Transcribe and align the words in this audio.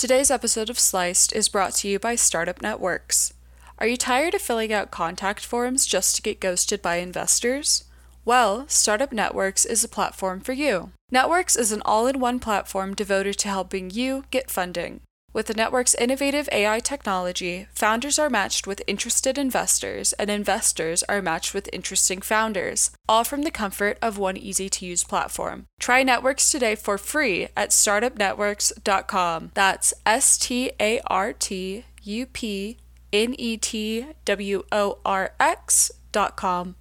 Today's 0.00 0.30
episode 0.30 0.70
of 0.70 0.78
Sliced 0.78 1.30
is 1.34 1.50
brought 1.50 1.74
to 1.74 1.88
you 1.88 1.98
by 1.98 2.14
Startup 2.14 2.62
Networks. 2.62 3.34
Are 3.78 3.86
you 3.86 3.98
tired 3.98 4.32
of 4.32 4.40
filling 4.40 4.72
out 4.72 4.90
contact 4.90 5.44
forms 5.44 5.84
just 5.84 6.16
to 6.16 6.22
get 6.22 6.40
ghosted 6.40 6.80
by 6.80 6.96
investors? 6.96 7.84
Well, 8.24 8.64
Startup 8.66 9.12
Networks 9.12 9.66
is 9.66 9.84
a 9.84 9.88
platform 9.88 10.40
for 10.40 10.54
you. 10.54 10.92
Networks 11.10 11.54
is 11.54 11.70
an 11.70 11.82
all 11.84 12.06
in 12.06 12.18
one 12.18 12.40
platform 12.40 12.94
devoted 12.94 13.36
to 13.40 13.48
helping 13.48 13.90
you 13.90 14.24
get 14.30 14.50
funding. 14.50 15.02
With 15.32 15.46
the 15.46 15.54
network's 15.54 15.94
innovative 15.94 16.48
AI 16.50 16.80
technology, 16.80 17.68
founders 17.72 18.18
are 18.18 18.28
matched 18.28 18.66
with 18.66 18.82
interested 18.88 19.38
investors, 19.38 20.12
and 20.14 20.28
investors 20.28 21.04
are 21.04 21.22
matched 21.22 21.54
with 21.54 21.70
interesting 21.72 22.20
founders, 22.20 22.90
all 23.08 23.22
from 23.22 23.42
the 23.42 23.52
comfort 23.52 23.96
of 24.02 24.18
one 24.18 24.36
easy 24.36 24.68
to 24.68 24.86
use 24.86 25.04
platform. 25.04 25.66
Try 25.78 26.02
Networks 26.02 26.50
today 26.50 26.74
for 26.74 26.98
free 26.98 27.46
at 27.56 27.70
startupnetworks.com. 27.70 29.52
That's 29.54 29.94
S 30.04 30.36
T 30.36 30.72
A 30.80 31.00
R 31.06 31.32
T 31.32 31.84
U 32.02 32.26
P 32.26 32.78
N 33.12 33.34
E 33.38 33.56
T 33.56 34.06
W 34.24 34.64
O 34.72 34.98
R 35.04 35.34
X.com. 35.38 36.74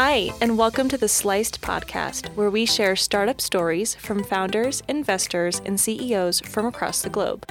Hi, 0.00 0.30
and 0.40 0.56
welcome 0.56 0.88
to 0.90 0.96
the 0.96 1.08
Sliced 1.08 1.60
podcast, 1.60 2.32
where 2.36 2.50
we 2.50 2.66
share 2.66 2.94
startup 2.94 3.40
stories 3.40 3.96
from 3.96 4.22
founders, 4.22 4.80
investors, 4.86 5.60
and 5.64 5.80
CEOs 5.80 6.38
from 6.38 6.66
across 6.66 7.02
the 7.02 7.10
globe. 7.10 7.44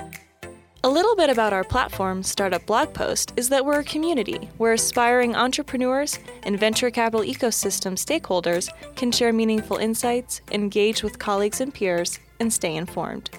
A 0.85 0.89
little 0.89 1.13
bit 1.17 1.29
about 1.29 1.51
our 1.51 1.65
platform, 1.65 2.23
Startup 2.23 2.65
Blog 2.65 2.93
Post, 2.93 3.33
is 3.35 3.49
that 3.49 3.65
we're 3.65 3.81
a 3.81 3.83
community 3.83 4.49
where 4.55 4.71
aspiring 4.71 5.35
entrepreneurs 5.35 6.19
and 6.43 6.57
venture 6.57 6.89
capital 6.89 7.25
ecosystem 7.25 7.95
stakeholders 7.97 8.69
can 8.95 9.11
share 9.11 9.33
meaningful 9.33 9.75
insights, 9.75 10.39
engage 10.53 11.03
with 11.03 11.19
colleagues 11.19 11.59
and 11.59 11.73
peers, 11.73 12.17
and 12.39 12.53
stay 12.53 12.77
informed. 12.77 13.29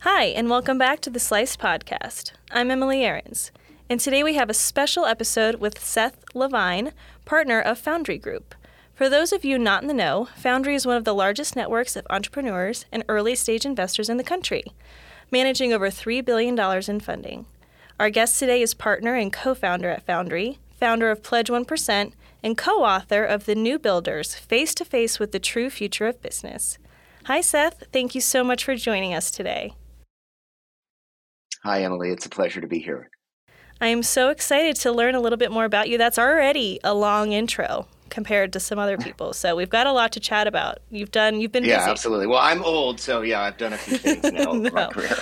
Hi, 0.00 0.24
and 0.24 0.48
welcome 0.48 0.78
back 0.78 1.00
to 1.00 1.10
the 1.10 1.20
Sliced 1.20 1.60
podcast. 1.60 2.32
I'm 2.50 2.70
Emily 2.70 3.04
Ahrens. 3.04 3.52
And 3.90 4.00
today 4.00 4.22
we 4.22 4.34
have 4.34 4.50
a 4.50 4.54
special 4.54 5.06
episode 5.06 5.54
with 5.54 5.82
Seth 5.82 6.22
Levine, 6.34 6.92
partner 7.28 7.60
of 7.60 7.78
Foundry 7.78 8.16
Group. 8.16 8.54
For 8.94 9.10
those 9.10 9.34
of 9.34 9.44
you 9.44 9.58
not 9.58 9.82
in 9.82 9.88
the 9.88 9.92
know, 9.92 10.30
Foundry 10.36 10.74
is 10.74 10.86
one 10.86 10.96
of 10.96 11.04
the 11.04 11.14
largest 11.14 11.54
networks 11.54 11.94
of 11.94 12.06
entrepreneurs 12.08 12.86
and 12.90 13.04
early 13.06 13.34
stage 13.34 13.66
investors 13.66 14.08
in 14.08 14.16
the 14.16 14.24
country, 14.24 14.64
managing 15.30 15.70
over 15.70 15.90
$3 15.90 16.24
billion 16.24 16.58
in 16.88 17.00
funding. 17.00 17.44
Our 18.00 18.08
guest 18.08 18.38
today 18.38 18.62
is 18.62 18.72
partner 18.72 19.14
and 19.14 19.30
co 19.30 19.54
founder 19.54 19.90
at 19.90 20.06
Foundry, 20.06 20.58
founder 20.80 21.10
of 21.10 21.22
Pledge 21.22 21.48
1%, 21.48 22.12
and 22.42 22.56
co 22.56 22.82
author 22.82 23.24
of 23.24 23.44
The 23.44 23.54
New 23.54 23.78
Builders 23.78 24.34
Face 24.34 24.74
to 24.76 24.86
Face 24.86 25.18
with 25.18 25.32
the 25.32 25.38
True 25.38 25.68
Future 25.68 26.06
of 26.06 26.22
Business. 26.22 26.78
Hi, 27.26 27.42
Seth. 27.42 27.84
Thank 27.92 28.14
you 28.14 28.22
so 28.22 28.42
much 28.42 28.64
for 28.64 28.74
joining 28.74 29.12
us 29.12 29.30
today. 29.30 29.74
Hi, 31.62 31.82
Emily. 31.82 32.08
It's 32.10 32.24
a 32.24 32.30
pleasure 32.30 32.62
to 32.62 32.66
be 32.66 32.78
here. 32.78 33.10
I 33.80 33.88
am 33.88 34.02
so 34.02 34.28
excited 34.30 34.76
to 34.76 34.92
learn 34.92 35.14
a 35.14 35.20
little 35.20 35.36
bit 35.36 35.52
more 35.52 35.64
about 35.64 35.88
you. 35.88 35.98
That's 35.98 36.18
already 36.18 36.80
a 36.82 36.94
long 36.94 37.32
intro 37.32 37.86
compared 38.10 38.52
to 38.54 38.60
some 38.60 38.78
other 38.78 38.98
people. 38.98 39.32
So 39.32 39.54
we've 39.54 39.70
got 39.70 39.86
a 39.86 39.92
lot 39.92 40.12
to 40.12 40.20
chat 40.20 40.46
about. 40.46 40.78
You've 40.90 41.12
done, 41.12 41.40
you've 41.40 41.52
been 41.52 41.64
yeah, 41.64 41.78
busy. 41.78 41.90
absolutely. 41.90 42.26
Well, 42.26 42.40
I'm 42.40 42.62
old, 42.64 42.98
so 43.00 43.22
yeah, 43.22 43.42
I've 43.42 43.56
done 43.56 43.72
a 43.72 43.78
few 43.78 43.98
things 43.98 44.24
now 44.32 44.44
no. 44.52 44.66
in 44.66 44.72
my 44.72 44.86
career. 44.86 45.16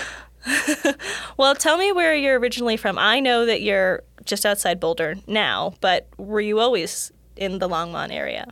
well, 1.36 1.54
tell 1.54 1.76
me 1.76 1.92
where 1.92 2.14
you're 2.14 2.38
originally 2.38 2.76
from. 2.76 2.98
I 2.98 3.20
know 3.20 3.44
that 3.44 3.62
you're 3.62 4.02
just 4.24 4.46
outside 4.46 4.80
Boulder 4.80 5.16
now, 5.26 5.74
but 5.80 6.08
were 6.16 6.40
you 6.40 6.60
always 6.60 7.12
in 7.36 7.58
the 7.58 7.68
Longmont 7.68 8.12
area? 8.12 8.46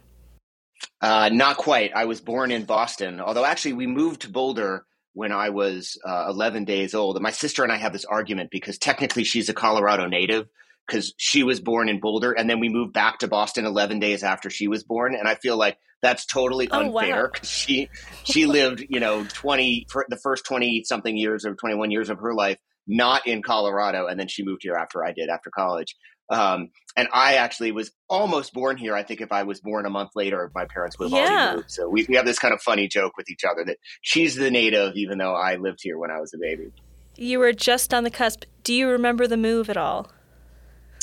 Uh, 1.00 1.30
not 1.32 1.56
quite. 1.56 1.92
I 1.94 2.04
was 2.04 2.20
born 2.20 2.50
in 2.50 2.64
Boston, 2.64 3.20
although 3.20 3.44
actually 3.44 3.74
we 3.74 3.86
moved 3.86 4.22
to 4.22 4.28
Boulder 4.28 4.84
when 5.14 5.32
I 5.32 5.50
was 5.50 5.96
uh, 6.06 6.26
11 6.28 6.64
days 6.64 6.94
old. 6.94 7.16
And 7.16 7.22
my 7.22 7.30
sister 7.30 7.62
and 7.62 7.72
I 7.72 7.76
have 7.76 7.92
this 7.92 8.04
argument 8.04 8.50
because 8.50 8.78
technically 8.78 9.24
she's 9.24 9.48
a 9.48 9.54
Colorado 9.54 10.06
native 10.06 10.48
because 10.86 11.14
she 11.16 11.42
was 11.42 11.60
born 11.60 11.88
in 11.88 12.00
Boulder 12.00 12.32
and 12.32 12.50
then 12.50 12.60
we 12.60 12.68
moved 12.68 12.92
back 12.92 13.20
to 13.20 13.28
Boston 13.28 13.64
11 13.64 14.00
days 14.00 14.22
after 14.22 14.50
she 14.50 14.68
was 14.68 14.84
born. 14.84 15.14
And 15.14 15.26
I 15.26 15.36
feel 15.36 15.56
like 15.56 15.78
that's 16.02 16.26
totally 16.26 16.68
unfair 16.68 17.30
because 17.32 17.48
oh, 17.48 17.50
wow. 17.50 17.56
she, 17.66 17.88
she 18.24 18.46
lived, 18.46 18.84
you 18.90 19.00
know, 19.00 19.24
20, 19.24 19.86
the 20.08 20.18
first 20.22 20.44
20 20.44 20.84
something 20.84 21.16
years 21.16 21.46
or 21.46 21.54
21 21.54 21.90
years 21.90 22.10
of 22.10 22.18
her 22.18 22.34
life, 22.34 22.58
not 22.86 23.26
in 23.26 23.42
Colorado. 23.42 24.06
And 24.06 24.20
then 24.20 24.28
she 24.28 24.44
moved 24.44 24.62
here 24.64 24.74
after 24.74 25.04
I 25.04 25.12
did 25.12 25.30
after 25.30 25.48
college. 25.48 25.96
Um, 26.30 26.70
and 26.96 27.08
I 27.12 27.34
actually 27.34 27.72
was 27.72 27.90
almost 28.08 28.52
born 28.52 28.76
here. 28.76 28.94
I 28.94 29.02
think 29.02 29.20
if 29.20 29.32
I 29.32 29.42
was 29.42 29.60
born 29.60 29.84
a 29.84 29.90
month 29.90 30.10
later, 30.14 30.50
my 30.54 30.64
parents 30.64 30.98
would 30.98 31.10
have 31.10 31.18
yeah. 31.18 31.38
already 31.40 31.56
moved. 31.56 31.70
So 31.70 31.88
we, 31.88 32.06
we 32.08 32.16
have 32.16 32.24
this 32.24 32.38
kind 32.38 32.54
of 32.54 32.62
funny 32.62 32.88
joke 32.88 33.16
with 33.16 33.30
each 33.30 33.44
other 33.44 33.64
that 33.64 33.78
she's 34.00 34.36
the 34.36 34.50
native, 34.50 34.94
even 34.96 35.18
though 35.18 35.34
I 35.34 35.56
lived 35.56 35.80
here 35.82 35.98
when 35.98 36.10
I 36.10 36.20
was 36.20 36.32
a 36.32 36.38
baby. 36.38 36.72
You 37.16 37.38
were 37.38 37.52
just 37.52 37.92
on 37.92 38.04
the 38.04 38.10
cusp. 38.10 38.44
Do 38.62 38.72
you 38.74 38.88
remember 38.88 39.26
the 39.26 39.36
move 39.36 39.68
at 39.68 39.76
all? 39.76 40.10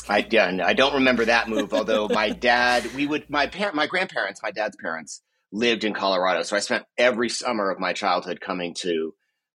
I 0.09 0.25
yeah, 0.29 0.57
I 0.63 0.73
don't 0.73 0.95
remember 0.95 1.25
that 1.25 1.47
move. 1.47 1.73
although 1.73 2.07
my 2.07 2.29
dad, 2.29 2.93
we 2.95 3.05
would 3.05 3.29
my 3.29 3.47
parent, 3.47 3.75
my 3.75 3.85
grandparents, 3.85 4.41
my 4.41 4.51
dad's 4.51 4.75
parents 4.75 5.21
lived 5.51 5.83
in 5.83 5.93
Colorado, 5.93 6.41
so 6.43 6.55
I 6.55 6.59
spent 6.59 6.85
every 6.97 7.29
summer 7.29 7.69
of 7.69 7.79
my 7.79 7.93
childhood 7.93 8.41
coming 8.41 8.73
to 8.79 9.13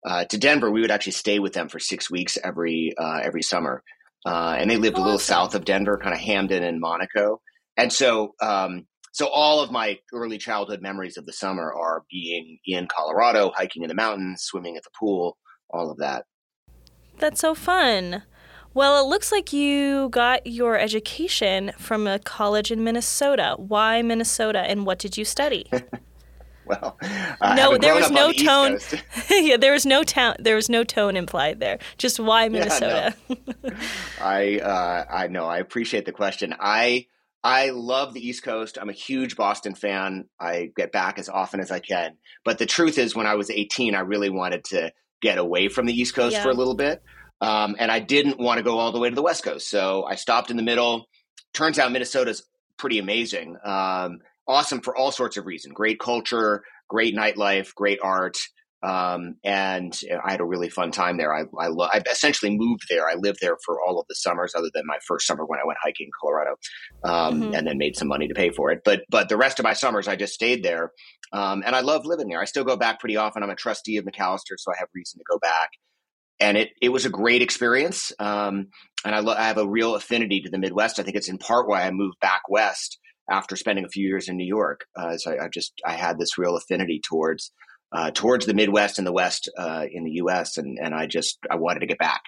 uh, 0.04 0.24
to 0.24 0.38
Denver. 0.38 0.70
We 0.70 0.80
would 0.80 0.90
actually 0.90 1.12
stay 1.12 1.38
with 1.38 1.52
them 1.52 1.68
for 1.68 1.78
six 1.78 2.10
weeks 2.10 2.36
every 2.42 2.92
uh, 2.98 3.20
every 3.22 3.42
summer 3.42 3.84
uh, 4.26 4.56
and 4.58 4.70
they 4.70 4.76
lived 4.76 4.94
awesome. 4.94 5.02
a 5.02 5.06
little 5.06 5.18
south 5.18 5.54
of 5.54 5.64
Denver, 5.64 5.98
kind 5.98 6.14
of 6.14 6.20
Hampden 6.20 6.62
and 6.62 6.80
Monaco. 6.80 7.40
And 7.76 7.92
so, 7.92 8.34
um, 8.40 8.86
so 9.12 9.26
all 9.26 9.60
of 9.60 9.70
my 9.70 9.98
early 10.12 10.38
childhood 10.38 10.80
memories 10.80 11.16
of 11.16 11.26
the 11.26 11.32
summer 11.32 11.72
are 11.72 12.04
being 12.10 12.58
in 12.66 12.86
Colorado, 12.86 13.52
hiking 13.54 13.82
in 13.82 13.88
the 13.88 13.94
mountains, 13.94 14.42
swimming 14.42 14.76
at 14.76 14.84
the 14.84 14.90
pool, 14.98 15.36
all 15.70 15.90
of 15.90 15.98
that. 15.98 16.24
That's 17.18 17.40
so 17.40 17.54
fun. 17.54 18.22
Well, 18.74 19.04
it 19.04 19.08
looks 19.08 19.30
like 19.30 19.52
you 19.52 20.08
got 20.08 20.46
your 20.46 20.78
education 20.78 21.72
from 21.78 22.06
a 22.06 22.18
college 22.18 22.70
in 22.70 22.82
Minnesota. 22.82 23.54
Why 23.58 24.00
Minnesota, 24.00 24.60
and 24.60 24.86
what 24.86 24.98
did 24.98 25.18
you 25.18 25.26
study? 25.26 25.70
well, 26.80 27.54
no, 27.54 27.76
there 27.76 27.94
was 27.94 28.10
no 28.10 28.28
the 28.28 28.44
tone. 28.44 28.78
yeah, 29.30 29.56
there 29.56 29.72
was 29.72 29.86
no 29.86 30.02
tone. 30.02 30.34
There 30.38 30.56
was 30.56 30.68
no 30.68 30.84
tone 30.84 31.16
implied 31.16 31.60
there. 31.60 31.78
Just 31.98 32.18
why 32.18 32.48
Minnesota? 32.48 33.14
Yeah, 33.28 33.36
no. 33.62 33.70
I 34.20 34.58
uh, 34.58 35.04
I 35.10 35.26
know. 35.28 35.46
I 35.46 35.58
appreciate 35.58 36.04
the 36.04 36.12
question. 36.12 36.54
I 36.58 37.06
I 37.44 37.70
love 37.70 38.14
the 38.14 38.26
East 38.26 38.44
Coast. 38.44 38.78
I'm 38.80 38.88
a 38.88 38.94
huge 38.94 39.36
Boston 39.36 39.74
fan. 39.74 40.26
I 40.38 40.70
get 40.76 40.92
back 40.92 41.18
as 41.18 41.28
often 41.28 41.60
as 41.60 41.70
I 41.70 41.80
can. 41.80 42.16
But 42.44 42.58
the 42.58 42.66
truth 42.66 42.98
is, 42.98 43.16
when 43.16 43.26
I 43.26 43.34
was 43.34 43.50
18, 43.50 43.94
I 43.94 44.00
really 44.00 44.30
wanted 44.30 44.64
to 44.66 44.92
get 45.20 45.38
away 45.38 45.68
from 45.68 45.86
the 45.86 45.92
East 45.92 46.14
Coast 46.14 46.34
yeah. 46.34 46.42
for 46.42 46.50
a 46.50 46.54
little 46.54 46.74
bit. 46.74 47.02
Um, 47.40 47.74
and 47.78 47.90
I 47.90 47.98
didn't 47.98 48.38
want 48.38 48.58
to 48.58 48.62
go 48.62 48.78
all 48.78 48.92
the 48.92 49.00
way 49.00 49.08
to 49.08 49.14
the 49.14 49.22
West 49.22 49.42
Coast. 49.42 49.68
So 49.68 50.04
I 50.04 50.14
stopped 50.14 50.50
in 50.50 50.56
the 50.56 50.62
middle. 50.62 51.08
Turns 51.52 51.78
out 51.78 51.90
Minnesota's 51.90 52.44
pretty 52.76 53.00
amazing. 53.00 53.56
Um, 53.64 54.20
awesome 54.48 54.80
for 54.80 54.97
all 54.97 55.12
sorts 55.12 55.36
of 55.36 55.47
reasons 55.47 55.75
great 55.75 55.98
culture, 55.98 56.62
great 56.88 57.14
nightlife, 57.16 57.75
great 57.75 57.98
art. 58.03 58.36
Um, 58.82 59.36
and 59.44 59.98
I 60.25 60.32
had 60.32 60.41
a 60.41 60.44
really 60.44 60.69
fun 60.69 60.91
time 60.91 61.16
there. 61.16 61.32
I, 61.32 61.42
I, 61.56 61.69
lo- 61.69 61.88
I, 61.92 62.03
essentially 62.10 62.56
moved 62.56 62.86
there. 62.91 63.08
I 63.08 63.14
lived 63.14 63.38
there 63.41 63.56
for 63.64 63.81
all 63.81 64.00
of 64.00 64.06
the 64.08 64.16
summers, 64.16 64.54
other 64.56 64.70
than 64.75 64.82
my 64.86 64.98
first 65.06 65.25
summer 65.25 65.44
when 65.47 65.60
I 65.60 65.66
went 65.66 65.78
hiking 65.81 66.06
in 66.06 66.10
Colorado, 66.20 66.56
um, 67.04 67.42
mm-hmm. 67.42 67.54
and 67.54 67.66
then 67.66 67.78
made 67.78 67.97
some 67.97 68.08
money 68.08 68.26
to 68.26 68.34
pay 68.34 68.50
for 68.50 68.72
it. 68.72 68.81
But 68.84 69.02
but 69.08 69.28
the 69.28 69.36
rest 69.36 69.60
of 69.60 69.64
my 69.64 69.72
summers, 69.72 70.08
I 70.08 70.16
just 70.16 70.34
stayed 70.34 70.64
there, 70.64 70.91
um, 71.32 71.62
and 71.64 71.76
I 71.76 71.81
love 71.81 72.04
living 72.04 72.28
there. 72.28 72.41
I 72.41 72.44
still 72.44 72.64
go 72.64 72.76
back 72.76 72.98
pretty 72.98 73.16
often. 73.16 73.44
I'm 73.44 73.50
a 73.50 73.54
trustee 73.54 73.98
of 73.98 74.04
Macalester, 74.04 74.56
so 74.58 74.72
I 74.72 74.78
have 74.81 74.88
reason 74.97 75.19
to 75.19 75.25
go 75.31 75.38
back. 75.38 75.70
And 76.41 76.56
it 76.56 76.70
it 76.82 76.88
was 76.88 77.06
a 77.06 77.10
great 77.10 77.41
experience, 77.41 78.10
um, 78.19 78.66
and 79.04 79.14
I, 79.14 79.20
lo- 79.20 79.36
I 79.38 79.44
have 79.44 79.58
a 79.58 79.69
real 79.69 79.94
affinity 79.94 80.41
to 80.41 80.50
the 80.50 80.58
Midwest. 80.58 80.98
I 80.98 81.04
think 81.04 81.16
it's 81.16 81.28
in 81.28 81.38
part 81.38 81.69
why 81.69 81.82
I 81.82 81.93
moved 81.93 82.19
back 82.20 82.43
west 82.49 82.99
after 83.32 83.56
spending 83.56 83.84
a 83.84 83.88
few 83.88 84.06
years 84.06 84.29
in 84.29 84.37
New 84.37 84.46
York. 84.46 84.84
Uh, 84.94 85.17
so 85.17 85.32
I, 85.32 85.46
I, 85.46 85.49
just 85.49 85.73
I 85.84 85.94
had 85.94 86.19
this 86.19 86.38
real 86.38 86.56
affinity 86.56 87.00
towards 87.02 87.50
uh, 87.90 88.11
towards 88.11 88.46
the 88.46 88.55
Midwest 88.55 88.99
and 88.99 89.06
the 89.06 89.12
West 89.12 89.50
uh, 89.58 89.84
in 89.90 90.05
the 90.05 90.12
U.S. 90.12 90.58
and 90.58 90.79
and 90.79 90.94
I 90.94 91.06
just 91.06 91.38
I 91.50 91.56
wanted 91.56 91.81
to 91.81 91.87
get 91.87 91.99
back. 91.99 92.23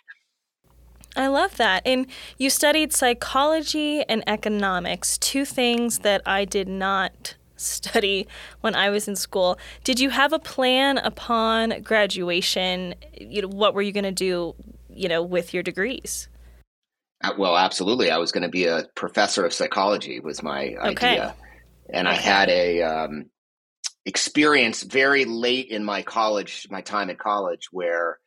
I 1.16 1.28
love 1.28 1.56
that. 1.58 1.82
And 1.86 2.06
you 2.38 2.50
studied 2.50 2.92
psychology 2.92 4.02
and 4.02 4.24
economics, 4.26 5.16
two 5.18 5.44
things 5.44 6.00
that 6.00 6.22
I 6.26 6.44
did 6.44 6.68
not 6.68 7.36
study 7.56 8.26
when 8.62 8.74
I 8.74 8.90
was 8.90 9.06
in 9.06 9.14
school. 9.14 9.56
Did 9.84 10.00
you 10.00 10.10
have 10.10 10.32
a 10.32 10.40
plan 10.40 10.98
upon 10.98 11.82
graduation? 11.82 12.94
You 13.20 13.42
know, 13.42 13.48
what 13.48 13.74
were 13.74 13.82
you 13.82 13.92
going 13.92 14.04
to 14.04 14.12
do, 14.12 14.56
you 14.90 15.08
know, 15.08 15.22
with 15.22 15.54
your 15.54 15.62
degrees? 15.62 16.28
Well, 17.38 17.56
absolutely. 17.56 18.10
I 18.10 18.18
was 18.18 18.32
going 18.32 18.42
to 18.42 18.48
be 18.48 18.66
a 18.66 18.84
professor 18.94 19.44
of 19.44 19.52
psychology 19.52 20.20
was 20.20 20.42
my 20.42 20.74
okay. 20.74 21.10
idea, 21.10 21.34
and 21.92 22.06
okay. 22.08 22.16
I 22.16 22.20
had 22.20 22.48
a 22.48 22.82
um, 22.82 23.26
experience 24.04 24.82
very 24.82 25.24
late 25.24 25.68
in 25.68 25.84
my 25.84 26.02
college, 26.02 26.66
my 26.70 26.80
time 26.80 27.10
at 27.10 27.18
college, 27.18 27.68
where 27.70 28.18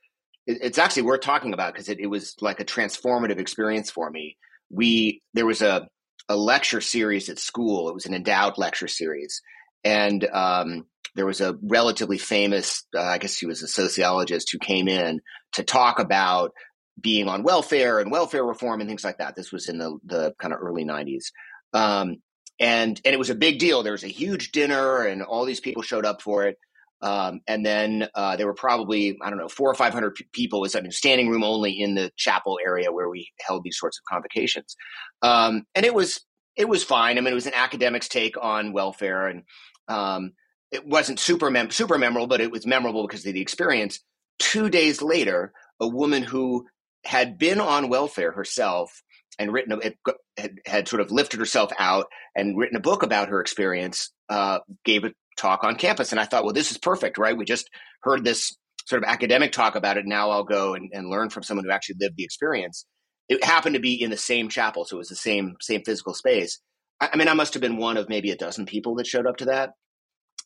it, 0.45 0.59
it's 0.61 0.77
actually 0.77 1.03
worth 1.03 1.21
talking 1.21 1.53
about 1.53 1.73
because 1.73 1.89
it, 1.89 1.99
it, 1.99 2.07
was 2.07 2.35
like 2.41 2.59
a 2.59 2.65
transformative 2.65 3.39
experience 3.39 3.89
for 3.89 4.09
me. 4.09 4.37
we 4.69 5.21
there 5.33 5.45
was 5.45 5.61
a 5.61 5.87
a 6.29 6.35
lecture 6.35 6.81
series 6.81 7.29
at 7.29 7.39
school. 7.39 7.89
It 7.89 7.93
was 7.93 8.05
an 8.05 8.13
endowed 8.13 8.57
lecture 8.57 8.87
series, 8.87 9.41
and 9.83 10.25
um, 10.25 10.85
there 11.17 11.25
was 11.25 11.41
a 11.41 11.57
relatively 11.63 12.17
famous, 12.17 12.85
uh, 12.95 13.01
I 13.01 13.17
guess 13.17 13.37
he 13.37 13.47
was 13.47 13.63
a 13.63 13.67
sociologist 13.67 14.51
who 14.51 14.59
came 14.59 14.87
in 14.87 15.19
to 15.53 15.63
talk 15.63 15.99
about 15.99 16.51
being 16.99 17.27
on 17.27 17.43
welfare 17.43 17.99
and 17.99 18.11
welfare 18.11 18.43
reform 18.43 18.81
and 18.81 18.89
things 18.89 19.03
like 19.03 19.17
that. 19.19 19.35
This 19.35 19.51
was 19.51 19.69
in 19.69 19.77
the 19.77 19.97
the 20.05 20.33
kind 20.39 20.53
of 20.53 20.59
early 20.61 20.85
'90s, 20.85 21.25
um, 21.73 22.17
and 22.59 22.99
and 23.03 23.13
it 23.13 23.19
was 23.19 23.29
a 23.29 23.35
big 23.35 23.59
deal. 23.59 23.83
There 23.83 23.91
was 23.93 24.03
a 24.03 24.07
huge 24.07 24.51
dinner, 24.51 25.03
and 25.03 25.21
all 25.21 25.45
these 25.45 25.59
people 25.59 25.83
showed 25.83 26.05
up 26.05 26.21
for 26.21 26.45
it. 26.45 26.57
Um, 26.99 27.41
and 27.47 27.63
then 27.63 28.07
uh, 28.15 28.37
there 28.37 28.47
were 28.47 28.55
probably 28.55 29.17
I 29.21 29.29
don't 29.29 29.37
know 29.37 29.47
four 29.47 29.69
or 29.69 29.75
five 29.75 29.93
hundred 29.93 30.15
p- 30.15 30.27
people. 30.33 30.65
It's 30.65 30.75
I 30.75 30.81
mean, 30.81 30.91
standing 30.91 31.29
room 31.29 31.43
only 31.43 31.71
in 31.79 31.93
the 31.93 32.11
chapel 32.17 32.57
area 32.65 32.91
where 32.91 33.09
we 33.09 33.29
held 33.45 33.63
these 33.63 33.77
sorts 33.77 33.99
of 33.99 34.03
convocations, 34.11 34.75
um, 35.21 35.65
and 35.75 35.85
it 35.85 35.93
was 35.93 36.21
it 36.55 36.67
was 36.67 36.83
fine. 36.83 37.17
I 37.17 37.21
mean, 37.21 37.31
it 37.31 37.35
was 37.35 37.45
an 37.45 37.53
academic's 37.53 38.07
take 38.07 38.35
on 38.41 38.73
welfare, 38.73 39.27
and 39.27 39.43
um, 39.87 40.31
it 40.71 40.87
wasn't 40.87 41.19
super 41.19 41.51
mem- 41.51 41.69
super 41.69 41.99
memorable, 41.99 42.27
but 42.27 42.41
it 42.41 42.51
was 42.51 42.65
memorable 42.65 43.05
because 43.05 43.25
of 43.25 43.33
the 43.33 43.41
experience. 43.41 43.99
Two 44.39 44.69
days 44.69 45.01
later, 45.01 45.53
a 45.79 45.87
woman 45.87 46.23
who 46.23 46.65
had 47.07 47.37
been 47.37 47.59
on 47.61 47.89
welfare 47.89 48.31
herself 48.31 49.01
and 49.39 49.53
written 49.53 49.79
a, 49.81 50.11
had, 50.37 50.59
had 50.65 50.87
sort 50.87 51.01
of 51.01 51.11
lifted 51.11 51.39
herself 51.39 51.71
out 51.79 52.07
and 52.35 52.57
written 52.57 52.75
a 52.75 52.81
book 52.81 53.01
about 53.01 53.29
her 53.29 53.39
experience 53.39 54.11
uh, 54.29 54.59
gave 54.83 55.03
a 55.03 55.13
talk 55.37 55.63
on 55.63 55.75
campus. 55.75 56.11
And 56.11 56.19
i 56.19 56.25
thought 56.25 56.43
well 56.43 56.53
this 56.53 56.71
is 56.71 56.77
perfect 56.77 57.17
right? 57.17 57.37
We 57.37 57.45
just 57.45 57.69
heard 58.01 58.23
this 58.23 58.55
sort 58.85 59.03
of 59.03 59.09
academic 59.09 59.51
talk 59.51 59.75
about 59.75 59.97
it. 59.97 60.05
Now 60.05 60.31
i'll 60.31 60.43
go 60.43 60.73
and, 60.73 60.91
and 60.93 61.09
learn 61.09 61.29
from 61.29 61.43
someone 61.43 61.65
who 61.65 61.71
actually 61.71 61.95
lived 61.99 62.17
the 62.17 62.23
experience. 62.23 62.85
It 63.29 63.43
happened 63.43 63.75
to 63.75 63.81
be 63.81 64.01
in 64.01 64.09
the 64.09 64.17
same 64.17 64.49
chapel 64.49 64.85
so 64.85 64.97
it 64.97 64.99
was 64.99 65.09
the 65.09 65.15
same 65.15 65.55
same 65.61 65.83
physical 65.83 66.13
space. 66.13 66.59
I, 66.99 67.09
I 67.13 67.17
mean 67.17 67.29
i 67.29 67.33
must 67.33 67.53
have 67.53 67.61
been 67.61 67.77
one 67.77 67.97
of 67.97 68.09
maybe 68.09 68.31
a 68.31 68.37
dozen 68.37 68.65
people 68.65 68.95
that 68.95 69.07
showed 69.07 69.27
up 69.27 69.37
to 69.37 69.45
that. 69.45 69.71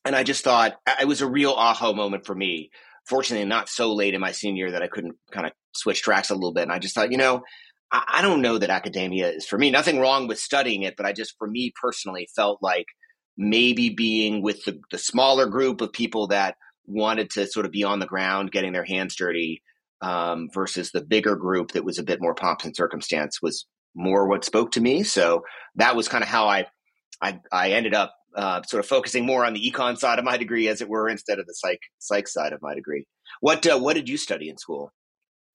And 0.06 0.16
i 0.16 0.24
just 0.24 0.44
thought 0.44 0.76
it 1.00 1.08
was 1.08 1.22
a 1.22 1.28
real 1.28 1.54
aha 1.54 1.94
moment 1.94 2.26
for 2.26 2.36
me 2.36 2.70
fortunately 3.06 3.46
not 3.46 3.70
so 3.70 3.94
late 3.94 4.14
in 4.14 4.22
my 4.22 4.32
senior 4.32 4.66
year 4.66 4.72
that 4.72 4.84
i 4.84 4.88
couldn't 4.88 5.16
kind 5.32 5.46
of 5.46 5.54
switch 5.74 6.02
tracks 6.02 6.30
a 6.30 6.36
little 6.36 6.54
bit. 6.54 6.64
And 6.64 6.72
I 6.72 6.80
just 6.80 6.96
thought, 6.96 7.12
you 7.12 7.18
know, 7.18 7.42
I, 7.92 8.04
I 8.16 8.22
don't 8.22 8.42
know 8.42 8.58
that 8.58 8.70
academia 8.70 9.30
is 9.32 9.46
for 9.46 9.58
me. 9.58 9.72
Nothing 9.72 10.00
wrong 10.00 10.28
with 10.28 10.40
studying 10.40 10.84
it, 10.84 10.96
but 10.98 11.06
I 11.06 11.14
just, 11.14 11.36
for 11.38 11.48
me 11.48 11.74
personally, 11.82 12.28
felt 12.36 12.60
like 12.62 12.88
maybe 13.38 13.90
being 13.90 14.42
with 14.42 14.64
the, 14.66 14.80
the 14.92 14.98
smaller 14.98 15.48
group 15.48 15.82
of 15.82 15.94
people 15.94 16.28
that 16.28 16.56
wanted 16.86 17.30
to 17.32 17.48
sort 17.48 17.66
of 17.66 17.72
be 17.72 17.84
on 17.84 18.00
the 18.00 18.06
ground, 18.06 18.52
getting 18.52 18.74
their 18.74 18.86
hands 18.86 19.16
dirty, 19.16 19.62
um, 20.02 20.50
versus 20.54 20.92
the 20.92 21.02
bigger 21.02 21.36
group 21.36 21.72
that 21.72 21.86
was 21.86 22.00
a 22.00 22.04
bit 22.04 22.22
more 22.22 22.34
pomp 22.34 22.64
and 22.64 22.76
circumstance 22.76 23.42
was 23.42 23.68
more 23.96 24.28
what 24.28 24.44
spoke 24.44 24.72
to 24.72 24.82
me. 24.82 25.04
So 25.04 25.44
that 25.76 25.96
was 25.96 26.08
kind 26.08 26.24
of 26.24 26.30
how 26.30 26.48
I, 26.48 26.66
I, 27.22 27.40
I 27.52 27.72
ended 27.72 27.94
up 27.94 28.14
uh, 28.36 28.62
sort 28.64 28.80
of 28.80 28.88
focusing 28.88 29.26
more 29.26 29.46
on 29.46 29.54
the 29.54 29.72
econ 29.72 29.98
side 29.98 30.20
of 30.20 30.26
my 30.26 30.38
degree, 30.38 30.68
as 30.68 30.82
it 30.82 30.90
were, 30.90 31.10
instead 31.10 31.40
of 31.40 31.46
the 31.48 31.54
psych 31.54 31.80
psych 32.00 32.28
side 32.28 32.54
of 32.54 32.62
my 32.62 32.74
degree. 32.74 33.06
What 33.40 33.66
uh, 33.68 33.78
what 33.80 33.96
did 33.96 34.10
you 34.10 34.18
study 34.18 34.50
in 34.50 34.58
school? 34.58 34.92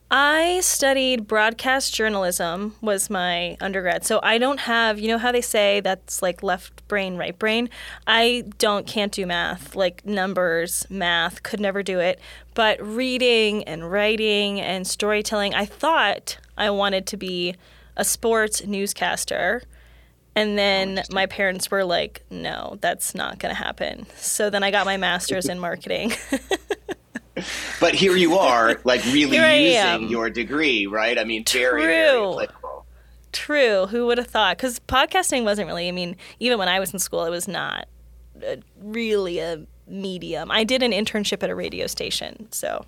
I 0.09 0.61
studied 0.61 1.27
broadcast 1.27 1.93
journalism 1.93 2.77
was 2.81 3.11
my 3.11 3.57
undergrad. 3.61 4.07
So 4.07 4.21
I 4.23 4.39
don't 4.39 4.61
have, 4.61 5.01
you 5.01 5.09
know 5.09 5.19
how 5.19 5.33
they 5.33 5.41
say 5.41 5.81
that's 5.81 6.23
like 6.23 6.45
left 6.45 6.87
brain, 6.87 7.17
right 7.17 7.37
brain? 7.37 7.69
I 8.07 8.45
don't 8.59 8.87
can't 8.87 9.11
do 9.11 9.27
math, 9.27 9.75
like 9.75 10.07
numbers, 10.07 10.87
math, 10.89 11.43
could 11.43 11.59
never 11.59 11.83
do 11.83 11.99
it. 11.99 12.21
But 12.55 12.81
reading 12.81 13.65
and 13.65 13.91
writing 13.91 14.61
and 14.61 14.87
storytelling, 14.87 15.55
I 15.55 15.65
thought 15.65 16.39
I 16.57 16.71
wanted 16.71 17.05
to 17.09 17.17
be 17.17 17.57
a 17.97 18.05
sports 18.05 18.65
newscaster. 18.65 19.65
And 20.37 20.59
then 20.59 21.03
my 21.11 21.27
parents 21.27 21.71
were 21.71 21.83
like, 21.83 22.23
"No, 22.31 22.77
that's 22.81 23.15
not 23.15 23.39
going 23.39 23.55
to 23.55 23.61
happen." 23.61 24.07
So 24.17 24.51
then 24.51 24.63
I 24.63 24.71
got 24.71 24.85
my 24.85 24.99
master's 24.99 25.49
in 25.49 25.59
marketing. 25.59 26.13
but 27.81 27.95
here 27.95 28.15
you 28.15 28.35
are, 28.35 28.79
like 28.85 29.03
really 29.07 29.73
using 29.73 30.09
your 30.09 30.31
degree, 30.31 30.87
right? 30.87 31.19
I 31.19 31.25
mean, 31.25 31.43
very, 31.45 31.83
True. 31.83 31.83
very 31.83 32.33
applicable. 32.33 32.87
True. 33.33 33.87
Who 33.87 34.07
would 34.07 34.19
have 34.19 34.29
thought? 34.29 34.57
Because 34.57 34.79
podcasting 34.81 35.45
wasn't 35.45 35.69
really. 35.69 35.89
I 35.89 35.93
mean, 35.93 36.17
even 36.39 36.59
when 36.59 36.69
I 36.69 36.81
was 36.81 36.93
in 36.93 36.99
school, 36.99 37.25
it 37.25 37.31
was 37.31 37.49
not 37.49 37.87
really 38.81 39.39
a 39.39 39.67
medium. 39.87 40.51
I 40.51 40.65
did 40.65 40.83
an 40.83 40.93
internship 40.93 41.43
at 41.43 41.51
a 41.51 41.55
radio 41.55 41.87
station, 41.87 42.49
so. 42.51 42.85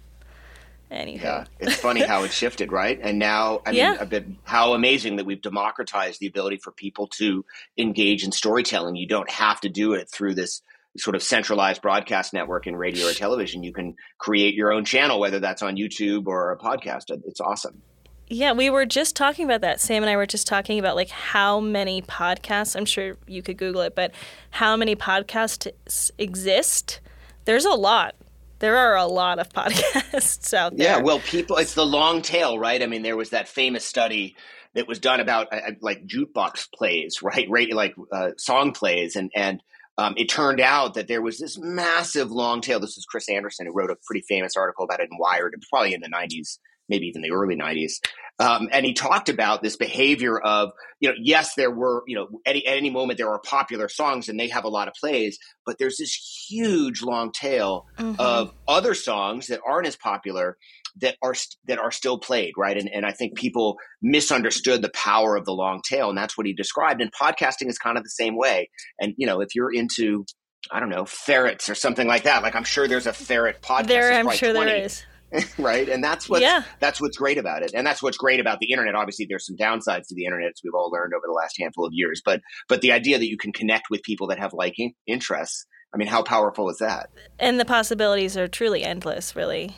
Anything. 0.91 1.27
Yeah, 1.27 1.45
it's 1.59 1.77
funny 1.77 2.01
how 2.01 2.25
it 2.25 2.33
shifted, 2.33 2.73
right? 2.73 2.99
And 3.03 3.19
now, 3.19 3.61
I 3.67 3.71
mean, 3.71 3.79
yeah. 3.79 3.97
a 4.01 4.07
bit 4.07 4.27
how 4.45 4.73
amazing 4.73 5.17
that 5.17 5.27
we've 5.27 5.43
democratized 5.43 6.21
the 6.21 6.27
ability 6.27 6.59
for 6.59 6.73
people 6.73 7.09
to 7.19 7.45
engage 7.77 8.25
in 8.25 8.33
storytelling. 8.33 8.97
You 8.97 9.07
don't 9.07 9.31
have 9.31 9.61
to 9.61 9.69
do 9.69 9.93
it 9.93 10.09
through 10.09 10.35
this 10.35 10.63
sort 10.97 11.15
of 11.15 11.23
centralized 11.23 11.83
broadcast 11.83 12.33
network 12.33 12.67
in 12.67 12.75
radio 12.75 13.07
or 13.07 13.13
television. 13.13 13.63
You 13.63 13.73
can 13.73 13.97
create 14.17 14.55
your 14.55 14.73
own 14.73 14.85
channel, 14.85 15.21
whether 15.21 15.41
that's 15.41 15.63
on 15.63 15.77
YouTube 15.77 16.27
or 16.27 16.53
a 16.53 16.57
podcast. 16.57 17.11
It's 17.27 17.41
awesome. 17.41 17.83
Yeah, 18.31 18.53
we 18.53 18.69
were 18.69 18.85
just 18.85 19.17
talking 19.17 19.47
about 19.47 19.63
that. 19.63 19.81
Sam 19.81 20.03
and 20.03 20.11
I 20.11 20.17
were 20.17 20.27
just 20.27 20.47
talking 20.47 20.79
about 20.79 20.97
like 20.97 21.09
how 21.09 21.61
many 21.61 22.03
podcasts, 22.03 22.77
I'm 22.77 22.85
sure 22.85 23.17
you 23.27 23.43
could 23.43 23.57
Google 23.57 23.83
it, 23.83 23.95
but 23.95 24.13
how 24.51 24.77
many 24.77 24.97
podcasts 24.97 26.11
exist? 26.19 27.01
There's 27.47 27.65
a 27.65 27.71
lot. 27.71 28.15
There 28.59 28.77
are 28.77 28.97
a 28.97 29.07
lot 29.07 29.39
of 29.39 29.49
podcasts 29.53 30.53
out 30.55 30.77
there. 30.77 30.87
Yeah, 30.87 30.99
well, 30.99 31.21
people, 31.21 31.57
it's 31.57 31.75
the 31.75 31.87
long 31.87 32.23
tail, 32.23 32.59
right? 32.59 32.83
I 32.83 32.87
mean, 32.87 33.03
there 33.03 33.17
was 33.17 33.31
that 33.31 33.49
famous 33.49 33.85
study 33.85 34.37
that 34.75 34.89
was 34.89 34.99
done 34.99 35.21
about 35.21 35.53
uh, 35.53 35.73
like 35.81 36.07
jukebox 36.07 36.69
plays, 36.75 37.19
right? 37.23 37.47
Right, 37.49 37.73
like 37.73 37.95
uh, 38.13 38.31
song 38.37 38.73
plays, 38.73 39.17
and 39.17 39.31
and 39.35 39.63
um, 39.97 40.15
it 40.17 40.29
turned 40.29 40.61
out 40.61 40.95
that 40.95 41.09
there 41.09 41.23
was 41.23 41.39
this 41.39 41.59
massive 41.59 42.31
long 42.31 42.61
tail. 42.61 42.81
This 42.81 42.97
is 42.97 43.05
Chris 43.05 43.29
Anderson 43.29 43.67
who 43.67 43.73
wrote 43.73 43.91
a 43.91 43.97
pretty 44.07 44.25
famous 44.29 44.57
article 44.57 44.85
about 44.85 45.01
it 45.01 45.09
in 45.11 45.19
Wired, 45.19 45.61
probably 45.71 45.93
in 45.93 46.01
the 46.01 46.09
90s, 46.09 46.59
maybe 46.89 47.07
even 47.07 47.23
the 47.23 47.33
early 47.33 47.57
90s. 47.57 47.95
Um, 48.41 48.69
and 48.71 48.87
he 48.87 48.95
talked 48.95 49.29
about 49.29 49.63
this 49.63 49.77
behavior 49.77 50.39
of, 50.39 50.71
you 51.01 51.09
know, 51.09 51.15
yes, 51.21 51.55
there 51.57 51.73
were, 51.73 52.05
you 52.07 52.15
know, 52.15 52.29
at, 52.47 52.55
at 52.55 52.63
any 52.67 52.89
moment 52.89 53.19
there 53.19 53.31
are 53.31 53.41
popular 53.41 53.89
songs 53.89 54.29
and 54.29 54.39
they 54.39 54.49
have 54.49 54.65
a 54.65 54.69
lot 54.69 54.87
of 54.87 54.95
plays, 54.95 55.39
but 55.67 55.77
there's 55.79 55.97
this 55.97 56.47
huge 56.49 57.03
long 57.03 57.33
tail 57.33 57.87
mm-hmm. 57.99 58.15
of 58.21 58.55
other 58.69 58.95
songs 58.95 59.49
that 59.49 59.61
aren't 59.67 59.89
as 59.89 59.97
popular 59.97 60.57
that 61.01 61.17
are 61.23 61.35
that 61.67 61.79
are 61.79 61.91
still 61.91 62.19
played, 62.19 62.55
right? 62.57 62.77
And 62.77 62.89
and 62.93 63.05
I 63.05 63.13
think 63.13 63.37
people 63.37 63.77
misunderstood 64.03 64.83
the 64.83 64.91
power 64.91 65.37
of 65.37 65.45
the 65.45 65.53
long 65.53 65.81
tail, 65.89 66.09
and 66.09 66.19
that's 66.19 66.37
what 66.37 66.47
he 66.47 66.53
described. 66.53 67.01
And 67.01 67.13
podcasting 67.13 67.69
is 67.69 67.79
kind 67.79 67.97
of 67.97 68.05
the 68.05 68.11
same 68.11 68.37
way. 68.37 68.69
And 69.01 69.15
you 69.17 69.27
know, 69.27 69.41
if 69.41 69.55
you're 69.55 69.73
into 69.73 70.25
I 70.71 70.81
don't 70.81 70.91
know 70.91 71.05
ferrets 71.05 71.69
or 71.69 71.75
something 71.75 72.07
like 72.07 72.25
that, 72.25 72.43
like 72.43 72.55
I'm 72.55 72.65
sure 72.65 72.89
there's 72.89 73.07
a 73.07 73.13
ferret 73.13 73.63
podcast. 73.63 73.87
There, 73.87 74.13
I'm 74.13 74.31
sure 74.31 74.53
20, 74.53 74.71
there 74.71 74.85
is. 74.85 75.05
right, 75.59 75.89
and 75.89 76.03
that's 76.03 76.29
what's 76.29 76.43
yeah. 76.43 76.63
that's 76.81 77.01
what's 77.01 77.17
great 77.17 77.39
about 77.39 77.63
it, 77.63 77.73
and 77.75 77.87
that's 77.87 78.03
what's 78.03 78.17
great 78.17 78.41
about 78.41 78.61
the 78.61 78.73
internet. 78.73 78.95
Obviously, 78.95 79.27
there's 79.29 79.47
some 79.47 79.57
downsides 79.57 80.09
to 80.09 80.15
the 80.15 80.25
internet, 80.25 80.49
as 80.49 80.61
we've 80.65 80.75
all 80.75 80.91
learned 80.91 81.13
over 81.15 81.25
the 81.27 81.33
last 81.33 81.57
handful 81.59 81.85
of 81.85 81.93
years. 81.93 82.23
But 82.25 82.41
but 82.69 82.81
the 82.81 82.93
idea 82.93 83.19
that 83.19 83.29
you 83.29 83.37
can 83.37 83.53
connect 83.53 83.91
with 83.91 84.03
people 84.03 84.29
that 84.29 84.39
have 84.39 84.53
like 84.55 84.75
interests, 85.07 85.67
I 85.95 85.99
mean, 85.99 86.09
how 86.09 86.23
powerful 86.23 86.71
is 86.71 86.79
that? 86.79 87.11
And 87.39 87.61
the 87.61 87.65
possibilities 87.65 88.37
are 88.37 88.49
truly 88.49 88.83
endless, 88.85 89.37
really. 89.37 89.77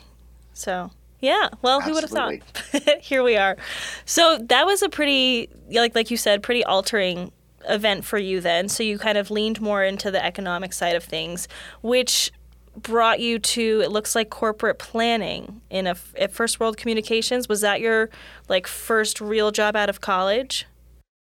So 0.53 0.91
yeah, 1.21 1.49
well, 1.63 1.81
who 1.81 1.93
would 1.95 2.03
have 2.03 2.11
thought? 2.11 2.99
Here 3.03 3.23
we 3.23 3.37
are. 3.37 3.57
So 4.05 4.39
that 4.39 4.67
was 4.67 4.83
a 4.83 4.89
pretty, 4.89 5.49
like 5.71 5.95
like 5.95 6.11
you 6.11 6.17
said, 6.17 6.43
pretty 6.43 6.65
altering 6.65 7.33
event 7.69 8.05
for 8.05 8.19
you 8.19 8.41
then. 8.41 8.69
So 8.69 8.83
you 8.83 8.99
kind 8.99 9.19
of 9.19 9.31
leaned 9.31 9.61
more 9.61 9.85
into 9.85 10.11
the 10.11 10.25
economic 10.25 10.73
side 10.73 10.97
of 10.97 11.05
things, 11.05 11.47
which 11.83 12.33
brought 12.77 13.21
you 13.21 13.39
to 13.39 13.81
it 13.83 13.91
looks 13.91 14.15
like 14.15 14.31
corporate 14.31 14.79
planning 14.79 15.61
in 15.71 15.87
a 15.87 15.97
at 16.19 16.33
First 16.33 16.61
World 16.61 16.77
Communications. 16.77 17.49
Was 17.49 17.61
that 17.63 17.81
your 17.81 18.11
like 18.49 18.67
first 18.67 19.21
real 19.21 19.51
job 19.51 19.77
out 19.77 19.89
of 19.89 20.01
college? 20.01 20.67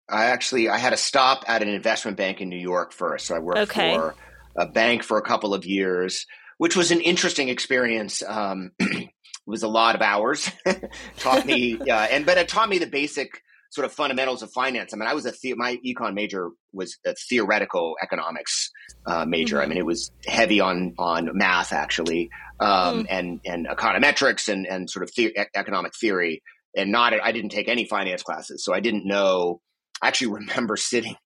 I 0.08 0.26
actually 0.26 0.68
I 0.68 0.78
had 0.78 0.92
a 0.92 0.96
stop 0.96 1.44
at 1.48 1.62
an 1.62 1.68
investment 1.68 2.16
bank 2.16 2.40
in 2.40 2.48
New 2.48 2.56
York 2.58 2.92
first. 2.92 3.26
So 3.26 3.34
I 3.34 3.38
worked 3.38 3.58
okay. 3.60 3.94
for 3.94 4.14
a 4.56 4.66
bank 4.66 5.02
for 5.02 5.18
a 5.18 5.22
couple 5.22 5.54
of 5.54 5.64
years, 5.64 6.26
which 6.58 6.76
was 6.76 6.90
an 6.90 7.00
interesting 7.00 7.48
experience. 7.48 8.22
Um, 8.26 8.72
was 9.46 9.62
a 9.62 9.68
lot 9.68 9.94
of 9.94 10.02
hours. 10.02 10.50
taught 11.18 11.46
me, 11.46 11.78
uh, 11.90 12.06
and 12.10 12.26
but 12.26 12.38
it 12.38 12.48
taught 12.48 12.68
me 12.68 12.78
the 12.78 12.86
basic 12.86 13.42
sort 13.70 13.84
of 13.84 13.92
fundamentals 13.92 14.42
of 14.42 14.52
finance. 14.52 14.92
I 14.92 14.96
mean, 14.96 15.08
I 15.08 15.14
was 15.14 15.26
a 15.26 15.32
the- 15.42 15.54
my 15.54 15.78
econ 15.86 16.14
major 16.14 16.50
was 16.72 16.98
a 17.06 17.14
theoretical 17.14 17.96
economics 18.02 18.70
uh, 19.06 19.24
major. 19.24 19.56
Mm-hmm. 19.56 19.64
I 19.64 19.68
mean, 19.68 19.78
it 19.78 19.86
was 19.86 20.10
heavy 20.26 20.60
on 20.60 20.94
on 20.98 21.30
math 21.32 21.72
actually, 21.72 22.30
um, 22.58 23.04
mm. 23.04 23.06
and 23.08 23.40
and 23.46 23.66
econometrics 23.68 24.48
and 24.48 24.66
and 24.66 24.90
sort 24.90 25.04
of 25.04 25.10
the- 25.16 25.36
economic 25.54 25.92
theory. 25.98 26.42
And 26.76 26.92
not, 26.92 27.12
I 27.20 27.32
didn't 27.32 27.50
take 27.50 27.68
any 27.68 27.84
finance 27.84 28.22
classes, 28.22 28.64
so 28.64 28.72
I 28.72 28.78
didn't 28.78 29.06
know. 29.06 29.60
I 30.02 30.08
actually 30.08 30.32
remember 30.40 30.76
sitting. 30.76 31.16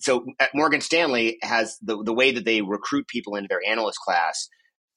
So 0.00 0.26
Morgan 0.54 0.80
Stanley 0.80 1.38
has 1.42 1.78
the 1.80 2.02
the 2.02 2.12
way 2.12 2.32
that 2.32 2.44
they 2.44 2.62
recruit 2.62 3.06
people 3.06 3.36
into 3.36 3.48
their 3.48 3.62
analyst 3.66 3.98
class. 3.98 4.48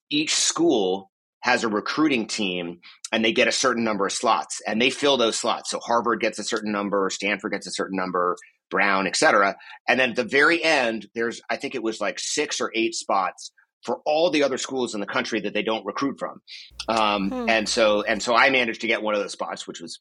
Each 0.09 0.33
school 0.33 1.11
has 1.45 1.63
a 1.63 1.69
recruiting 1.69 2.25
team 2.25 2.79
and 3.11 3.23
they 3.23 3.31
get 3.31 3.47
a 3.47 3.51
certain 3.51 3.83
number 3.83 4.07
of 4.07 4.11
slots 4.11 4.63
and 4.65 4.81
they 4.81 4.89
fill 4.89 5.15
those 5.15 5.37
slots. 5.37 5.69
So 5.69 5.79
Harvard 5.79 6.19
gets 6.19 6.39
a 6.39 6.43
certain 6.43 6.71
number, 6.71 7.07
Stanford 7.11 7.51
gets 7.51 7.67
a 7.67 7.71
certain 7.71 7.95
number, 7.95 8.35
Brown, 8.71 9.05
et 9.05 9.15
cetera. 9.15 9.55
And 9.87 9.99
then 9.99 10.09
at 10.09 10.15
the 10.15 10.23
very 10.23 10.63
end, 10.63 11.05
there's, 11.13 11.41
I 11.47 11.57
think 11.57 11.75
it 11.75 11.83
was 11.83 12.01
like 12.01 12.17
six 12.17 12.59
or 12.59 12.71
eight 12.73 12.95
spots 12.95 13.51
for 13.83 13.99
all 14.07 14.31
the 14.31 14.41
other 14.41 14.57
schools 14.57 14.95
in 14.95 15.01
the 15.01 15.05
country 15.05 15.39
that 15.41 15.53
they 15.53 15.61
don't 15.61 15.85
recruit 15.85 16.17
from. 16.17 16.41
Um, 16.87 17.29
hmm. 17.29 17.47
And 17.47 17.69
so, 17.69 18.01
and 18.01 18.23
so 18.23 18.35
I 18.35 18.49
managed 18.49 18.81
to 18.81 18.87
get 18.87 19.03
one 19.03 19.13
of 19.13 19.21
those 19.21 19.33
spots, 19.33 19.67
which 19.67 19.79
was 19.79 19.99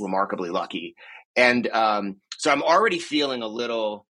remarkably 0.00 0.50
lucky. 0.50 0.96
And 1.36 1.68
um, 1.68 2.16
so 2.36 2.50
I'm 2.50 2.64
already 2.64 2.98
feeling 2.98 3.42
a 3.42 3.46
little 3.46 4.06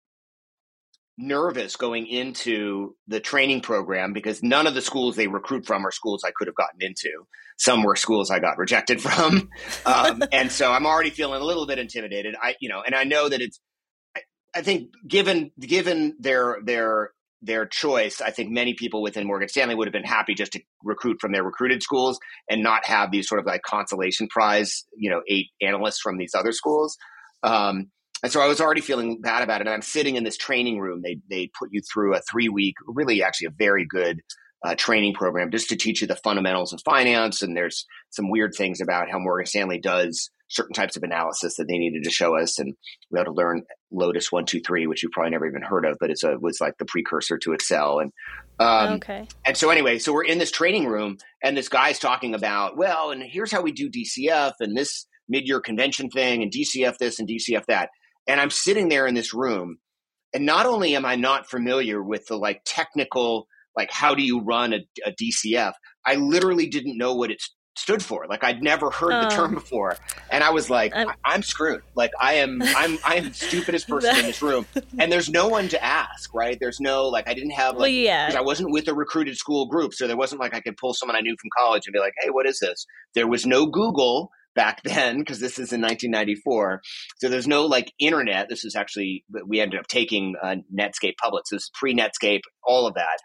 nervous 1.17 1.75
going 1.75 2.07
into 2.07 2.95
the 3.07 3.19
training 3.19 3.61
program 3.61 4.13
because 4.13 4.41
none 4.41 4.67
of 4.67 4.73
the 4.73 4.81
schools 4.81 5.15
they 5.15 5.27
recruit 5.27 5.65
from 5.65 5.85
are 5.85 5.91
schools 5.91 6.23
I 6.23 6.31
could 6.35 6.47
have 6.47 6.55
gotten 6.55 6.81
into. 6.81 7.11
Some 7.57 7.83
were 7.83 7.95
schools 7.95 8.31
I 8.31 8.39
got 8.39 8.57
rejected 8.57 9.01
from, 9.01 9.49
um, 9.85 10.23
and 10.31 10.51
so 10.51 10.71
I'm 10.71 10.85
already 10.85 11.11
feeling 11.11 11.41
a 11.41 11.45
little 11.45 11.67
bit 11.67 11.79
intimidated. 11.79 12.35
I, 12.41 12.55
you 12.59 12.69
know, 12.69 12.81
and 12.85 12.95
I 12.95 13.03
know 13.03 13.29
that 13.29 13.41
it's. 13.41 13.59
I, 14.53 14.63
think 14.63 14.89
given 15.07 15.51
given 15.59 16.15
their 16.19 16.57
their 16.63 17.11
their 17.41 17.65
choice, 17.65 18.19
I 18.19 18.31
think 18.31 18.51
many 18.51 18.73
people 18.73 19.01
within 19.01 19.25
Morgan 19.25 19.47
Stanley 19.47 19.75
would 19.75 19.87
have 19.87 19.93
been 19.93 20.03
happy 20.03 20.33
just 20.33 20.53
to 20.53 20.61
recruit 20.83 21.17
from 21.21 21.31
their 21.31 21.43
recruited 21.43 21.81
schools 21.81 22.19
and 22.49 22.61
not 22.61 22.85
have 22.85 23.11
these 23.11 23.27
sort 23.27 23.39
of 23.39 23.45
like 23.45 23.61
consolation 23.63 24.27
prize, 24.27 24.85
you 24.95 25.09
know, 25.09 25.21
eight 25.27 25.47
analysts 25.61 25.99
from 26.01 26.17
these 26.17 26.35
other 26.35 26.51
schools. 26.51 26.97
Um, 27.43 27.91
and 28.23 28.31
so 28.31 28.41
I 28.41 28.47
was 28.47 28.61
already 28.61 28.81
feeling 28.81 29.19
bad 29.21 29.43
about 29.43 29.61
it. 29.61 29.67
And 29.67 29.73
I'm 29.73 29.81
sitting 29.81 30.15
in 30.15 30.23
this 30.23 30.37
training 30.37 30.79
room. 30.79 31.01
They 31.03 31.19
they 31.29 31.49
put 31.57 31.69
you 31.71 31.81
through 31.81 32.15
a 32.15 32.21
three 32.29 32.49
week, 32.49 32.75
really 32.85 33.23
actually 33.23 33.47
a 33.47 33.55
very 33.57 33.85
good 33.85 34.21
uh, 34.63 34.75
training 34.75 35.13
program 35.13 35.49
just 35.51 35.69
to 35.69 35.75
teach 35.75 36.01
you 36.01 36.07
the 36.07 36.15
fundamentals 36.15 36.73
of 36.73 36.81
finance. 36.85 37.41
And 37.41 37.57
there's 37.57 37.85
some 38.11 38.29
weird 38.29 38.53
things 38.55 38.79
about 38.79 39.09
how 39.09 39.19
Morgan 39.19 39.47
Stanley 39.47 39.79
does 39.79 40.29
certain 40.49 40.73
types 40.73 40.97
of 40.97 41.03
analysis 41.03 41.55
that 41.55 41.67
they 41.67 41.77
needed 41.77 42.03
to 42.03 42.11
show 42.11 42.37
us. 42.37 42.59
And 42.59 42.75
we 43.09 43.17
had 43.17 43.23
to 43.23 43.31
learn 43.31 43.63
Lotus 43.91 44.31
one 44.31 44.45
two 44.45 44.59
three, 44.59 44.85
which 44.85 45.01
you 45.01 45.09
probably 45.11 45.31
never 45.31 45.47
even 45.47 45.63
heard 45.63 45.85
of, 45.85 45.97
but 45.99 46.11
it's 46.11 46.23
a 46.23 46.37
was 46.37 46.59
like 46.61 46.77
the 46.77 46.85
precursor 46.85 47.37
to 47.39 47.53
Excel. 47.53 47.99
And 47.99 48.11
um, 48.59 48.95
okay. 48.95 49.27
And 49.45 49.57
so 49.57 49.69
anyway, 49.69 49.97
so 49.97 50.13
we're 50.13 50.25
in 50.25 50.37
this 50.37 50.51
training 50.51 50.87
room, 50.87 51.17
and 51.43 51.57
this 51.57 51.69
guy's 51.69 51.99
talking 51.99 52.35
about 52.35 52.77
well, 52.77 53.11
and 53.11 53.23
here's 53.23 53.51
how 53.51 53.61
we 53.61 53.71
do 53.71 53.89
DCF 53.89 54.53
and 54.59 54.77
this 54.77 55.07
mid 55.27 55.47
year 55.47 55.59
convention 55.59 56.09
thing, 56.09 56.43
and 56.43 56.51
DCF 56.51 56.97
this 56.97 57.19
and 57.19 57.27
DCF 57.27 57.65
that. 57.67 57.89
And 58.27 58.39
I'm 58.39 58.51
sitting 58.51 58.89
there 58.89 59.07
in 59.07 59.15
this 59.15 59.33
room, 59.33 59.77
and 60.33 60.45
not 60.45 60.65
only 60.65 60.95
am 60.95 61.05
I 61.05 61.15
not 61.15 61.49
familiar 61.49 62.01
with 62.01 62.27
the 62.27 62.37
like 62.37 62.61
technical, 62.65 63.47
like 63.75 63.91
how 63.91 64.15
do 64.15 64.23
you 64.23 64.41
run 64.41 64.73
a, 64.73 64.79
a 65.05 65.11
DCF, 65.11 65.73
I 66.05 66.15
literally 66.15 66.67
didn't 66.67 66.97
know 66.97 67.13
what 67.13 67.31
it 67.31 67.41
stood 67.77 68.03
for. 68.03 68.25
Like 68.29 68.43
I'd 68.43 68.61
never 68.61 68.89
heard 68.89 69.13
oh. 69.13 69.23
the 69.23 69.29
term 69.29 69.51
oh. 69.51 69.55
before, 69.55 69.97
and 70.29 70.43
I 70.43 70.51
was 70.51 70.69
like, 70.69 70.95
I'm, 70.95 71.09
I'm, 71.25 71.43
screwed. 71.43 71.81
Like 71.95 72.11
I 72.19 72.35
am, 72.35 72.61
I'm, 72.61 72.97
I 73.03 73.15
am 73.15 73.29
the 73.29 73.33
stupidest 73.33 73.87
person 73.89 74.15
in 74.15 74.25
this 74.25 74.41
room, 74.41 74.65
and 74.99 75.11
there's 75.11 75.29
no 75.29 75.47
one 75.47 75.67
to 75.69 75.83
ask. 75.83 76.33
Right? 76.33 76.57
There's 76.59 76.79
no 76.79 77.07
like 77.07 77.27
I 77.27 77.33
didn't 77.33 77.51
have 77.51 77.73
like 77.73 77.81
well, 77.81 77.87
yeah. 77.87 78.33
I 78.35 78.41
wasn't 78.41 78.71
with 78.71 78.87
a 78.87 78.93
recruited 78.93 79.37
school 79.37 79.65
group, 79.67 79.93
so 79.93 80.07
there 80.07 80.17
wasn't 80.17 80.41
like 80.41 80.53
I 80.53 80.61
could 80.61 80.77
pull 80.77 80.93
someone 80.93 81.15
I 81.15 81.21
knew 81.21 81.35
from 81.39 81.49
college 81.57 81.83
and 81.85 81.93
be 81.93 81.99
like, 81.99 82.13
hey, 82.21 82.29
what 82.29 82.45
is 82.45 82.59
this? 82.59 82.85
There 83.15 83.27
was 83.27 83.45
no 83.45 83.65
Google 83.65 84.29
back 84.55 84.81
then 84.83 85.19
because 85.19 85.39
this 85.39 85.53
is 85.53 85.73
in 85.73 85.81
1994. 85.81 86.81
So 87.17 87.29
there's 87.29 87.47
no 87.47 87.65
like 87.65 87.93
internet. 87.99 88.49
This 88.49 88.65
is 88.65 88.75
actually 88.75 89.23
we 89.45 89.59
ended 89.59 89.79
up 89.79 89.87
taking 89.87 90.35
uh, 90.41 90.55
Netscape 90.73 91.15
public. 91.21 91.43
So 91.47 91.55
this 91.55 91.63
is 91.63 91.71
pre 91.73 91.95
Netscape, 91.95 92.41
all 92.63 92.87
of 92.87 92.95
that. 92.95 93.17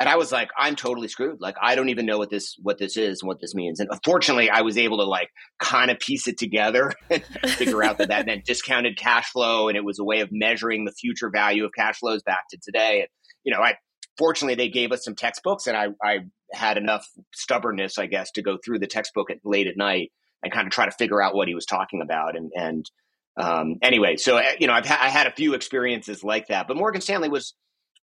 And 0.00 0.08
I 0.08 0.16
was 0.16 0.32
like, 0.32 0.48
I'm 0.58 0.74
totally 0.74 1.06
screwed. 1.06 1.40
Like 1.40 1.54
I 1.62 1.76
don't 1.76 1.88
even 1.88 2.04
know 2.04 2.18
what 2.18 2.30
this 2.30 2.56
what 2.60 2.78
this 2.78 2.96
is 2.96 3.22
and 3.22 3.28
what 3.28 3.40
this 3.40 3.54
means. 3.54 3.78
And 3.78 3.88
fortunately, 4.04 4.50
I 4.50 4.62
was 4.62 4.76
able 4.76 4.98
to 4.98 5.04
like 5.04 5.28
kind 5.60 5.90
of 5.90 6.00
piece 6.00 6.26
it 6.26 6.36
together 6.36 6.92
and 7.10 7.22
figure 7.52 7.82
out 7.82 7.98
that 7.98 8.08
that 8.08 8.26
meant 8.26 8.44
discounted 8.44 8.96
cash 8.98 9.30
flow, 9.30 9.68
and 9.68 9.76
it 9.76 9.84
was 9.84 9.98
a 10.00 10.04
way 10.04 10.20
of 10.20 10.30
measuring 10.32 10.84
the 10.84 10.92
future 10.92 11.30
value 11.32 11.64
of 11.64 11.70
cash 11.76 11.98
flows 11.98 12.22
back 12.24 12.40
to 12.50 12.58
today. 12.60 13.00
And 13.00 13.08
you 13.44 13.54
know, 13.54 13.62
I 13.62 13.74
fortunately 14.18 14.56
they 14.56 14.68
gave 14.68 14.90
us 14.90 15.04
some 15.04 15.14
textbooks, 15.14 15.68
and 15.68 15.76
I 15.76 15.88
I 16.02 16.18
had 16.52 16.76
enough 16.76 17.06
stubbornness, 17.32 17.96
I 17.96 18.06
guess, 18.06 18.32
to 18.32 18.42
go 18.42 18.58
through 18.64 18.80
the 18.80 18.88
textbook 18.88 19.30
at, 19.30 19.38
late 19.44 19.68
at 19.68 19.76
night 19.76 20.10
and 20.44 20.52
kind 20.52 20.66
of 20.66 20.72
try 20.72 20.84
to 20.84 20.92
figure 20.92 21.20
out 21.20 21.34
what 21.34 21.48
he 21.48 21.54
was 21.54 21.66
talking 21.66 22.02
about. 22.02 22.36
And, 22.36 22.52
and 22.54 22.90
um, 23.36 23.76
anyway, 23.82 24.16
so 24.16 24.36
eh, 24.36 24.56
you 24.60 24.66
know, 24.66 24.72
I've 24.72 24.86
ha- 24.86 25.00
I 25.00 25.08
had 25.08 25.26
a 25.26 25.32
few 25.32 25.54
experiences 25.54 26.22
like 26.22 26.48
that, 26.48 26.68
but 26.68 26.76
Morgan 26.76 27.00
Stanley 27.00 27.28
was 27.28 27.54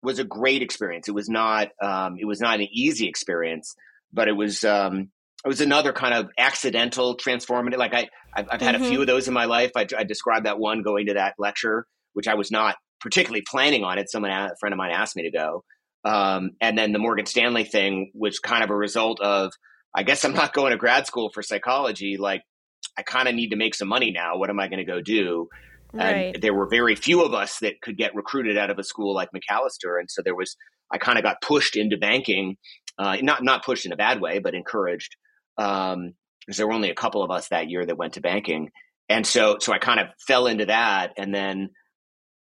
was 0.04 0.20
a 0.20 0.24
great 0.24 0.62
experience. 0.62 1.08
It 1.08 1.14
was 1.14 1.30
not 1.30 1.70
um, 1.82 2.18
it 2.20 2.26
was 2.26 2.42
not 2.42 2.60
an 2.60 2.68
easy 2.72 3.08
experience, 3.08 3.76
but 4.12 4.28
it 4.28 4.34
was 4.34 4.64
um, 4.64 5.10
it 5.46 5.48
was 5.48 5.62
another 5.62 5.94
kind 5.94 6.14
of 6.14 6.30
accidental 6.38 7.16
transformative. 7.16 7.78
Like 7.78 7.94
I 7.94 8.10
I've, 8.34 8.48
I've 8.52 8.62
had 8.62 8.76
mm-hmm. 8.76 8.84
a 8.84 8.90
few 8.90 9.02
of 9.02 9.08
those 9.08 9.28
in 9.28 9.34
my 9.34 9.46
life. 9.46 9.72
I, 9.76 9.88
I 9.98 10.04
described 10.04 10.46
that 10.46 10.60
one 10.60 10.82
going 10.82 11.08
to 11.08 11.14
that 11.14 11.36
lecture, 11.38 11.86
which 12.14 12.28
I 12.28 12.34
was 12.34 12.52
not 12.52 12.76
particularly 13.00 13.44
planning 13.50 13.84
on 13.84 14.00
it. 14.00 14.10
Someone 14.10 14.32
a 14.32 14.52
friend 14.60 14.74
of 14.74 14.78
mine 14.78 14.92
asked 14.92 15.16
me 15.16 15.24
to 15.24 15.32
go. 15.32 15.64
Um, 16.04 16.52
and 16.60 16.78
then 16.78 16.94
the 16.94 17.00
Morgan 17.00 17.26
Stanley 17.26 17.64
thing 17.64 18.12
was 18.16 18.40
kind 18.40 18.64
of 18.64 18.70
a 18.70 18.76
result 18.76 19.22
of 19.22 19.52
I 19.96 20.04
guess 20.04 20.24
I'm 20.24 20.34
not 20.34 20.54
going 20.54 20.72
to 20.72 20.78
grad 20.78 21.08
school 21.08 21.30
for 21.34 21.44
psychology. 21.44 22.18
Like, 22.18 22.44
I 22.98 23.04
kind 23.04 23.28
of 23.28 23.36
need 23.36 23.50
to 23.50 23.56
make 23.56 23.76
some 23.76 23.88
money 23.88 24.12
now. 24.12 24.38
What 24.38 24.50
am 24.50 24.60
I 24.60 24.68
going 24.68 24.80
to 24.80 24.86
go 24.86 25.02
do? 25.02 25.48
Right. 25.94 26.34
And 26.34 26.44
there 26.44 26.54
were 26.54 26.68
very 26.70 26.96
few 26.96 27.24
of 27.24 27.34
us 27.34 27.60
that 27.60 27.82
could 27.82 27.98
get 27.98 28.16
recruited 28.16 28.58
out 28.58 28.70
of 28.70 28.80
a 28.80 28.84
school 28.84 29.14
like 29.14 29.30
Macalester. 29.36 30.00
and 30.00 30.10
so 30.10 30.22
there 30.22 30.36
was. 30.36 30.56
I 30.94 30.98
kind 30.98 31.18
of 31.18 31.24
got 31.24 31.42
pushed 31.42 31.78
into 31.78 31.98
banking, 31.98 32.58
uh, 32.98 33.16
not 33.22 33.44
not 33.44 33.64
pushed 33.64 33.86
in 33.86 33.94
a 33.94 33.98
bad 33.98 34.20
way, 34.20 34.40
but 34.40 34.54
encouraged. 34.54 35.16
Um, 35.58 36.14
because 36.42 36.58
there 36.58 36.68
were 36.68 36.74
only 36.74 36.90
a 36.90 36.96
couple 36.96 37.24
of 37.24 37.32
us 37.32 37.48
that 37.50 37.70
year 37.70 37.86
that 37.86 37.98
went 37.98 38.14
to 38.14 38.22
banking, 38.22 38.72
and 39.08 39.26
so 39.26 39.58
so 39.60 39.72
I 39.72 39.78
kind 39.78 40.00
of 40.00 40.08
fell 40.28 40.48
into 40.48 40.66
that, 40.66 41.14
and 41.18 41.34
then 41.34 41.70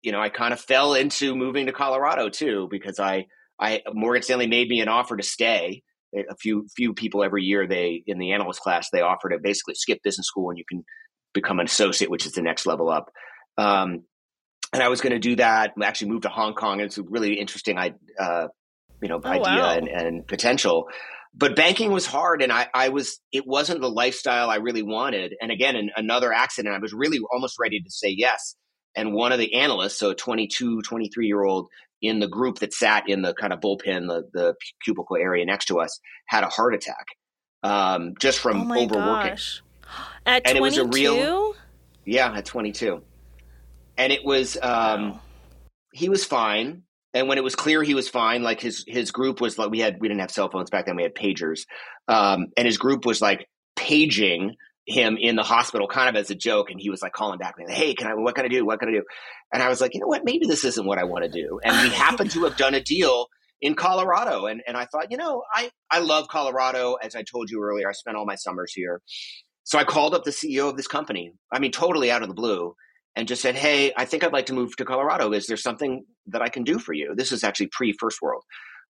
you 0.03 0.11
know 0.11 0.21
I 0.21 0.31
kind 0.31 0.53
of 0.53 0.61
fell 0.61 0.95
into 0.95 1.37
moving 1.37 1.67
to 1.67 1.73
Colorado 1.73 2.29
too 2.29 2.67
because 2.71 2.99
I 2.99 3.27
I 3.61 3.83
Morgan 3.93 4.23
Stanley 4.23 4.47
made 4.47 4.69
me 4.69 4.81
an 4.81 4.89
offer 4.89 5.17
to 5.17 5.23
stay, 5.23 5.83
a 6.15 6.37
few 6.37 6.67
few 6.75 6.93
people 6.93 7.23
every 7.23 7.45
year 7.45 7.67
they 7.67 8.03
in 8.07 8.19
the 8.19 8.33
analyst 8.33 8.61
class 8.61 8.89
they 8.91 9.01
offer 9.01 9.29
to 9.29 9.39
basically 9.43 9.75
skip 9.75 9.99
business 10.03 10.27
school 10.27 10.51
and 10.51 10.59
you 10.59 10.65
can 10.69 10.85
become 11.33 11.61
an 11.61 11.67
associate 11.67 12.11
which 12.11 12.27
is 12.27 12.33
the 12.33 12.43
next 12.43 12.67
level 12.67 12.91
up. 12.91 13.11
Um, 13.59 14.05
and 14.73 14.83
i 14.83 14.89
was 14.89 15.01
going 15.01 15.13
to 15.13 15.19
do 15.19 15.37
that 15.37 15.73
actually 15.83 16.11
moved 16.11 16.23
to 16.23 16.29
hong 16.29 16.55
kong 16.55 16.81
it's 16.81 16.97
a 16.97 17.03
really 17.03 17.35
interesting 17.35 17.77
uh, 18.19 18.47
you 19.03 19.09
know 19.09 19.21
oh, 19.23 19.29
idea 19.29 19.63
wow. 19.63 19.75
and, 19.75 19.89
and, 19.89 20.27
potential. 20.27 20.89
But 21.33 21.55
banking 21.55 21.93
was 21.93 22.07
hard 22.07 22.43
and 22.43 22.53
I, 22.53 22.69
I 22.75 22.89
was 22.89 23.21
it 23.33 23.47
wasn't 23.47 23.81
the 23.81 23.91
lifestyle 23.91 24.51
i 24.51 24.57
really 24.57 24.83
wanted. 24.83 25.35
And 25.41 25.51
again 25.51 25.77
in 25.77 25.91
another 25.97 26.33
accident 26.33 26.75
i 26.75 26.79
was 26.79 26.93
really 26.93 27.19
almost 27.33 27.57
ready 27.59 27.81
to 27.81 27.91
say 27.91 28.15
yes. 28.17 28.57
And 28.97 29.15
one 29.15 29.33
of 29.33 29.39
the 29.39 29.55
analysts 29.55 29.99
so 29.99 30.11
a 30.11 30.15
22 30.15 30.83
23 30.83 31.27
year 31.27 31.45
old 31.45 31.69
in 32.03 32.21
the 32.21 32.29
group 32.29 32.59
that 32.61 32.73
sat 32.73 33.09
in 33.09 33.23
the 33.23 33.35
kind 33.35 33.53
of 33.53 33.61
bullpen, 33.61 34.09
the, 34.09 34.29
the 34.33 34.55
cubicle 34.85 35.17
area 35.17 35.45
next 35.45 35.67
to 35.67 35.81
us, 35.81 36.01
had 36.27 36.45
a 36.45 36.49
heart 36.49 36.75
attack 36.75 37.07
um, 37.63 38.15
just 38.19 38.39
from 38.39 38.71
oh 38.71 38.83
overworking. 38.83 39.33
Gosh. 39.33 39.63
At 40.27 40.47
and 40.47 40.59
22? 40.59 40.59
it 40.59 40.61
was 40.61 40.77
a 40.77 40.85
real, 40.85 41.55
yeah, 42.05 42.33
at 42.33 42.45
22. 42.45 43.03
And 43.97 44.13
it 44.13 44.23
was, 44.23 44.57
um, 44.63 45.13
wow. 45.13 45.21
he 45.93 46.09
was 46.09 46.25
fine. 46.25 46.83
And 47.15 47.27
when 47.27 47.39
it 47.39 47.45
was 47.45 47.57
clear 47.57 47.83
he 47.83 47.95
was 47.95 48.09
fine, 48.09 48.43
like 48.43 48.61
his 48.61 48.85
his 48.87 49.11
group 49.11 49.41
was 49.41 49.59
like 49.59 49.71
we 49.71 49.81
had 49.81 50.01
we 50.01 50.07
didn't 50.07 50.21
have 50.21 50.31
cell 50.31 50.49
phones 50.49 50.71
back 50.71 50.87
then, 50.87 50.95
we 50.95 51.03
had 51.03 51.15
pagers, 51.15 51.63
um, 52.07 52.49
and 52.57 52.67
his 52.67 52.79
group 52.79 53.05
was 53.05 53.21
like 53.21 53.49
paging 53.75 54.55
him 54.91 55.17
in 55.19 55.37
the 55.37 55.43
hospital 55.43 55.87
kind 55.87 56.09
of 56.09 56.21
as 56.21 56.31
a 56.31 56.35
joke 56.35 56.71
and 56.71 56.81
he 56.81 56.91
was 56.91 57.03
like 57.03 57.13
calling 57.13 57.39
back 57.39 57.55
like, 57.59 57.69
hey 57.69 57.95
can 57.95 58.09
i 58.09 58.15
what 58.15 58.35
can 58.35 58.45
i 58.45 58.49
do? 58.49 58.67
What 58.67 58.81
can 58.81 58.89
i 58.89 58.93
do? 58.93 59.05
And 59.53 59.63
i 59.63 59.69
was 59.69 59.81
like 59.81 59.95
you 59.95 60.01
know 60.01 60.07
what? 60.07 60.25
Maybe 60.25 60.47
this 60.47 60.65
isn't 60.65 60.87
what 60.87 60.99
i 60.99 61.05
want 61.05 61.25
to 61.25 61.31
do. 61.31 61.61
And 61.63 61.77
we 61.83 61.95
happened 61.95 62.31
to 62.33 62.45
have 62.45 62.57
done 62.57 62.75
a 62.75 62.83
deal 62.83 63.27
in 63.61 63.75
colorado 63.75 64.47
and, 64.47 64.63
and 64.67 64.77
i 64.77 64.87
thought 64.87 65.11
you 65.11 65.17
know 65.17 65.43
i 65.53 65.71
i 65.91 66.01
love 66.01 66.29
colorado. 66.29 66.95
As 66.95 67.15
i 67.15 67.23
told 67.23 67.51
you 67.51 67.63
earlier 67.63 67.89
i 67.89 67.93
spent 67.93 68.17
all 68.17 68.27
my 68.27 68.35
summers 68.35 68.73
here. 68.75 69.01
So 69.65 69.79
i 69.79 69.85
called 69.85 70.15
up 70.15 70.25
the 70.25 70.31
ceo 70.31 70.69
of 70.69 70.77
this 70.77 70.89
company 70.89 71.33
i 71.53 71.59
mean 71.59 71.73
totally 71.73 72.11
out 72.11 72.23
of 72.23 72.29
the 72.29 72.35
blue 72.35 72.75
and 73.17 73.29
just 73.29 73.43
said 73.43 73.55
hey 73.55 73.93
i 73.97 74.05
think 74.05 74.25
i'd 74.25 74.33
like 74.33 74.47
to 74.47 74.55
move 74.55 74.77
to 74.77 74.85
colorado. 74.85 75.33
Is 75.33 75.47
there 75.47 75.57
something 75.57 76.05
that 76.27 76.43
i 76.43 76.49
can 76.49 76.65
do 76.65 76.79
for 76.79 76.93
you? 76.93 77.15
This 77.17 77.33
is 77.33 77.45
actually 77.45 77.69
pre 77.69 77.93
first 77.93 78.21
world. 78.21 78.43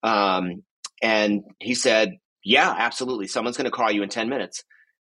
Um, 0.04 0.64
and 1.02 1.44
he 1.60 1.74
said 1.74 2.18
yeah 2.44 2.76
absolutely. 2.78 3.28
Someone's 3.28 3.58
going 3.58 3.66
to 3.66 3.72
call 3.72 3.92
you 3.92 4.04
in 4.04 4.10
10 4.10 4.30
minutes 4.30 4.64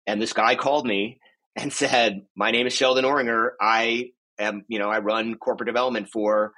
and 0.07 0.21
this 0.21 0.33
guy 0.33 0.55
called 0.55 0.85
me 0.85 1.19
and 1.55 1.71
said, 1.81 2.21
"My 2.35 2.51
name 2.51 2.67
is 2.67 2.73
Sheldon 2.73 3.05
Oringer. 3.05 3.51
I 3.59 4.11
am, 4.39 4.63
you 4.67 4.79
know, 4.79 4.89
I 4.89 4.99
run 4.99 5.35
corporate 5.35 5.67
development 5.67 6.09
for 6.11 6.53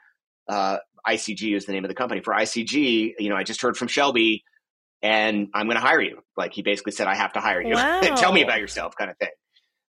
uh, 0.47 0.77
ICG 1.07 1.55
is 1.55 1.65
the 1.65 1.73
name 1.73 1.85
of 1.85 1.89
the 1.89 1.95
company 1.95 2.21
for 2.21 2.33
ICG. 2.33 3.13
You 3.19 3.29
know, 3.29 3.35
I 3.35 3.43
just 3.43 3.61
heard 3.61 3.77
from 3.77 3.87
Shelby, 3.87 4.43
and 5.01 5.47
I'm 5.53 5.67
going 5.67 5.77
to 5.77 5.81
hire 5.81 6.01
you. 6.01 6.19
Like 6.35 6.53
he 6.53 6.61
basically 6.61 6.91
said, 6.91 7.07
I 7.07 7.15
have 7.15 7.33
to 7.33 7.39
hire 7.39 7.61
you. 7.61 7.75
Wow. 7.75 8.01
Tell 8.15 8.33
me 8.33 8.43
about 8.43 8.59
yourself, 8.59 8.95
kind 8.97 9.11
of 9.11 9.17
thing. 9.17 9.29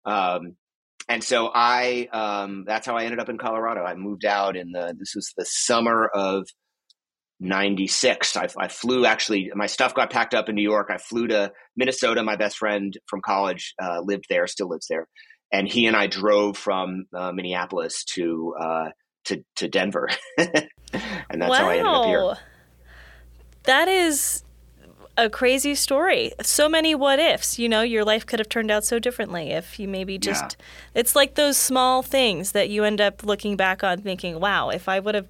Um, 0.05 0.57
and 1.09 1.23
so 1.23 1.51
I, 1.55 2.09
um, 2.13 2.65
that's 2.67 2.87
how 2.87 2.97
I 2.97 3.05
ended 3.05 3.21
up 3.21 3.29
in 3.29 3.39
Colorado. 3.39 3.85
I 3.85 3.95
moved 3.95 4.25
out 4.25 4.57
in 4.57 4.73
the 4.73 4.95
this 4.99 5.15
was 5.15 5.33
the 5.37 5.45
summer 5.45 6.07
of 6.07 6.49
96. 7.45 8.37
I, 8.37 8.49
I, 8.59 8.69
flew 8.69 9.05
actually, 9.05 9.51
my 9.55 9.67
stuff 9.67 9.95
got 9.95 10.11
packed 10.11 10.35
up 10.35 10.49
in 10.49 10.55
New 10.55 10.63
York. 10.63 10.89
I 10.91 10.97
flew 10.97 11.27
to 11.29 11.53
Minnesota. 11.77 12.23
My 12.23 12.37
best 12.37 12.57
friend 12.57 12.97
from 13.07 13.21
college 13.21 13.75
uh, 13.81 14.01
lived 14.01 14.27
there, 14.29 14.47
still 14.47 14.69
lives 14.69 14.87
there. 14.89 15.07
And 15.53 15.69
he 15.69 15.87
and 15.87 15.97
I 15.97 16.07
drove 16.07 16.57
from 16.57 17.05
uh, 17.15 17.33
Minneapolis 17.33 18.05
to, 18.05 18.55
uh, 18.59 18.89
to, 19.27 19.45
to 19.57 19.69
Denver. 19.69 20.09
and 20.39 20.71
that's 20.93 21.51
wow. 21.51 21.57
how 21.57 21.69
I 21.69 21.77
ended 21.77 21.87
up 21.87 22.07
here. 22.07 22.35
That 23.65 23.89
is 23.89 24.43
a 25.17 25.31
crazy 25.31 25.75
story. 25.75 26.33
So 26.43 26.69
many 26.69 26.95
what 26.95 27.19
ifs. 27.19 27.59
You 27.59 27.69
know, 27.69 27.83
your 27.83 28.05
life 28.05 28.27
could 28.27 28.39
have 28.39 28.49
turned 28.49 28.71
out 28.71 28.85
so 28.85 28.99
differently 28.99 29.51
if 29.51 29.79
you 29.79 29.87
maybe 29.87 30.19
just. 30.19 30.57
Yeah. 30.59 31.01
It's 31.01 31.15
like 31.15 31.35
those 31.35 31.57
small 31.57 32.03
things 32.03 32.53
that 32.53 32.69
you 32.69 32.85
end 32.85 33.01
up 33.01 33.23
looking 33.23 33.57
back 33.57 33.85
on 33.85 34.01
thinking, 34.01 34.41
wow, 34.41 34.71
if 34.71 34.89
I 34.89 34.99
would 34.99 35.15
have 35.15 35.29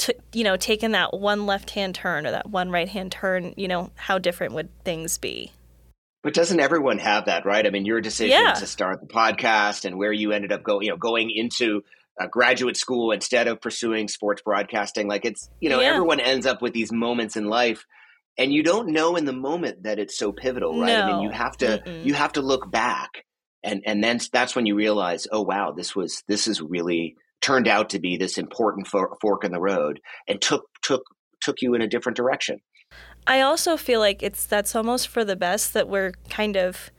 t- 0.00 0.14
you 0.32 0.44
know, 0.44 0.56
taken 0.56 0.92
that 0.92 1.18
one 1.18 1.46
left 1.46 1.70
hand 1.70 1.94
turn 1.94 2.26
or 2.26 2.30
that 2.30 2.48
one 2.48 2.70
right 2.70 2.88
hand 2.88 3.12
turn, 3.12 3.54
you 3.56 3.68
know, 3.68 3.90
how 3.94 4.18
different 4.18 4.54
would 4.54 4.68
things 4.84 5.18
be? 5.18 5.52
But 6.22 6.34
doesn't 6.34 6.60
everyone 6.60 6.98
have 6.98 7.26
that, 7.26 7.46
right? 7.46 7.66
I 7.66 7.70
mean, 7.70 7.86
your 7.86 8.00
decision 8.00 8.38
yeah. 8.38 8.54
to 8.54 8.66
start 8.66 9.00
the 9.00 9.06
podcast 9.06 9.84
and 9.84 9.96
where 9.96 10.12
you 10.12 10.32
ended 10.32 10.52
up 10.52 10.62
going, 10.62 10.84
you 10.84 10.90
know, 10.90 10.96
going 10.96 11.30
into 11.30 11.82
a 12.18 12.28
graduate 12.28 12.76
school 12.76 13.12
instead 13.12 13.48
of 13.48 13.60
pursuing 13.60 14.08
sports 14.08 14.42
broadcasting, 14.42 15.08
like 15.08 15.24
it's, 15.24 15.48
you 15.60 15.70
know, 15.70 15.80
yeah. 15.80 15.88
everyone 15.88 16.20
ends 16.20 16.46
up 16.46 16.60
with 16.60 16.74
these 16.74 16.92
moments 16.92 17.36
in 17.36 17.46
life 17.46 17.86
and 18.36 18.52
you 18.52 18.62
don't 18.62 18.88
know 18.88 19.16
in 19.16 19.24
the 19.24 19.32
moment 19.32 19.84
that 19.84 19.98
it's 19.98 20.16
so 20.16 20.32
pivotal, 20.32 20.78
right? 20.80 20.88
No. 20.88 21.02
I 21.02 21.12
mean, 21.12 21.22
you 21.22 21.30
have 21.30 21.56
to 21.58 21.78
Mm-mm. 21.78 22.04
you 22.04 22.14
have 22.14 22.32
to 22.34 22.42
look 22.42 22.70
back 22.70 23.24
and 23.62 23.82
and 23.86 24.02
then 24.02 24.20
that's 24.32 24.56
when 24.56 24.66
you 24.66 24.74
realize, 24.74 25.26
oh 25.30 25.42
wow, 25.42 25.72
this 25.72 25.94
was 25.94 26.22
this 26.26 26.48
is 26.48 26.60
really 26.60 27.16
turned 27.40 27.68
out 27.68 27.90
to 27.90 27.98
be 27.98 28.16
this 28.16 28.38
important 28.38 28.86
fork 28.86 29.44
in 29.44 29.52
the 29.52 29.60
road 29.60 30.00
and 30.28 30.40
took 30.40 30.66
took 30.82 31.02
took 31.40 31.62
you 31.62 31.74
in 31.74 31.82
a 31.82 31.88
different 31.88 32.16
direction. 32.16 32.60
I 33.26 33.40
also 33.40 33.76
feel 33.76 34.00
like 34.00 34.22
it's 34.22 34.46
that's 34.46 34.74
almost 34.74 35.08
for 35.08 35.24
the 35.24 35.36
best 35.36 35.74
that 35.74 35.88
we're 35.88 36.12
kind 36.28 36.56
of 36.56 36.90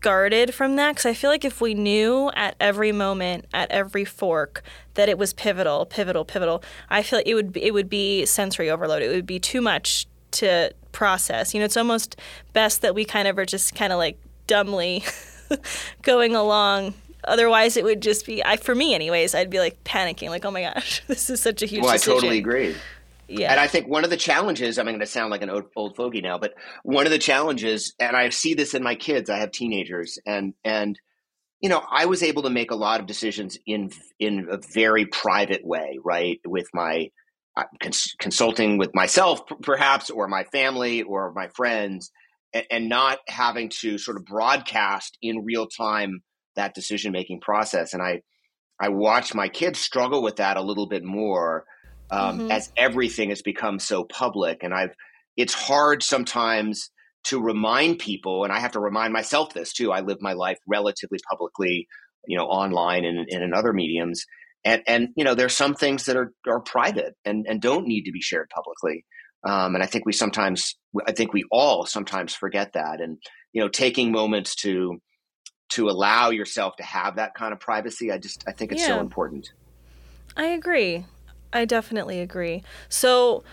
guarded 0.00 0.54
from 0.54 0.76
that 0.76 0.92
because 0.92 1.06
I 1.06 1.14
feel 1.14 1.30
like 1.30 1.44
if 1.44 1.60
we 1.60 1.74
knew 1.74 2.30
at 2.34 2.54
every 2.60 2.92
moment, 2.92 3.46
at 3.52 3.70
every 3.70 4.04
fork, 4.04 4.62
that 4.94 5.08
it 5.08 5.18
was 5.18 5.32
pivotal, 5.32 5.86
pivotal, 5.86 6.24
pivotal, 6.24 6.62
I 6.88 7.02
feel 7.02 7.18
like 7.18 7.26
it 7.26 7.34
would 7.34 7.56
it 7.56 7.72
would 7.72 7.88
be 7.88 8.26
sensory 8.26 8.70
overload. 8.70 9.02
It 9.02 9.08
would 9.08 9.26
be 9.26 9.40
too 9.40 9.60
much 9.60 10.06
to 10.32 10.72
process. 10.92 11.54
You 11.54 11.60
know, 11.60 11.64
it's 11.64 11.76
almost 11.76 12.16
best 12.52 12.82
that 12.82 12.94
we 12.94 13.04
kind 13.04 13.28
of 13.28 13.38
are 13.38 13.46
just 13.46 13.74
kind 13.74 13.92
of 13.92 13.98
like 13.98 14.18
dumbly 14.46 15.04
going 16.02 16.34
along 16.34 16.94
Otherwise, 17.24 17.76
it 17.76 17.84
would 17.84 18.00
just 18.00 18.26
be, 18.26 18.44
I 18.44 18.56
for 18.56 18.74
me, 18.74 18.94
anyways, 18.94 19.34
I'd 19.34 19.50
be 19.50 19.58
like 19.58 19.82
panicking, 19.84 20.28
like, 20.28 20.44
oh 20.44 20.50
my 20.50 20.62
gosh, 20.62 21.02
this 21.08 21.30
is 21.30 21.40
such 21.40 21.62
a 21.62 21.66
huge. 21.66 21.82
Well, 21.82 21.92
decision. 21.92 22.12
I 22.12 22.16
totally 22.16 22.38
agree. 22.38 22.74
Yeah. 23.28 23.50
And 23.50 23.60
I 23.60 23.66
think 23.66 23.86
one 23.86 24.04
of 24.04 24.10
the 24.10 24.16
challenges, 24.16 24.78
I'm 24.78 24.86
going 24.86 25.00
to 25.00 25.06
sound 25.06 25.30
like 25.30 25.42
an 25.42 25.50
old, 25.50 25.64
old 25.76 25.96
fogey 25.96 26.22
now, 26.22 26.38
but 26.38 26.54
one 26.82 27.04
of 27.04 27.12
the 27.12 27.18
challenges, 27.18 27.94
and 28.00 28.16
I 28.16 28.30
see 28.30 28.54
this 28.54 28.72
in 28.72 28.82
my 28.82 28.94
kids, 28.94 29.28
I 29.28 29.38
have 29.38 29.52
teenagers, 29.52 30.18
and 30.26 30.54
and 30.64 30.98
you 31.60 31.68
know, 31.68 31.82
I 31.90 32.06
was 32.06 32.22
able 32.22 32.44
to 32.44 32.50
make 32.50 32.70
a 32.70 32.76
lot 32.76 33.00
of 33.00 33.06
decisions 33.06 33.58
in 33.66 33.90
in 34.18 34.46
a 34.50 34.58
very 34.72 35.04
private 35.04 35.64
way, 35.64 35.98
right, 36.02 36.40
with 36.46 36.68
my 36.72 37.10
uh, 37.56 37.64
cons- 37.82 38.14
consulting 38.18 38.78
with 38.78 38.94
myself, 38.94 39.42
perhaps, 39.62 40.08
or 40.08 40.26
my 40.28 40.44
family, 40.44 41.02
or 41.02 41.32
my 41.32 41.48
friends, 41.48 42.10
and, 42.54 42.64
and 42.70 42.88
not 42.88 43.18
having 43.26 43.68
to 43.80 43.98
sort 43.98 44.16
of 44.16 44.24
broadcast 44.24 45.18
in 45.20 45.44
real 45.44 45.66
time 45.66 46.22
that 46.58 46.74
decision 46.74 47.12
making 47.12 47.40
process. 47.40 47.94
And 47.94 48.02
I, 48.02 48.20
I 48.78 48.90
watch 48.90 49.34
my 49.34 49.48
kids 49.48 49.78
struggle 49.78 50.22
with 50.22 50.36
that 50.36 50.56
a 50.56 50.62
little 50.62 50.86
bit 50.86 51.02
more 51.02 51.64
um, 52.10 52.38
mm-hmm. 52.38 52.50
as 52.50 52.70
everything 52.76 53.30
has 53.30 53.42
become 53.42 53.78
so 53.78 54.04
public. 54.04 54.62
And 54.62 54.74
I've, 54.74 54.94
it's 55.36 55.54
hard 55.54 56.02
sometimes 56.02 56.90
to 57.24 57.40
remind 57.40 57.98
people, 57.98 58.44
and 58.44 58.52
I 58.52 58.60
have 58.60 58.72
to 58.72 58.80
remind 58.80 59.12
myself 59.12 59.52
this 59.52 59.72
too. 59.72 59.90
I 59.92 60.00
live 60.00 60.18
my 60.20 60.34
life 60.34 60.58
relatively 60.66 61.18
publicly, 61.30 61.88
you 62.26 62.36
know, 62.38 62.46
online 62.46 63.04
and, 63.04 63.26
and 63.30 63.42
in 63.42 63.54
other 63.54 63.72
mediums. 63.72 64.24
And, 64.64 64.82
and 64.86 65.08
you 65.16 65.24
know, 65.24 65.34
there's 65.34 65.56
some 65.56 65.74
things 65.74 66.04
that 66.04 66.16
are, 66.16 66.32
are 66.46 66.60
private 66.60 67.14
and, 67.24 67.46
and 67.48 67.60
don't 67.60 67.86
need 67.86 68.04
to 68.04 68.12
be 68.12 68.20
shared 68.20 68.48
publicly. 68.54 69.04
Um, 69.46 69.74
and 69.74 69.82
I 69.82 69.86
think 69.86 70.06
we 70.06 70.12
sometimes, 70.12 70.76
I 71.06 71.12
think 71.12 71.32
we 71.32 71.44
all 71.50 71.86
sometimes 71.86 72.34
forget 72.34 72.72
that. 72.72 73.00
And 73.00 73.18
you 73.52 73.62
know, 73.62 73.68
taking 73.68 74.12
moments 74.12 74.54
to 74.56 75.00
to 75.70 75.88
allow 75.88 76.30
yourself 76.30 76.76
to 76.76 76.82
have 76.82 77.16
that 77.16 77.34
kind 77.34 77.52
of 77.52 77.60
privacy. 77.60 78.10
I 78.10 78.18
just 78.18 78.44
I 78.46 78.52
think 78.52 78.72
it's 78.72 78.82
yeah. 78.82 78.88
so 78.88 79.00
important. 79.00 79.52
I 80.36 80.46
agree. 80.46 81.04
I 81.52 81.64
definitely 81.64 82.20
agree. 82.20 82.62
So 82.88 83.44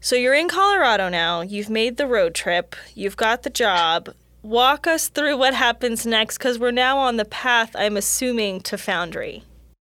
so 0.00 0.14
you're 0.14 0.34
in 0.34 0.48
Colorado 0.48 1.08
now. 1.08 1.40
You've 1.40 1.70
made 1.70 1.96
the 1.96 2.06
road 2.06 2.34
trip. 2.34 2.76
You've 2.94 3.16
got 3.16 3.42
the 3.42 3.50
job. 3.50 4.10
Walk 4.42 4.86
us 4.86 5.08
through 5.08 5.36
what 5.36 5.54
happens 5.54 6.06
next 6.06 6.38
cuz 6.38 6.58
we're 6.58 6.70
now 6.70 6.98
on 6.98 7.16
the 7.16 7.24
path 7.24 7.74
I'm 7.74 7.96
assuming 7.96 8.60
to 8.62 8.78
Foundry. 8.78 9.44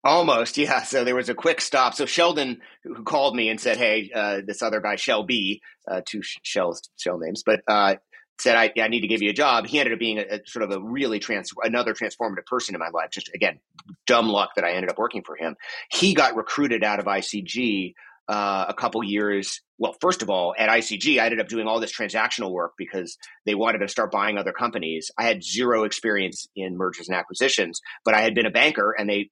Almost, 0.02 0.56
yeah. 0.56 0.82
So 0.82 1.04
there 1.04 1.14
was 1.14 1.28
a 1.28 1.34
quick 1.34 1.60
stop. 1.60 1.94
So 1.94 2.06
Sheldon, 2.06 2.62
who 2.84 3.02
called 3.04 3.36
me 3.36 3.50
and 3.50 3.60
said, 3.60 3.76
"Hey, 3.76 4.10
uh, 4.14 4.40
this 4.46 4.62
other 4.62 4.80
guy, 4.80 4.96
Shelby, 4.96 5.60
uh, 5.86 6.00
two 6.06 6.22
Shells, 6.22 6.80
Shell 6.96 7.18
names, 7.18 7.42
but 7.44 7.60
uh, 7.68 7.96
said 8.40 8.56
I, 8.56 8.72
I, 8.80 8.88
need 8.88 9.00
to 9.00 9.06
give 9.06 9.22
you 9.22 9.30
a 9.30 9.34
job. 9.34 9.66
He 9.66 9.78
ended 9.78 9.92
up 9.92 9.98
being 9.98 10.18
a, 10.18 10.22
a, 10.22 10.40
sort 10.46 10.64
of 10.64 10.70
a 10.70 10.80
really 10.80 11.18
trans 11.18 11.52
another 11.62 11.94
transformative 11.94 12.46
person 12.46 12.74
in 12.74 12.78
my 12.78 12.88
life. 12.88 13.10
Just 13.10 13.30
again, 13.34 13.58
dumb 14.06 14.28
luck 14.28 14.50
that 14.56 14.64
I 14.64 14.72
ended 14.72 14.90
up 14.90 14.98
working 14.98 15.22
for 15.24 15.36
him. 15.36 15.56
He 15.90 16.14
got 16.14 16.36
recruited 16.36 16.82
out 16.82 16.98
of 16.98 17.06
ICG 17.06 17.94
uh, 18.30 18.66
a 18.68 18.74
couple 18.74 19.02
years. 19.02 19.60
Well, 19.78 19.96
first 20.00 20.22
of 20.22 20.30
all, 20.30 20.54
at 20.56 20.68
ICG, 20.68 21.20
I 21.20 21.24
ended 21.24 21.40
up 21.40 21.48
doing 21.48 21.66
all 21.66 21.80
this 21.80 21.92
transactional 21.92 22.52
work 22.52 22.74
because 22.78 23.18
they 23.44 23.56
wanted 23.56 23.78
to 23.78 23.88
start 23.88 24.12
buying 24.12 24.38
other 24.38 24.52
companies. 24.52 25.10
I 25.18 25.24
had 25.24 25.42
zero 25.42 25.82
experience 25.82 26.46
in 26.54 26.76
mergers 26.76 27.08
and 27.08 27.16
acquisitions, 27.16 27.80
but 28.04 28.14
I 28.14 28.20
had 28.20 28.34
been 28.34 28.46
a 28.46 28.50
banker, 28.50 28.94
and 28.96 29.08
they 29.10 29.30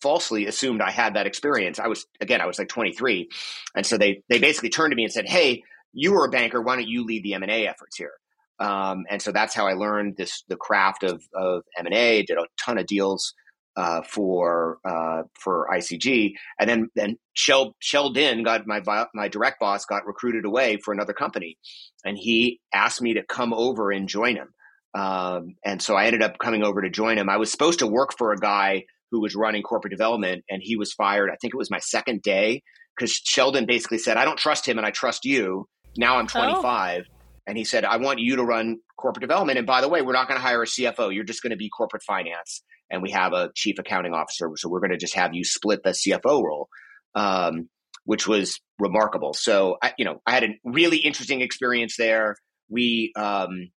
falsely 0.00 0.46
assumed 0.46 0.80
I 0.80 0.92
had 0.92 1.14
that 1.14 1.26
experience. 1.26 1.80
I 1.80 1.88
was 1.88 2.06
again, 2.20 2.40
I 2.40 2.46
was 2.46 2.58
like 2.58 2.68
23, 2.68 3.28
and 3.74 3.84
so 3.84 3.98
they 3.98 4.22
they 4.28 4.38
basically 4.38 4.70
turned 4.70 4.92
to 4.92 4.96
me 4.96 5.04
and 5.04 5.12
said, 5.12 5.28
"Hey." 5.28 5.64
You 5.94 6.12
were 6.12 6.26
a 6.26 6.30
banker. 6.30 6.60
Why 6.60 6.76
don't 6.76 6.88
you 6.88 7.04
lead 7.04 7.22
the 7.22 7.34
M 7.34 7.42
and 7.42 7.52
A 7.52 7.66
efforts 7.66 7.96
here? 7.96 8.12
Um, 8.60 9.04
and 9.10 9.20
so 9.20 9.32
that's 9.32 9.54
how 9.54 9.66
I 9.66 9.72
learned 9.72 10.16
this 10.16 10.44
the 10.48 10.56
craft 10.56 11.02
of 11.02 11.22
of 11.34 11.62
M 11.78 11.86
and 11.86 11.94
A. 11.94 12.22
Did 12.22 12.38
a 12.38 12.46
ton 12.62 12.78
of 12.78 12.86
deals 12.86 13.34
uh, 13.76 14.02
for 14.02 14.78
uh, 14.84 15.22
for 15.38 15.68
ICG, 15.72 16.32
and 16.60 16.68
then 16.68 16.88
then 16.94 17.16
Shell 17.34 17.74
Sheldon 17.80 18.42
got 18.44 18.66
my 18.66 18.80
my 19.14 19.28
direct 19.28 19.60
boss 19.60 19.84
got 19.84 20.06
recruited 20.06 20.44
away 20.44 20.78
for 20.78 20.92
another 20.92 21.12
company, 21.12 21.58
and 22.04 22.16
he 22.16 22.60
asked 22.72 23.02
me 23.02 23.14
to 23.14 23.22
come 23.24 23.52
over 23.52 23.90
and 23.90 24.08
join 24.08 24.36
him. 24.36 24.48
Um, 24.94 25.56
and 25.64 25.82
so 25.82 25.96
I 25.96 26.06
ended 26.06 26.22
up 26.22 26.38
coming 26.38 26.62
over 26.62 26.82
to 26.82 26.90
join 26.90 27.18
him. 27.18 27.28
I 27.28 27.38
was 27.38 27.50
supposed 27.50 27.80
to 27.80 27.86
work 27.86 28.16
for 28.16 28.32
a 28.32 28.38
guy 28.38 28.84
who 29.10 29.20
was 29.20 29.34
running 29.34 29.62
corporate 29.62 29.90
development, 29.90 30.44
and 30.48 30.62
he 30.62 30.76
was 30.76 30.92
fired. 30.92 31.30
I 31.30 31.36
think 31.40 31.52
it 31.52 31.58
was 31.58 31.70
my 31.70 31.80
second 31.80 32.22
day 32.22 32.62
because 32.96 33.12
Sheldon 33.12 33.66
basically 33.66 33.98
said, 33.98 34.16
"I 34.16 34.24
don't 34.24 34.38
trust 34.38 34.68
him, 34.68 34.78
and 34.78 34.86
I 34.86 34.90
trust 34.90 35.24
you." 35.24 35.66
Now 35.96 36.18
I'm 36.18 36.26
25. 36.26 37.04
Oh. 37.08 37.14
And 37.46 37.58
he 37.58 37.64
said, 37.64 37.84
I 37.84 37.98
want 37.98 38.20
you 38.20 38.36
to 38.36 38.44
run 38.44 38.78
corporate 38.96 39.20
development. 39.20 39.58
And 39.58 39.66
by 39.66 39.80
the 39.80 39.88
way, 39.88 40.02
we're 40.02 40.12
not 40.12 40.28
going 40.28 40.40
to 40.40 40.46
hire 40.46 40.62
a 40.62 40.66
CFO. 40.66 41.14
You're 41.14 41.24
just 41.24 41.42
going 41.42 41.50
to 41.50 41.56
be 41.56 41.68
corporate 41.68 42.02
finance. 42.02 42.62
And 42.90 43.02
we 43.02 43.10
have 43.10 43.32
a 43.32 43.50
chief 43.54 43.78
accounting 43.78 44.14
officer. 44.14 44.50
So 44.56 44.68
we're 44.68 44.80
going 44.80 44.92
to 44.92 44.96
just 44.96 45.14
have 45.14 45.34
you 45.34 45.44
split 45.44 45.82
the 45.82 45.90
CFO 45.90 46.42
role, 46.42 46.68
um, 47.14 47.68
which 48.04 48.26
was 48.26 48.60
remarkable. 48.78 49.34
So, 49.34 49.76
I, 49.82 49.92
you 49.98 50.04
know, 50.04 50.22
I 50.26 50.32
had 50.32 50.44
a 50.44 50.48
really 50.64 50.98
interesting 50.98 51.40
experience 51.40 51.96
there. 51.98 52.36
We, 52.70 53.12
um, 53.16 53.70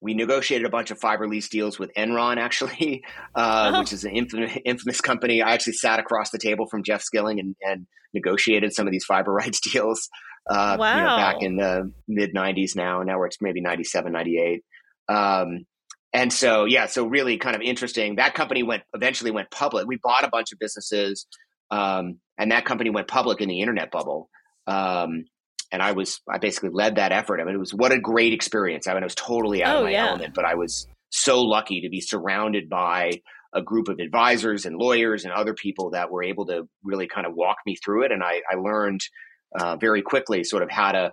we 0.00 0.12
negotiated 0.12 0.66
a 0.66 0.70
bunch 0.70 0.90
of 0.90 0.98
fiber 0.98 1.26
lease 1.26 1.48
deals 1.48 1.78
with 1.78 1.90
Enron, 1.96 2.36
actually, 2.36 3.02
uh, 3.34 3.72
oh. 3.74 3.80
which 3.80 3.92
is 3.92 4.04
an 4.04 4.12
infamous, 4.12 4.58
infamous, 4.64 5.00
company. 5.00 5.40
I 5.40 5.52
actually 5.54 5.74
sat 5.74 5.98
across 5.98 6.30
the 6.30 6.38
table 6.38 6.66
from 6.70 6.82
Jeff 6.82 7.00
Skilling 7.02 7.40
and, 7.40 7.56
and 7.62 7.86
negotiated 8.12 8.74
some 8.74 8.86
of 8.86 8.92
these 8.92 9.04
fiber 9.04 9.32
rights 9.32 9.60
deals 9.72 10.10
uh, 10.48 10.76
wow. 10.78 10.96
you 10.96 11.02
know, 11.02 11.16
back 11.16 11.42
in 11.42 11.56
the 11.56 11.92
mid 12.08 12.34
90s 12.34 12.76
now. 12.76 13.02
Now 13.02 13.22
it's 13.24 13.38
maybe 13.40 13.60
97, 13.60 14.12
98. 14.12 14.64
Um, 15.08 15.66
and 16.12 16.32
so, 16.32 16.64
yeah, 16.64 16.86
so 16.86 17.06
really 17.06 17.38
kind 17.38 17.56
of 17.56 17.62
interesting. 17.62 18.16
That 18.16 18.34
company 18.34 18.62
went 18.62 18.84
eventually 18.94 19.30
went 19.30 19.50
public. 19.50 19.86
We 19.86 19.98
bought 20.02 20.24
a 20.24 20.28
bunch 20.28 20.52
of 20.52 20.58
businesses, 20.58 21.26
um, 21.70 22.18
and 22.38 22.52
that 22.52 22.64
company 22.64 22.90
went 22.90 23.08
public 23.08 23.40
in 23.40 23.48
the 23.48 23.60
internet 23.60 23.90
bubble. 23.90 24.28
Um, 24.66 25.24
and 25.72 25.82
I 25.82 25.92
was, 25.92 26.20
I 26.32 26.38
basically 26.38 26.70
led 26.72 26.96
that 26.96 27.10
effort. 27.10 27.40
I 27.40 27.44
mean, 27.44 27.56
it 27.56 27.58
was 27.58 27.74
what 27.74 27.90
a 27.90 27.98
great 27.98 28.32
experience. 28.32 28.86
I 28.86 28.94
mean, 28.94 29.02
I 29.02 29.06
was 29.06 29.16
totally 29.16 29.64
out 29.64 29.76
oh, 29.76 29.78
of 29.80 29.84
my 29.86 29.90
yeah. 29.90 30.08
element, 30.08 30.34
but 30.34 30.44
I 30.44 30.54
was 30.54 30.86
so 31.10 31.42
lucky 31.42 31.80
to 31.80 31.88
be 31.88 32.00
surrounded 32.00 32.68
by 32.68 33.20
a 33.52 33.62
group 33.62 33.88
of 33.88 33.98
advisors 33.98 34.66
and 34.66 34.76
lawyers 34.76 35.24
and 35.24 35.32
other 35.32 35.54
people 35.54 35.90
that 35.90 36.10
were 36.10 36.22
able 36.22 36.46
to 36.46 36.68
really 36.84 37.08
kind 37.08 37.26
of 37.26 37.34
walk 37.34 37.56
me 37.66 37.76
through 37.76 38.04
it. 38.04 38.12
And 38.12 38.22
I, 38.22 38.40
I 38.50 38.56
learned 38.56 39.00
uh, 39.58 39.76
very 39.76 40.02
quickly 40.02 40.44
sort 40.44 40.62
of 40.62 40.70
how 40.70 40.92
to 40.92 41.12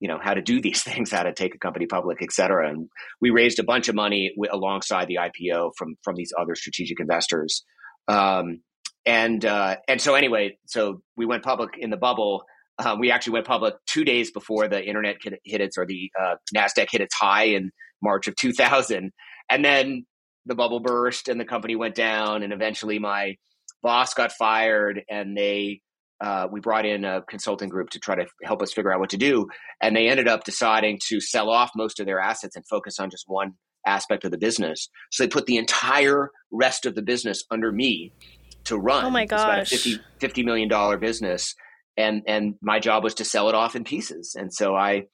you 0.00 0.08
know 0.08 0.18
how 0.22 0.34
to 0.34 0.42
do 0.42 0.60
these 0.62 0.82
things 0.82 1.10
how 1.10 1.22
to 1.22 1.32
take 1.32 1.54
a 1.54 1.58
company 1.58 1.86
public 1.86 2.18
et 2.22 2.32
cetera. 2.32 2.70
And 2.70 2.88
we 3.20 3.30
raised 3.30 3.58
a 3.58 3.64
bunch 3.64 3.88
of 3.88 3.94
money 3.94 4.32
w- 4.36 4.50
alongside 4.52 5.08
the 5.08 5.18
ipo 5.20 5.70
from 5.76 5.96
from 6.02 6.16
these 6.16 6.32
other 6.38 6.54
strategic 6.54 7.00
investors. 7.00 7.64
Um, 8.06 8.60
and 9.06 9.44
uh, 9.44 9.76
and 9.86 10.00
so 10.00 10.14
anyway 10.14 10.58
so 10.66 11.02
we 11.16 11.26
went 11.26 11.42
public 11.42 11.70
in 11.78 11.90
the 11.90 11.96
bubble. 11.96 12.44
Um, 12.80 13.00
we 13.00 13.10
actually 13.10 13.32
went 13.32 13.46
public 13.46 13.74
two 13.86 14.04
days 14.04 14.30
before 14.30 14.68
the 14.68 14.84
internet 14.84 15.16
hit 15.44 15.60
its 15.60 15.76
or 15.76 15.84
the 15.84 16.10
uh, 16.20 16.36
Nasdaq 16.54 16.88
hit 16.90 17.00
its 17.00 17.14
high 17.14 17.46
in 17.46 17.72
March 18.00 18.28
of 18.28 18.36
2000, 18.36 19.10
and 19.50 19.64
then 19.64 20.06
the 20.46 20.54
bubble 20.54 20.78
burst 20.78 21.28
and 21.28 21.40
the 21.40 21.44
company 21.44 21.74
went 21.74 21.96
down, 21.96 22.44
and 22.44 22.52
eventually 22.52 23.00
my 23.00 23.34
boss 23.82 24.14
got 24.14 24.30
fired, 24.30 25.02
and 25.10 25.36
they 25.36 25.80
uh, 26.20 26.48
we 26.50 26.60
brought 26.60 26.84
in 26.84 27.04
a 27.04 27.22
consulting 27.28 27.68
group 27.68 27.90
to 27.90 27.98
try 27.98 28.16
to 28.16 28.26
help 28.44 28.62
us 28.62 28.72
figure 28.72 28.92
out 28.92 29.00
what 29.00 29.10
to 29.10 29.16
do, 29.16 29.46
and 29.80 29.94
they 29.94 30.08
ended 30.08 30.28
up 30.28 30.44
deciding 30.44 30.98
to 31.08 31.20
sell 31.20 31.48
off 31.50 31.70
most 31.76 32.00
of 32.00 32.06
their 32.06 32.20
assets 32.20 32.56
and 32.56 32.66
focus 32.68 32.98
on 32.98 33.10
just 33.10 33.24
one 33.26 33.52
aspect 33.86 34.24
of 34.24 34.30
the 34.30 34.38
business. 34.38 34.88
So 35.10 35.22
they 35.22 35.28
put 35.28 35.46
the 35.46 35.56
entire 35.56 36.30
rest 36.50 36.86
of 36.86 36.94
the 36.94 37.02
business 37.02 37.44
under 37.50 37.72
me 37.72 38.12
to 38.64 38.76
run. 38.76 39.04
Oh 39.04 39.10
my 39.10 39.26
gosh. 39.26 39.72
It's 39.72 39.86
about 39.86 40.02
a 40.20 40.26
50, 40.26 40.42
$50 40.42 40.44
million 40.44 41.00
business. 41.00 41.54
And, 41.96 42.22
and 42.26 42.54
my 42.62 42.78
job 42.78 43.02
was 43.02 43.14
to 43.14 43.24
sell 43.24 43.48
it 43.48 43.54
off 43.54 43.74
in 43.74 43.84
pieces. 43.84 44.36
And 44.38 44.52
so 44.52 44.74
I, 44.74 45.04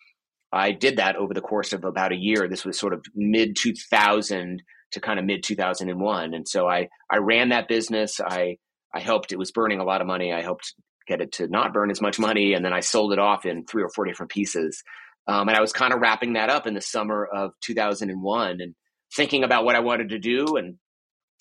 I 0.53 0.73
did 0.73 0.99
that 0.99 1.17
over 1.17 1.33
the 1.33 1.41
course 1.41 1.73
of 1.73 1.85
about 1.85 2.13
a 2.13 2.17
year. 2.17 2.49
This 2.49 2.65
was 2.65 2.79
sort 2.79 2.93
of 2.93 3.05
mid 3.15 3.57
2000 3.57 4.63
to 4.93 5.01
kind 5.01 5.19
of 5.19 5.25
mid 5.25 5.43
2001. 5.43 6.35
And 6.35 6.47
so 6.47 6.69
I, 6.69 6.89
I 7.11 7.19
ran 7.19 7.49
that 7.51 7.69
business. 7.69 8.21
I, 8.21 8.57
I 8.95 9.01
helped, 9.01 9.33
it 9.33 9.39
was 9.39 9.51
burning 9.51 9.81
a 9.81 9.85
lot 9.85 10.01
of 10.01 10.07
money. 10.07 10.33
I 10.33 10.43
helped 10.43 10.75
get 11.07 11.21
it 11.21 11.33
to 11.33 11.49
not 11.49 11.73
burn 11.73 11.91
as 11.91 12.01
much 12.01 12.19
money. 12.19 12.55
And 12.55 12.65
then 12.65 12.73
I 12.73 12.81
sold 12.81 13.13
it 13.13 13.19
off 13.19 13.45
in 13.45 13.65
three 13.65 13.83
or 13.83 13.89
four 13.89 14.05
different 14.05 14.33
pieces. 14.33 14.83
Um, 15.27 15.49
and 15.49 15.57
I 15.57 15.61
was 15.61 15.73
kind 15.73 15.93
of 15.93 16.01
wrapping 16.01 16.35
that 16.35 16.51
up 16.51 16.67
in 16.67 16.75
the 16.75 16.81
summer 16.81 17.25
of 17.25 17.53
2001 17.63 18.61
and 18.61 18.75
thinking 19.15 19.45
about 19.45 19.65
what 19.65 19.77
I 19.77 19.81
wanted 19.81 20.11
to 20.11 20.19
do. 20.19 20.57
And 20.57 20.77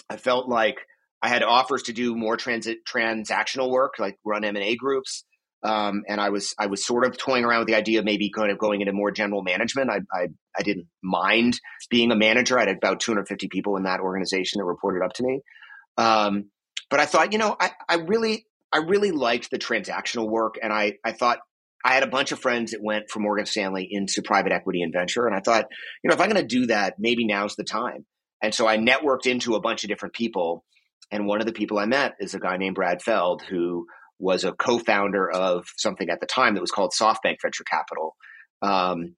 I 0.09 0.17
felt 0.17 0.47
like 0.47 0.77
I 1.21 1.29
had 1.29 1.43
offers 1.43 1.83
to 1.83 1.93
do 1.93 2.15
more 2.15 2.37
transit 2.37 2.79
transactional 2.85 3.69
work, 3.69 3.93
like 3.99 4.17
run 4.25 4.43
M 4.43 4.55
and 4.55 4.65
A 4.65 4.75
groups. 4.75 5.23
Um, 5.63 6.03
and 6.09 6.19
I 6.19 6.29
was 6.29 6.53
I 6.59 6.67
was 6.67 6.85
sort 6.85 7.05
of 7.05 7.17
toying 7.17 7.45
around 7.45 7.59
with 7.59 7.69
the 7.69 7.75
idea 7.75 7.99
of 7.99 8.05
maybe 8.05 8.29
kind 8.29 8.51
of 8.51 8.57
going 8.57 8.81
into 8.81 8.91
more 8.91 9.11
general 9.11 9.41
management. 9.41 9.89
I, 9.89 10.01
I, 10.13 10.27
I 10.57 10.61
didn't 10.61 10.87
mind 11.01 11.59
being 11.89 12.11
a 12.11 12.17
manager. 12.17 12.57
I 12.57 12.65
had 12.65 12.77
about 12.77 12.99
250 12.99 13.47
people 13.47 13.77
in 13.77 13.83
that 13.83 14.01
organization 14.01 14.59
that 14.59 14.65
reported 14.65 15.05
up 15.05 15.13
to 15.13 15.23
me. 15.23 15.39
Um, 15.97 16.49
but 16.89 16.99
I 16.99 17.05
thought, 17.05 17.31
you 17.31 17.39
know, 17.39 17.55
I, 17.57 17.71
I 17.87 17.95
really 17.95 18.45
I 18.73 18.79
really 18.79 19.11
liked 19.11 19.51
the 19.51 19.59
transactional 19.59 20.27
work, 20.27 20.55
and 20.61 20.73
I 20.73 20.93
I 21.05 21.11
thought 21.11 21.39
I 21.85 21.93
had 21.93 22.03
a 22.03 22.07
bunch 22.07 22.31
of 22.31 22.39
friends 22.39 22.71
that 22.71 22.81
went 22.81 23.09
from 23.09 23.23
Morgan 23.23 23.45
Stanley 23.45 23.87
into 23.89 24.21
private 24.21 24.51
equity 24.51 24.81
and 24.81 24.91
venture, 24.91 25.27
and 25.27 25.35
I 25.35 25.41
thought, 25.41 25.65
you 26.03 26.09
know, 26.09 26.15
if 26.15 26.21
I'm 26.21 26.29
going 26.29 26.41
to 26.41 26.47
do 26.47 26.67
that, 26.67 26.95
maybe 26.97 27.27
now's 27.27 27.55
the 27.55 27.63
time. 27.63 28.05
And 28.41 28.53
so 28.53 28.67
I 28.67 28.77
networked 28.77 29.27
into 29.27 29.55
a 29.55 29.61
bunch 29.61 29.83
of 29.83 29.89
different 29.89 30.15
people, 30.15 30.63
and 31.11 31.27
one 31.27 31.39
of 31.39 31.45
the 31.45 31.53
people 31.53 31.77
I 31.77 31.85
met 31.85 32.13
is 32.19 32.33
a 32.33 32.39
guy 32.39 32.57
named 32.57 32.75
Brad 32.75 33.01
Feld, 33.01 33.43
who 33.43 33.85
was 34.19 34.43
a 34.43 34.53
co-founder 34.53 35.29
of 35.29 35.65
something 35.77 36.09
at 36.09 36.19
the 36.19 36.25
time 36.25 36.55
that 36.55 36.61
was 36.61 36.71
called 36.71 36.93
SoftBank 36.97 37.37
Venture 37.41 37.65
Capital. 37.69 38.15
Um, 38.61 39.15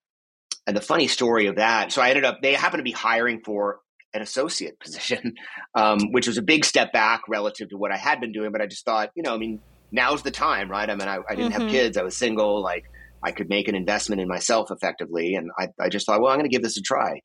and 0.68 0.76
the 0.76 0.82
funny 0.82 1.08
story 1.08 1.46
of 1.46 1.58
that, 1.58 1.92
so 1.92 2.02
I 2.02 2.10
ended 2.10 2.26
up, 2.26 2.40
they 2.42 2.54
happened 2.54 2.80
to 2.80 2.84
be 2.84 2.92
hiring 2.92 3.42
for 3.46 3.80
an 4.16 4.22
associate 4.22 4.80
position, 4.80 5.36
um, 5.76 6.12
which 6.12 6.28
was 6.28 6.38
a 6.38 6.42
big 6.42 6.66
step 6.66 6.92
back 6.92 7.22
relative 7.28 7.70
to 7.70 7.78
what 7.78 7.92
I 7.92 7.98
had 7.98 8.20
been 8.20 8.32
doing. 8.32 8.52
But 8.52 8.62
I 8.62 8.68
just 8.68 8.86
thought, 8.86 9.12
you 9.16 9.24
know, 9.24 9.34
I 9.34 9.38
mean, 9.38 9.60
now's 9.92 10.24
the 10.24 10.32
time, 10.32 10.70
right? 10.70 10.90
I 10.90 10.96
mean, 10.96 11.08
I, 11.08 11.18
I 11.30 11.36
didn't 11.36 11.52
mm-hmm. 11.52 11.62
have 11.62 11.72
kids, 11.72 11.98
I 11.98 12.04
was 12.04 12.18
single, 12.18 12.62
like 12.64 12.86
I 13.24 13.32
could 13.32 13.50
make 13.50 13.68
an 13.68 13.76
investment 13.76 14.22
in 14.22 14.28
myself 14.28 14.72
effectively. 14.72 15.36
And 15.36 15.52
I, 15.60 15.68
I 15.80 15.90
just 15.90 16.06
thought, 16.06 16.22
well, 16.22 16.32
I'm 16.32 16.40
going 16.40 16.50
to 16.50 16.54
give 16.56 16.64
this 16.64 16.78
a 16.78 16.82
try. 16.82 17.22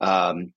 Um, 0.00 0.52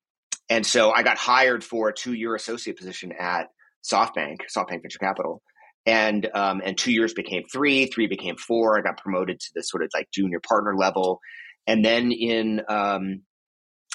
and 0.50 0.66
so 0.66 0.92
I 0.92 1.04
got 1.04 1.18
hired 1.18 1.64
for 1.64 1.90
a 1.90 1.94
two 1.94 2.14
year 2.14 2.36
associate 2.36 2.78
position 2.78 3.12
at 3.18 3.48
SoftBank, 3.84 4.38
SoftBank 4.56 4.82
Venture 4.82 5.00
Capital 5.00 5.42
and 5.88 6.30
um, 6.36 6.62
and 6.64 6.78
two 6.78 6.92
years 6.92 7.14
became 7.14 7.44
three, 7.52 7.86
three 7.86 8.08
became 8.08 8.36
four. 8.36 8.78
I 8.78 8.82
got 8.82 8.98
promoted 8.98 9.40
to 9.40 9.48
this 9.56 9.70
sort 9.70 9.84
of 9.84 9.90
like 9.96 10.10
junior 10.14 10.42
partner 10.46 10.76
level, 10.76 11.22
and 11.66 11.84
then 11.84 12.12
in 12.12 12.62
um, 12.68 13.22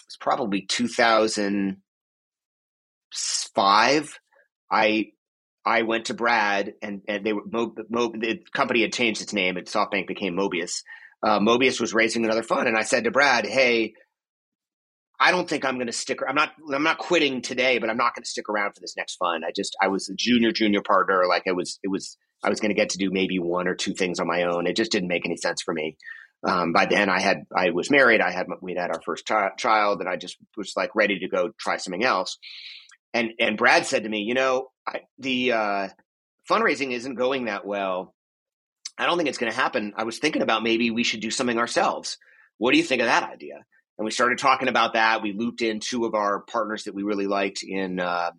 it's 0.06 0.16
probably 0.18 0.66
2005, 3.12 4.18
I 4.70 5.06
I 5.64 5.82
went 5.82 6.06
to 6.06 6.14
Brad 6.14 6.74
and 6.82 7.02
and 7.06 7.24
they 7.24 7.32
were 7.32 7.42
Mo, 7.50 7.74
Mo, 7.88 8.08
the 8.08 8.40
company 8.52 8.82
had 8.82 8.92
changed 8.92 9.22
its 9.22 9.32
name. 9.32 9.56
and 9.56 9.66
SoftBank 9.66 10.06
became 10.06 10.34
Mobius. 10.36 10.82
Uh, 11.22 11.38
Mobius 11.38 11.80
was 11.80 11.94
raising 11.94 12.24
another 12.24 12.42
fund, 12.42 12.66
and 12.66 12.76
I 12.76 12.82
said 12.82 13.04
to 13.04 13.12
Brad, 13.12 13.46
"Hey, 13.46 13.94
I 15.20 15.30
don't 15.30 15.48
think 15.48 15.64
I'm 15.64 15.76
going 15.76 15.86
to 15.86 15.92
stick. 15.92 16.18
I'm 16.26 16.34
not. 16.34 16.50
I'm 16.74 16.82
not 16.82 16.98
quitting 16.98 17.42
today, 17.42 17.78
but 17.78 17.88
I'm 17.88 17.96
not 17.96 18.14
going 18.14 18.24
to 18.24 18.28
stick 18.28 18.48
around 18.48 18.72
for 18.74 18.80
this 18.80 18.96
next 18.96 19.16
fund. 19.16 19.44
I 19.46 19.52
just. 19.54 19.76
I 19.80 19.86
was 19.86 20.08
a 20.08 20.14
junior 20.16 20.50
junior 20.50 20.82
partner. 20.82 21.26
Like 21.28 21.44
it 21.46 21.54
was. 21.54 21.78
It 21.84 21.88
was. 21.88 22.16
I 22.42 22.50
was 22.50 22.58
going 22.58 22.70
to 22.70 22.74
get 22.74 22.90
to 22.90 22.98
do 22.98 23.10
maybe 23.12 23.38
one 23.38 23.68
or 23.68 23.76
two 23.76 23.94
things 23.94 24.18
on 24.18 24.26
my 24.26 24.42
own. 24.42 24.66
It 24.66 24.74
just 24.74 24.90
didn't 24.90 25.08
make 25.08 25.24
any 25.24 25.36
sense 25.36 25.62
for 25.62 25.72
me. 25.72 25.96
Um, 26.44 26.72
by 26.72 26.86
then, 26.86 27.08
I 27.08 27.20
had. 27.20 27.44
I 27.56 27.70
was 27.70 27.88
married. 27.88 28.20
I 28.20 28.32
had. 28.32 28.46
We'd 28.60 28.78
had 28.78 28.90
our 28.90 29.00
first 29.04 29.24
ch- 29.24 29.58
child, 29.58 30.00
and 30.00 30.08
I 30.08 30.16
just 30.16 30.38
was 30.56 30.72
like 30.76 30.96
ready 30.96 31.20
to 31.20 31.28
go 31.28 31.50
try 31.56 31.76
something 31.76 32.02
else. 32.02 32.36
And 33.14 33.32
and 33.38 33.56
Brad 33.56 33.86
said 33.86 34.04
to 34.04 34.08
me, 34.08 34.20
you 34.20 34.34
know, 34.34 34.68
I, 34.86 35.00
the 35.18 35.52
uh, 35.52 35.88
fundraising 36.50 36.92
isn't 36.92 37.14
going 37.14 37.46
that 37.46 37.66
well. 37.66 38.14
I 38.98 39.06
don't 39.06 39.16
think 39.16 39.28
it's 39.28 39.38
going 39.38 39.52
to 39.52 39.58
happen. 39.58 39.92
I 39.96 40.04
was 40.04 40.18
thinking 40.18 40.42
about 40.42 40.62
maybe 40.62 40.90
we 40.90 41.04
should 41.04 41.20
do 41.20 41.30
something 41.30 41.58
ourselves. 41.58 42.18
What 42.58 42.72
do 42.72 42.78
you 42.78 42.84
think 42.84 43.00
of 43.00 43.06
that 43.06 43.30
idea? 43.30 43.64
and 43.98 44.04
we 44.04 44.10
started 44.10 44.38
talking 44.38 44.68
about 44.68 44.94
that. 44.94 45.22
We 45.22 45.32
looped 45.32 45.62
in 45.62 45.80
two 45.80 46.04
of 46.04 46.14
our 46.14 46.40
partners 46.40 46.84
that 46.84 46.94
we 46.94 47.02
really 47.02 47.26
liked 47.26 47.62
in 47.62 48.00
uh, 48.00 48.30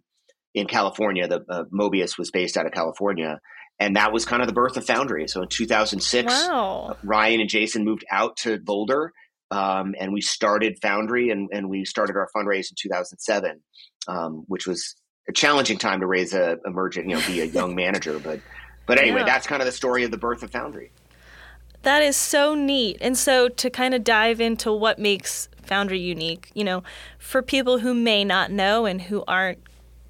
in 0.53 0.67
California. 0.67 1.27
The 1.27 1.45
uh, 1.49 1.63
Mobius 1.73 2.17
was 2.17 2.31
based 2.31 2.57
out 2.57 2.65
of 2.65 2.71
California, 2.71 3.39
and 3.79 3.95
that 3.95 4.11
was 4.11 4.25
kind 4.25 4.41
of 4.41 4.47
the 4.47 4.53
birth 4.53 4.77
of 4.77 4.85
Foundry. 4.85 5.27
So 5.27 5.41
in 5.41 5.47
2006, 5.47 6.31
wow. 6.31 6.97
Ryan 7.03 7.41
and 7.41 7.49
Jason 7.49 7.85
moved 7.85 8.03
out 8.11 8.37
to 8.37 8.59
Boulder, 8.59 9.13
um, 9.51 9.95
and 9.99 10.11
we 10.11 10.21
started 10.21 10.79
Foundry, 10.81 11.29
and, 11.29 11.49
and 11.53 11.69
we 11.69 11.85
started 11.85 12.15
our 12.15 12.27
fundraise 12.35 12.69
in 12.71 12.75
2007, 12.77 13.61
um, 14.07 14.43
which 14.47 14.67
was 14.67 14.95
a 15.29 15.33
challenging 15.33 15.77
time 15.77 15.99
to 16.01 16.05
raise 16.05 16.33
a 16.33 16.57
emergent, 16.65 17.09
you 17.09 17.15
know, 17.15 17.21
be 17.27 17.41
a 17.41 17.45
young 17.59 17.75
manager, 17.75 18.19
but. 18.19 18.39
But 18.85 18.99
anyway, 18.99 19.19
yeah. 19.19 19.25
that's 19.25 19.47
kind 19.47 19.61
of 19.61 19.65
the 19.65 19.71
story 19.71 20.03
of 20.03 20.11
the 20.11 20.17
birth 20.17 20.43
of 20.43 20.51
Foundry. 20.51 20.91
That 21.83 22.01
is 22.01 22.15
so 22.15 22.55
neat. 22.55 22.97
And 23.01 23.17
so 23.17 23.49
to 23.49 23.69
kind 23.69 23.93
of 23.93 24.03
dive 24.03 24.41
into 24.41 24.71
what 24.71 24.99
makes 24.99 25.49
Foundry 25.63 25.99
unique, 25.99 26.49
you 26.53 26.63
know, 26.63 26.83
for 27.19 27.41
people 27.41 27.79
who 27.79 27.93
may 27.93 28.23
not 28.23 28.51
know 28.51 28.85
and 28.85 29.01
who 29.01 29.23
aren't 29.27 29.59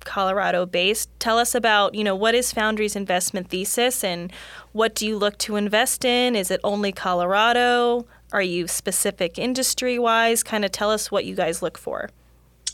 Colorado 0.03 0.65
based, 0.65 1.09
tell 1.19 1.39
us 1.39 1.55
about, 1.55 1.95
you 1.95 2.03
know, 2.03 2.15
what 2.15 2.35
is 2.35 2.51
Foundry's 2.51 2.95
investment 2.95 3.49
thesis 3.49 4.03
and 4.03 4.31
what 4.71 4.93
do 4.93 5.07
you 5.07 5.17
look 5.17 5.37
to 5.39 5.55
invest 5.55 6.05
in? 6.05 6.35
Is 6.35 6.51
it 6.51 6.59
only 6.63 6.91
Colorado? 6.91 8.05
Are 8.31 8.41
you 8.41 8.67
specific 8.67 9.39
industry 9.39 9.97
wise? 9.97 10.43
Kind 10.43 10.65
of 10.65 10.71
tell 10.71 10.91
us 10.91 11.11
what 11.11 11.25
you 11.25 11.35
guys 11.35 11.61
look 11.61 11.77
for. 11.77 12.09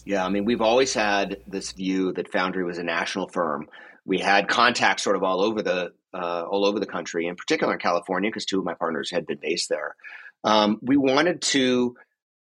Yeah, 0.10 0.26
I 0.26 0.30
mean, 0.30 0.44
we've 0.44 0.64
always 0.64 0.92
had 0.92 1.38
this 1.46 1.72
view 1.74 2.14
that 2.14 2.32
Foundry 2.32 2.64
was 2.64 2.80
a 2.80 2.84
national 2.84 3.28
firm. 3.28 3.68
We 4.06 4.18
had 4.18 4.48
contacts 4.48 5.04
sort 5.04 5.16
of 5.16 5.22
all 5.22 5.40
over 5.40 5.62
the 5.62 5.92
uh, 6.12 6.46
all 6.50 6.66
over 6.66 6.80
the 6.80 6.88
country, 6.88 7.28
in 7.28 7.36
particular 7.36 7.74
in 7.74 7.80
California, 7.80 8.32
because 8.32 8.46
two 8.46 8.58
of 8.58 8.66
my 8.66 8.74
partners 8.74 9.12
had 9.12 9.28
been 9.28 9.38
based 9.40 9.70
there. 9.70 9.96
Um, 10.44 10.80
we 10.82 10.98
wanted 10.98 11.44
to 11.54 11.96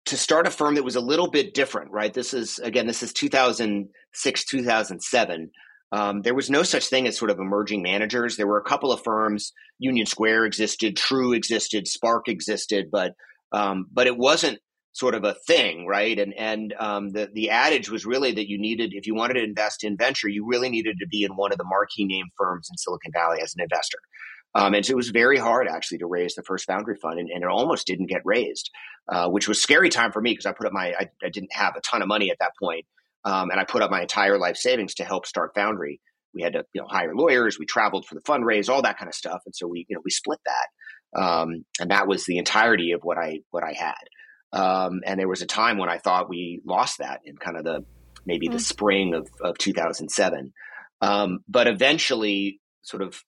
to 0.06 0.18
start 0.18 0.46
a 0.46 0.52
firm 0.52 0.76
that 0.76 0.84
was 0.84 0.98
a 0.98 1.02
little 1.02 1.32
bit 1.32 1.56
different, 1.56 1.90
right? 1.90 2.14
This 2.14 2.36
is 2.36 2.60
again, 2.60 2.86
this 2.86 3.02
is 3.02 3.12
2006, 3.12 4.46
2007. 4.46 5.52
Um, 5.92 6.22
there 6.22 6.36
was 6.36 6.52
no 6.52 6.62
such 6.62 6.86
thing 6.90 7.08
as 7.08 7.18
sort 7.18 7.32
of 7.32 7.40
emerging 7.40 7.82
managers. 7.82 8.38
There 8.38 8.46
were 8.46 8.60
a 8.60 8.70
couple 8.70 8.92
of 8.92 9.04
firms. 9.04 9.52
Union 9.80 10.06
Square 10.06 10.46
existed, 10.46 10.96
True 10.96 11.34
existed, 11.34 11.88
Spark 11.88 12.28
existed, 12.28 12.90
but 12.92 13.14
um, 13.52 13.88
but 13.92 14.06
it 14.06 14.16
wasn't 14.16 14.60
sort 14.98 15.14
of 15.14 15.24
a 15.24 15.36
thing, 15.46 15.86
right? 15.86 16.18
And 16.18 16.34
and 16.34 16.74
um, 16.80 17.10
the 17.10 17.30
the 17.32 17.52
adage 17.52 17.90
was 17.90 18.06
really 18.06 18.32
that 18.32 18.50
you 18.50 18.60
needed, 18.60 18.94
if 18.94 19.06
you 19.06 19.14
wanted 19.14 19.36
to 19.36 19.44
invest 19.44 19.84
in 19.84 19.96
venture, 19.96 20.28
you 20.28 20.46
really 20.46 20.70
needed 20.70 20.98
to 21.00 21.08
be 21.08 21.24
in 21.24 21.36
one 21.36 21.52
of 21.52 21.60
the 21.60 21.64
marquee 21.64 22.06
name 22.06 22.26
firms 22.36 22.68
in 22.72 22.78
Silicon 22.78 23.12
Valley 23.14 23.40
as 23.42 23.54
an 23.56 23.62
investor. 23.62 24.00
Um, 24.56 24.74
and 24.74 24.84
so 24.84 24.94
it 24.94 24.96
was 24.96 25.10
very 25.10 25.38
hard 25.38 25.68
actually 25.68 26.00
to 26.00 26.08
raise 26.08 26.34
the 26.34 26.42
first 26.42 26.66
Foundry 26.66 26.96
fund, 26.96 27.20
and, 27.20 27.30
and 27.30 27.44
it 27.44 27.50
almost 27.50 27.86
didn't 27.86 28.08
get 28.08 28.22
raised, 28.26 28.72
uh, 29.08 29.30
which 29.30 29.48
was 29.48 29.62
scary 29.62 29.90
time 29.90 30.12
for 30.12 30.22
me 30.22 30.32
because 30.32 30.48
I 30.48 30.52
put 30.52 30.66
up 30.66 30.74
my 30.74 30.94
I, 31.00 31.10
I, 31.24 31.30
didn't 31.30 31.54
have 31.54 31.76
a 31.76 31.82
ton 31.82 32.02
of 32.02 32.08
money 32.08 32.32
at 32.32 32.40
that 32.40 32.54
point, 32.60 32.86
um, 33.24 33.52
and 33.52 33.60
I 33.60 33.66
put 33.66 33.84
up 33.84 33.92
my 33.92 34.02
entire 34.02 34.40
life 34.40 34.58
savings 34.58 34.96
to 34.96 35.04
help 35.04 35.28
start 35.28 35.52
Foundry. 35.54 36.02
We 36.34 36.42
had 36.42 36.54
to 36.54 36.66
you 36.74 36.82
know 36.82 36.88
hire 36.88 37.14
lawyers, 37.16 37.60
we 37.60 37.68
traveled 37.68 38.08
for 38.08 38.16
the 38.16 38.22
fundraise, 38.22 38.68
all 38.68 38.82
that 38.82 38.98
kind 38.98 39.10
of 39.10 39.16
stuff, 39.16 39.42
and 39.46 39.56
so 39.56 39.68
we 39.68 39.86
you 39.90 39.96
know 39.96 40.02
we 40.04 40.10
split 40.10 40.40
that, 40.46 41.22
um, 41.22 41.66
and 41.80 41.92
that 41.92 42.08
was 42.08 42.26
the 42.26 42.40
entirety 42.40 42.94
of 42.94 43.02
what 43.04 43.20
I 43.20 43.42
what 43.52 43.64
I 43.64 43.74
had. 43.74 43.94
Um, 44.54 45.02
and 45.06 45.20
there 45.20 45.28
was 45.28 45.42
a 45.42 45.48
time 45.48 45.78
when 45.78 45.90
I 45.90 45.98
thought 45.98 46.30
we 46.30 46.62
lost 46.66 47.00
that 47.00 47.22
in 47.26 47.38
kind 47.38 47.58
of 47.58 47.64
the 47.64 47.86
maybe 48.26 48.48
mm-hmm. 48.48 48.58
the 48.58 48.62
mm. 48.62 48.66
spring 48.66 49.14
of, 49.14 49.30
of 49.42 49.58
2007. 49.58 50.54
Um, 51.02 51.40
but 51.48 51.68
eventually, 51.68 52.60
sort 52.82 53.04
of 53.04 53.22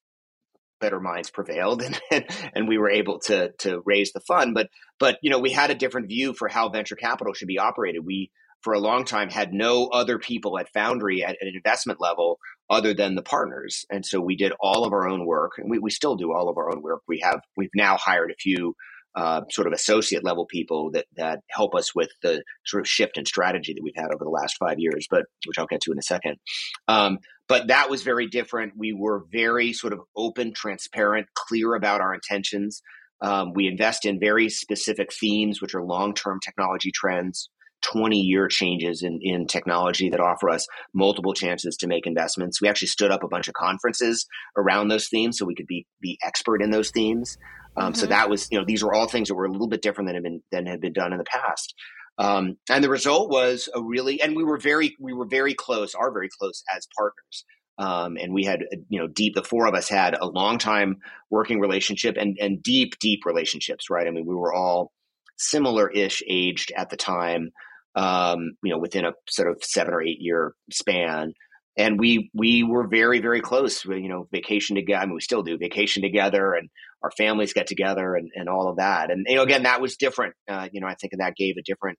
better 0.79 0.99
minds 0.99 1.29
prevailed, 1.29 1.81
and, 2.11 2.25
and 2.53 2.67
we 2.67 2.77
were 2.77 2.89
able 2.89 3.19
to 3.19 3.51
to 3.59 3.81
raise 3.85 4.13
the 4.13 4.21
fund. 4.21 4.53
But 4.53 4.69
but 4.99 5.17
you 5.21 5.29
know 5.29 5.39
we 5.39 5.51
had 5.51 5.71
a 5.71 5.75
different 5.75 6.07
view 6.07 6.33
for 6.33 6.47
how 6.47 6.69
venture 6.69 6.95
capital 6.95 7.33
should 7.33 7.47
be 7.47 7.59
operated. 7.59 8.05
We 8.05 8.31
for 8.61 8.73
a 8.73 8.79
long 8.79 9.05
time 9.05 9.29
had 9.29 9.53
no 9.53 9.87
other 9.87 10.19
people 10.19 10.59
at 10.59 10.71
Foundry 10.73 11.23
at 11.23 11.37
an 11.39 11.51
investment 11.55 12.01
level 12.01 12.39
other 12.69 12.93
than 12.93 13.15
the 13.15 13.21
partners. 13.21 13.85
And 13.89 14.05
so 14.05 14.19
we 14.19 14.35
did 14.35 14.51
all 14.59 14.83
of 14.83 14.91
our 14.91 15.07
own 15.07 15.25
work, 15.25 15.53
and 15.57 15.69
we, 15.69 15.79
we 15.79 15.91
still 15.91 16.15
do 16.15 16.33
all 16.33 16.49
of 16.49 16.57
our 16.57 16.69
own 16.69 16.81
work. 16.81 17.01
We 17.07 17.19
have 17.19 17.41
we've 17.55 17.69
now 17.75 17.97
hired 17.97 18.31
a 18.31 18.35
few 18.35 18.75
uh, 19.15 19.41
sort 19.51 19.67
of 19.67 19.73
associate 19.73 20.23
level 20.23 20.45
people 20.45 20.91
that 20.91 21.05
that 21.17 21.39
help 21.49 21.75
us 21.75 21.95
with 21.95 22.09
the 22.21 22.43
sort 22.65 22.81
of 22.81 22.87
shift 22.87 23.17
in 23.17 23.25
strategy 23.25 23.73
that 23.73 23.83
we've 23.83 23.93
had 23.95 24.13
over 24.13 24.23
the 24.23 24.29
last 24.29 24.57
five 24.57 24.79
years, 24.79 25.07
but 25.09 25.25
which 25.45 25.57
I'll 25.57 25.65
get 25.65 25.81
to 25.81 25.91
in 25.91 25.97
a 25.97 26.03
second. 26.03 26.37
Um, 26.87 27.19
but 27.47 27.67
that 27.67 27.89
was 27.89 28.03
very 28.03 28.27
different. 28.27 28.73
We 28.77 28.93
were 28.93 29.23
very 29.31 29.73
sort 29.73 29.93
of 29.93 29.99
open, 30.15 30.53
transparent, 30.53 31.27
clear 31.33 31.73
about 31.73 32.01
our 32.01 32.13
intentions. 32.13 32.81
Um, 33.21 33.53
we 33.53 33.67
invest 33.67 34.05
in 34.05 34.19
very 34.19 34.49
specific 34.49 35.11
themes, 35.11 35.61
which 35.61 35.73
are 35.73 35.83
long 35.83 36.13
term 36.13 36.39
technology 36.43 36.91
trends. 36.93 37.49
20 37.81 38.17
year 38.17 38.47
changes 38.47 39.03
in, 39.03 39.19
in 39.21 39.47
technology 39.47 40.09
that 40.09 40.19
offer 40.19 40.49
us 40.49 40.67
multiple 40.93 41.33
chances 41.33 41.77
to 41.77 41.87
make 41.87 42.05
investments. 42.05 42.61
We 42.61 42.67
actually 42.67 42.89
stood 42.89 43.11
up 43.11 43.23
a 43.23 43.27
bunch 43.29 43.47
of 43.47 43.53
conferences 43.53 44.25
around 44.57 44.89
those 44.89 45.07
themes 45.07 45.37
so 45.37 45.45
we 45.45 45.55
could 45.55 45.67
be, 45.67 45.85
be 46.01 46.17
expert 46.23 46.61
in 46.61 46.71
those 46.71 46.91
themes. 46.91 47.37
Um, 47.79 47.93
mm-hmm. 47.93 47.99
So 47.99 48.07
that 48.07 48.29
was, 48.29 48.47
you 48.51 48.59
know, 48.59 48.65
these 48.65 48.83
were 48.83 48.93
all 48.93 49.07
things 49.07 49.29
that 49.29 49.35
were 49.35 49.45
a 49.45 49.51
little 49.51 49.67
bit 49.67 49.81
different 49.81 50.07
than 50.07 50.15
had 50.15 50.23
been, 50.23 50.41
than 50.51 50.65
had 50.65 50.81
been 50.81 50.93
done 50.93 51.13
in 51.13 51.17
the 51.17 51.25
past. 51.25 51.73
Um, 52.17 52.57
and 52.69 52.83
the 52.83 52.89
result 52.89 53.29
was 53.29 53.69
a 53.73 53.81
really, 53.81 54.21
and 54.21 54.35
we 54.35 54.43
were 54.43 54.57
very, 54.57 54.95
we 54.99 55.13
were 55.13 55.27
very 55.27 55.53
close, 55.53 55.95
are 55.95 56.11
very 56.11 56.29
close 56.37 56.63
as 56.75 56.87
partners. 56.97 57.45
Um, 57.77 58.17
and 58.17 58.33
we 58.33 58.43
had, 58.43 58.59
you 58.89 58.99
know, 58.99 59.07
deep, 59.07 59.35
the 59.35 59.43
four 59.43 59.65
of 59.65 59.73
us 59.73 59.87
had 59.87 60.17
a 60.19 60.27
long 60.27 60.57
time 60.57 60.97
working 61.29 61.61
relationship 61.61 62.17
and, 62.17 62.37
and 62.41 62.61
deep, 62.61 62.99
deep 62.99 63.21
relationships, 63.25 63.89
right? 63.89 64.05
I 64.05 64.11
mean, 64.11 64.25
we 64.25 64.35
were 64.35 64.53
all 64.53 64.91
similar 65.37 65.89
ish 65.89 66.21
aged 66.27 66.73
at 66.75 66.89
the 66.89 66.97
time 66.97 67.51
um, 67.95 68.51
you 68.63 68.71
know, 68.71 68.79
within 68.79 69.05
a 69.05 69.13
sort 69.27 69.49
of 69.49 69.63
seven 69.63 69.93
or 69.93 70.01
eight 70.01 70.19
year 70.19 70.53
span. 70.71 71.33
And 71.77 71.99
we 71.99 72.29
we 72.33 72.63
were 72.63 72.87
very 72.87 73.19
very 73.19 73.41
close. 73.41 73.85
We, 73.85 74.01
you 74.01 74.09
know, 74.09 74.27
vacation 74.31 74.75
together. 74.75 75.01
I 75.01 75.05
mean, 75.05 75.15
we 75.15 75.21
still 75.21 75.43
do 75.43 75.57
vacation 75.57 76.01
together, 76.01 76.53
and 76.53 76.69
our 77.01 77.11
families 77.11 77.53
get 77.53 77.67
together, 77.67 78.15
and, 78.15 78.31
and 78.35 78.49
all 78.49 78.69
of 78.69 78.77
that. 78.77 79.11
And 79.11 79.25
you 79.27 79.35
know, 79.35 79.43
again, 79.43 79.63
that 79.63 79.81
was 79.81 79.97
different. 79.97 80.35
Uh, 80.47 80.67
you 80.71 80.81
know, 80.81 80.87
I 80.87 80.95
think 80.95 81.13
that 81.17 81.35
gave 81.35 81.55
a 81.57 81.63
different 81.63 81.97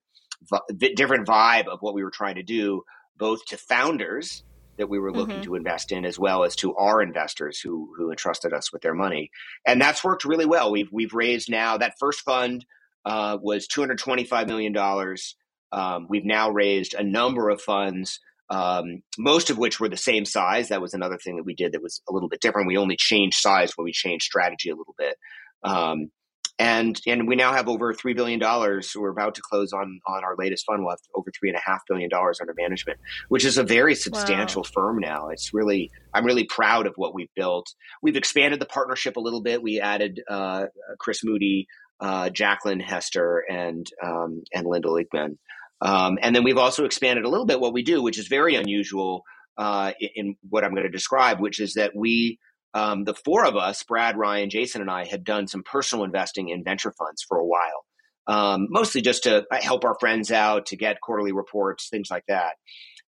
different 0.97 1.27
vibe 1.27 1.69
of 1.69 1.81
what 1.81 1.95
we 1.95 2.03
were 2.03 2.11
trying 2.11 2.37
to 2.37 2.43
do, 2.43 2.83
both 3.17 3.45
to 3.47 3.57
founders 3.57 4.43
that 4.79 4.89
we 4.89 4.99
were 4.99 5.13
looking 5.13 5.37
mm-hmm. 5.37 5.45
to 5.45 5.55
invest 5.57 5.93
in, 5.93 6.07
as 6.07 6.19
well 6.19 6.43
as 6.43 6.57
to 6.57 6.75
our 6.75 7.03
investors 7.03 7.61
who 7.61 7.93
who 7.97 8.11
entrusted 8.11 8.53
us 8.53 8.73
with 8.73 8.83
their 8.83 8.95
money. 8.95 9.31
And 9.67 9.81
that's 9.81 10.03
worked 10.03 10.25
really 10.25 10.47
well. 10.47 10.73
We've 10.73 10.89
we've 10.91 11.13
raised 11.13 11.51
now 11.51 11.77
that 11.77 11.95
first 11.99 12.21
fund 12.23 12.65
uh, 13.05 13.39
was 13.41 13.67
two 13.67 13.81
hundred 13.83 13.99
twenty 13.99 14.25
five 14.25 14.49
million 14.49 14.73
dollars. 14.73 15.37
Um, 15.73 16.07
we've 16.09 16.25
now 16.25 16.51
raised 16.51 16.95
a 16.95 17.05
number 17.05 17.49
of 17.49 17.61
funds, 17.61 18.21
um, 18.51 19.03
most 19.17 19.49
of 19.49 19.59
which 19.59 19.79
were 19.79 19.89
the 19.89 19.97
same 19.97 20.25
size. 20.25 20.69
That 20.69 20.83
was 20.83 20.93
another 20.93 21.19
thing 21.19 21.37
that 21.37 21.45
we 21.45 21.55
did 21.55 21.73
that 21.73 21.83
was 21.83 22.03
a 22.09 22.13
little 22.13 22.29
bit 22.29 22.41
different. 22.41 22.67
We 22.67 22.77
only 22.77 22.97
changed 22.97 23.39
size 23.39 23.73
when 23.77 23.85
we 23.85 23.93
changed 23.93 24.25
strategy 24.25 24.71
a 24.71 24.77
little 24.77 24.95
bit. 24.99 25.17
Um, 25.63 26.11
and 26.59 27.01
and 27.07 27.27
we 27.27 27.37
now 27.37 27.55
have 27.55 27.69
over 27.69 27.95
three 27.95 28.13
billion 28.13 28.39
dollars. 28.39 28.93
We're 28.95 29.11
about 29.11 29.35
to 29.37 29.43
close 29.43 29.73
on 29.73 29.99
on 30.07 30.25
our 30.25 30.35
latest 30.39 30.67
fund. 30.67 30.83
We'll 30.83 30.91
have 30.91 30.99
over 31.15 31.31
three 31.31 31.49
and 31.49 31.57
a 31.57 31.63
half 31.65 31.81
billion 31.89 32.11
dollars 32.11 32.39
under 32.39 32.53
management, 32.55 32.99
which 33.29 33.47
is 33.47 33.57
a 33.57 33.65
very 33.65 33.95
substantial 33.95 34.63
wow. 34.63 34.71
firm 34.75 34.99
now. 34.99 35.29
It's 35.29 35.55
really 35.55 35.91
I'm 36.13 36.27
really 36.27 36.45
proud 36.45 36.87
of 36.87 36.93
what 36.97 37.15
we've 37.15 37.33
built. 37.35 37.67
We've 38.03 38.17
expanded 38.17 38.61
the 38.61 38.67
partnership 38.67 39.17
a 39.17 39.21
little 39.21 39.41
bit. 39.41 39.63
We 39.63 39.81
added 39.81 40.21
uh, 40.29 40.67
Chris 40.99 41.25
Moody, 41.25 41.67
uh, 41.99 42.29
Jaclyn 42.29 42.83
Hester, 42.83 43.43
and 43.49 43.87
um, 44.05 44.43
and 44.55 44.67
Lindel 44.67 45.03
Eakman. 45.03 45.39
Um, 45.81 46.19
and 46.21 46.35
then 46.35 46.45
we've 46.45 46.59
also 46.59 46.85
expanded 46.85 47.25
a 47.25 47.29
little 47.29 47.47
bit 47.47 47.61
what 47.61 47.73
we 47.73 47.83
do, 47.83 48.03
which 48.03 48.19
is 48.19 48.29
very 48.29 48.55
unusual 48.55 49.23
uh, 49.57 49.93
in, 50.15 50.37
what 50.49 50.65
I'm 50.65 50.73
going 50.73 50.85
to 50.85 50.91
describe, 50.91 51.41
which 51.41 51.61
is 51.61 51.75
that 51.75 51.93
we, 51.95 52.39
um, 52.75 53.05
the 53.05 53.15
four 53.15 53.45
of 53.45 53.57
us, 53.57 53.83
Brad, 53.83 54.17
Ryan, 54.17 54.51
Jason, 54.51 54.81
and 54.81 54.91
I, 54.91 55.05
had 55.05 55.25
done 55.25 55.49
some 55.49 55.63
personal 55.63 56.05
investing 56.05 56.49
in 56.49 56.65
venture 56.65 56.93
funds 56.93 57.25
for 57.27 57.39
a 57.39 57.47
while, 57.47 57.85
um, 58.27 58.67
mostly 58.71 59.01
just 59.01 59.25
to 59.25 59.45
help 59.53 59.85
our 59.85 59.97
friends 59.99 60.31
out, 60.31 60.67
to 60.67 60.77
get 60.77 61.01
quarterly 61.01 61.33
reports, 61.33 61.89
things 61.89 62.09
like 62.11 62.25
that. 62.29 62.55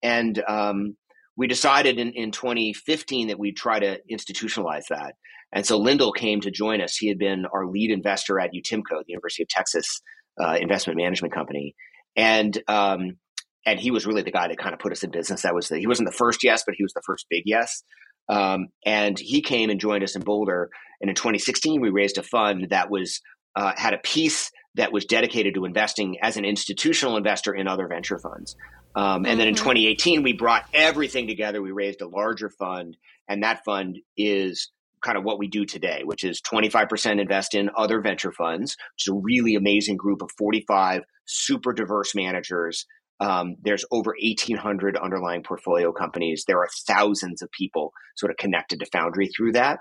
And 0.03 0.43
um, 0.47 0.97
we 1.37 1.47
decided 1.47 1.99
in, 1.99 2.13
in 2.13 2.33
2015 2.33 3.29
that 3.29 3.39
we'd 3.39 3.57
try 3.57 3.79
to 3.79 4.01
institutionalize 4.11 4.89
that. 4.91 5.15
And 5.53 5.65
so 5.65 5.81
Lindel 5.81 6.15
came 6.15 6.41
to 6.41 6.51
join 6.51 6.81
us. 6.81 6.97
He 6.97 7.09
had 7.09 7.19
been 7.19 7.47
our 7.47 7.67
lead 7.67 7.91
investor 7.91 8.41
at 8.41 8.53
UTIMCO, 8.53 9.05
the 9.07 9.13
University 9.13 9.45
of 9.45 9.49
Texas 9.49 10.03
uh, 10.41 10.59
investment 10.61 10.99
management 10.99 11.33
company 11.33 11.75
and 12.17 12.59
um, 12.69 13.19
and 13.67 13.81
he 13.81 13.91
was 13.91 14.07
really 14.07 14.23
the 14.23 14.31
guy 14.31 14.49
that 14.49 14.59
kind 14.59 14.73
of 14.73 14.79
put 14.79 14.93
us 14.93 15.03
in 15.03 15.11
business. 15.11 15.43
That 15.43 15.55
was 15.55 15.69
the, 15.69 15.79
he 15.79 15.87
wasn't 15.87 16.09
the 16.09 16.17
first 16.17 16.45
yes, 16.45 16.63
but 16.65 16.77
he 16.77 16.85
was 16.85 16.93
the 16.95 17.03
first 17.05 17.27
big 17.29 17.43
yes. 17.47 17.83
Um, 18.29 18.69
and 18.85 19.19
he 19.19 19.43
came 19.43 19.71
and 19.71 19.81
joined 19.81 20.05
us 20.05 20.17
in 20.17 20.23
Boulder. 20.23 20.71
And 21.01 21.11
in 21.11 21.17
2016, 21.17 21.81
we 21.81 21.91
raised 21.91 22.17
a 22.19 22.23
fund 22.23 22.69
that 22.71 22.91
was 22.91 23.21
uh, 23.57 23.73
had 23.77 23.95
a 23.95 23.99
piece 23.99 24.51
that 24.77 24.93
was 24.93 25.05
dedicated 25.05 25.55
to 25.55 25.65
investing 25.65 26.19
as 26.23 26.37
an 26.37 26.45
institutional 26.45 27.17
investor 27.17 27.55
in 27.55 27.67
other 27.67 27.89
venture 27.89 28.19
funds. 28.19 28.57
Um, 28.95 29.05
and 29.05 29.27
mm-hmm. 29.27 29.39
then 29.39 29.49
in 29.49 29.55
mm-hmm. 29.55 29.65
2018, 29.65 30.23
we 30.23 30.33
brought 30.33 30.65
everything 30.73 31.27
together. 31.27 31.61
We 31.61 31.73
raised 31.73 32.03
a 32.03 32.09
larger 32.09 32.51
fund, 32.51 32.97
and 33.29 33.43
that 33.43 33.65
fund 33.65 33.99
is 34.17 34.71
kind 35.03 35.19
of 35.19 35.25
what 35.25 35.39
we 35.39 35.49
do 35.49 35.65
today, 35.65 36.03
which 36.05 36.25
is 36.25 36.41
25% 36.41 37.21
invest 37.21 37.55
in 37.55 37.71
other 37.77 38.01
venture 38.01 38.33
funds, 38.33 38.77
which 38.95 39.07
is 39.07 39.13
a 39.13 39.21
really 39.23 39.55
amazing 39.55 39.97
group 39.97 40.23
of 40.23 40.31
45 40.39 41.03
super 41.27 41.73
diverse 41.73 42.15
managers. 42.15 42.87
Um, 43.21 43.57
there's 43.63 43.85
over 43.91 44.15
1,800 44.21 44.97
underlying 44.97 45.43
portfolio 45.43 45.93
companies. 45.93 46.45
There 46.47 46.59
are 46.59 46.69
thousands 46.87 47.43
of 47.43 47.51
people 47.51 47.93
sort 48.17 48.31
of 48.31 48.37
connected 48.37 48.81
to 48.81 48.87
Foundry 48.93 49.29
through 49.29 49.53
that. 49.53 49.79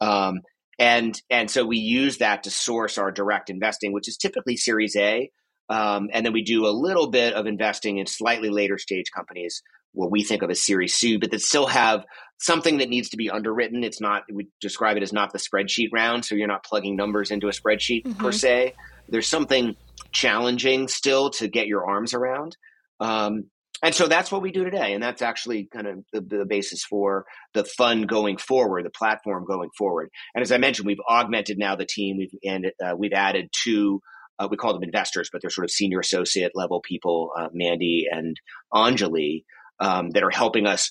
Um, 0.00 0.40
and, 0.78 1.20
and 1.28 1.50
so 1.50 1.66
we 1.66 1.76
use 1.76 2.18
that 2.18 2.44
to 2.44 2.50
source 2.50 2.96
our 2.96 3.10
direct 3.12 3.50
investing, 3.50 3.92
which 3.92 4.08
is 4.08 4.16
typically 4.16 4.56
Series 4.56 4.96
A. 4.96 5.30
Um, 5.68 6.08
and 6.12 6.24
then 6.24 6.32
we 6.32 6.42
do 6.42 6.66
a 6.66 6.72
little 6.72 7.10
bit 7.10 7.34
of 7.34 7.46
investing 7.46 7.98
in 7.98 8.06
slightly 8.06 8.48
later 8.48 8.78
stage 8.78 9.06
companies, 9.14 9.62
what 9.92 10.10
we 10.10 10.24
think 10.24 10.42
of 10.42 10.50
as 10.50 10.64
Series 10.64 10.94
C, 10.94 11.16
but 11.16 11.30
that 11.30 11.42
still 11.42 11.66
have 11.66 12.04
something 12.40 12.78
that 12.78 12.88
needs 12.88 13.10
to 13.10 13.16
be 13.16 13.30
underwritten. 13.30 13.84
It's 13.84 14.00
not, 14.00 14.22
we 14.32 14.48
describe 14.60 14.96
it 14.96 15.02
as 15.02 15.12
not 15.12 15.32
the 15.32 15.38
spreadsheet 15.38 15.90
round. 15.92 16.24
So 16.24 16.34
you're 16.34 16.48
not 16.48 16.64
plugging 16.64 16.96
numbers 16.96 17.30
into 17.30 17.48
a 17.48 17.52
spreadsheet 17.52 18.04
mm-hmm. 18.04 18.20
per 18.20 18.32
se. 18.32 18.74
There's 19.08 19.28
something 19.28 19.76
challenging 20.10 20.88
still 20.88 21.30
to 21.30 21.48
get 21.48 21.66
your 21.66 21.86
arms 21.86 22.14
around. 22.14 22.56
Um, 22.98 23.44
and 23.82 23.94
so 23.94 24.08
that's 24.08 24.30
what 24.32 24.42
we 24.42 24.52
do 24.52 24.64
today. 24.64 24.92
And 24.94 25.02
that's 25.02 25.22
actually 25.22 25.68
kind 25.72 25.86
of 25.86 26.04
the, 26.12 26.20
the, 26.38 26.44
basis 26.44 26.84
for 26.84 27.24
the 27.54 27.64
fund 27.64 28.08
going 28.08 28.36
forward, 28.36 28.84
the 28.84 28.90
platform 28.90 29.44
going 29.46 29.70
forward. 29.76 30.10
And 30.34 30.42
as 30.42 30.52
I 30.52 30.58
mentioned, 30.58 30.86
we've 30.86 31.00
augmented 31.08 31.58
now 31.58 31.76
the 31.76 31.86
team. 31.86 32.18
We've, 32.18 32.34
and 32.44 32.72
uh, 32.84 32.94
we've 32.96 33.14
added 33.14 33.50
two, 33.52 34.02
uh, 34.38 34.48
we 34.50 34.58
call 34.58 34.74
them 34.74 34.82
investors, 34.82 35.30
but 35.32 35.40
they're 35.40 35.50
sort 35.50 35.64
of 35.64 35.70
senior 35.70 36.00
associate 36.00 36.52
level 36.54 36.80
people, 36.80 37.32
uh, 37.36 37.48
Mandy 37.52 38.06
and 38.10 38.36
Anjali, 38.72 39.44
um, 39.78 40.10
that 40.10 40.22
are 40.22 40.30
helping 40.30 40.66
us, 40.66 40.90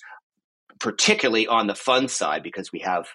particularly 0.80 1.48
on 1.48 1.68
the 1.68 1.76
fund 1.76 2.10
side, 2.10 2.44
because 2.44 2.72
we 2.72 2.80
have 2.80 3.08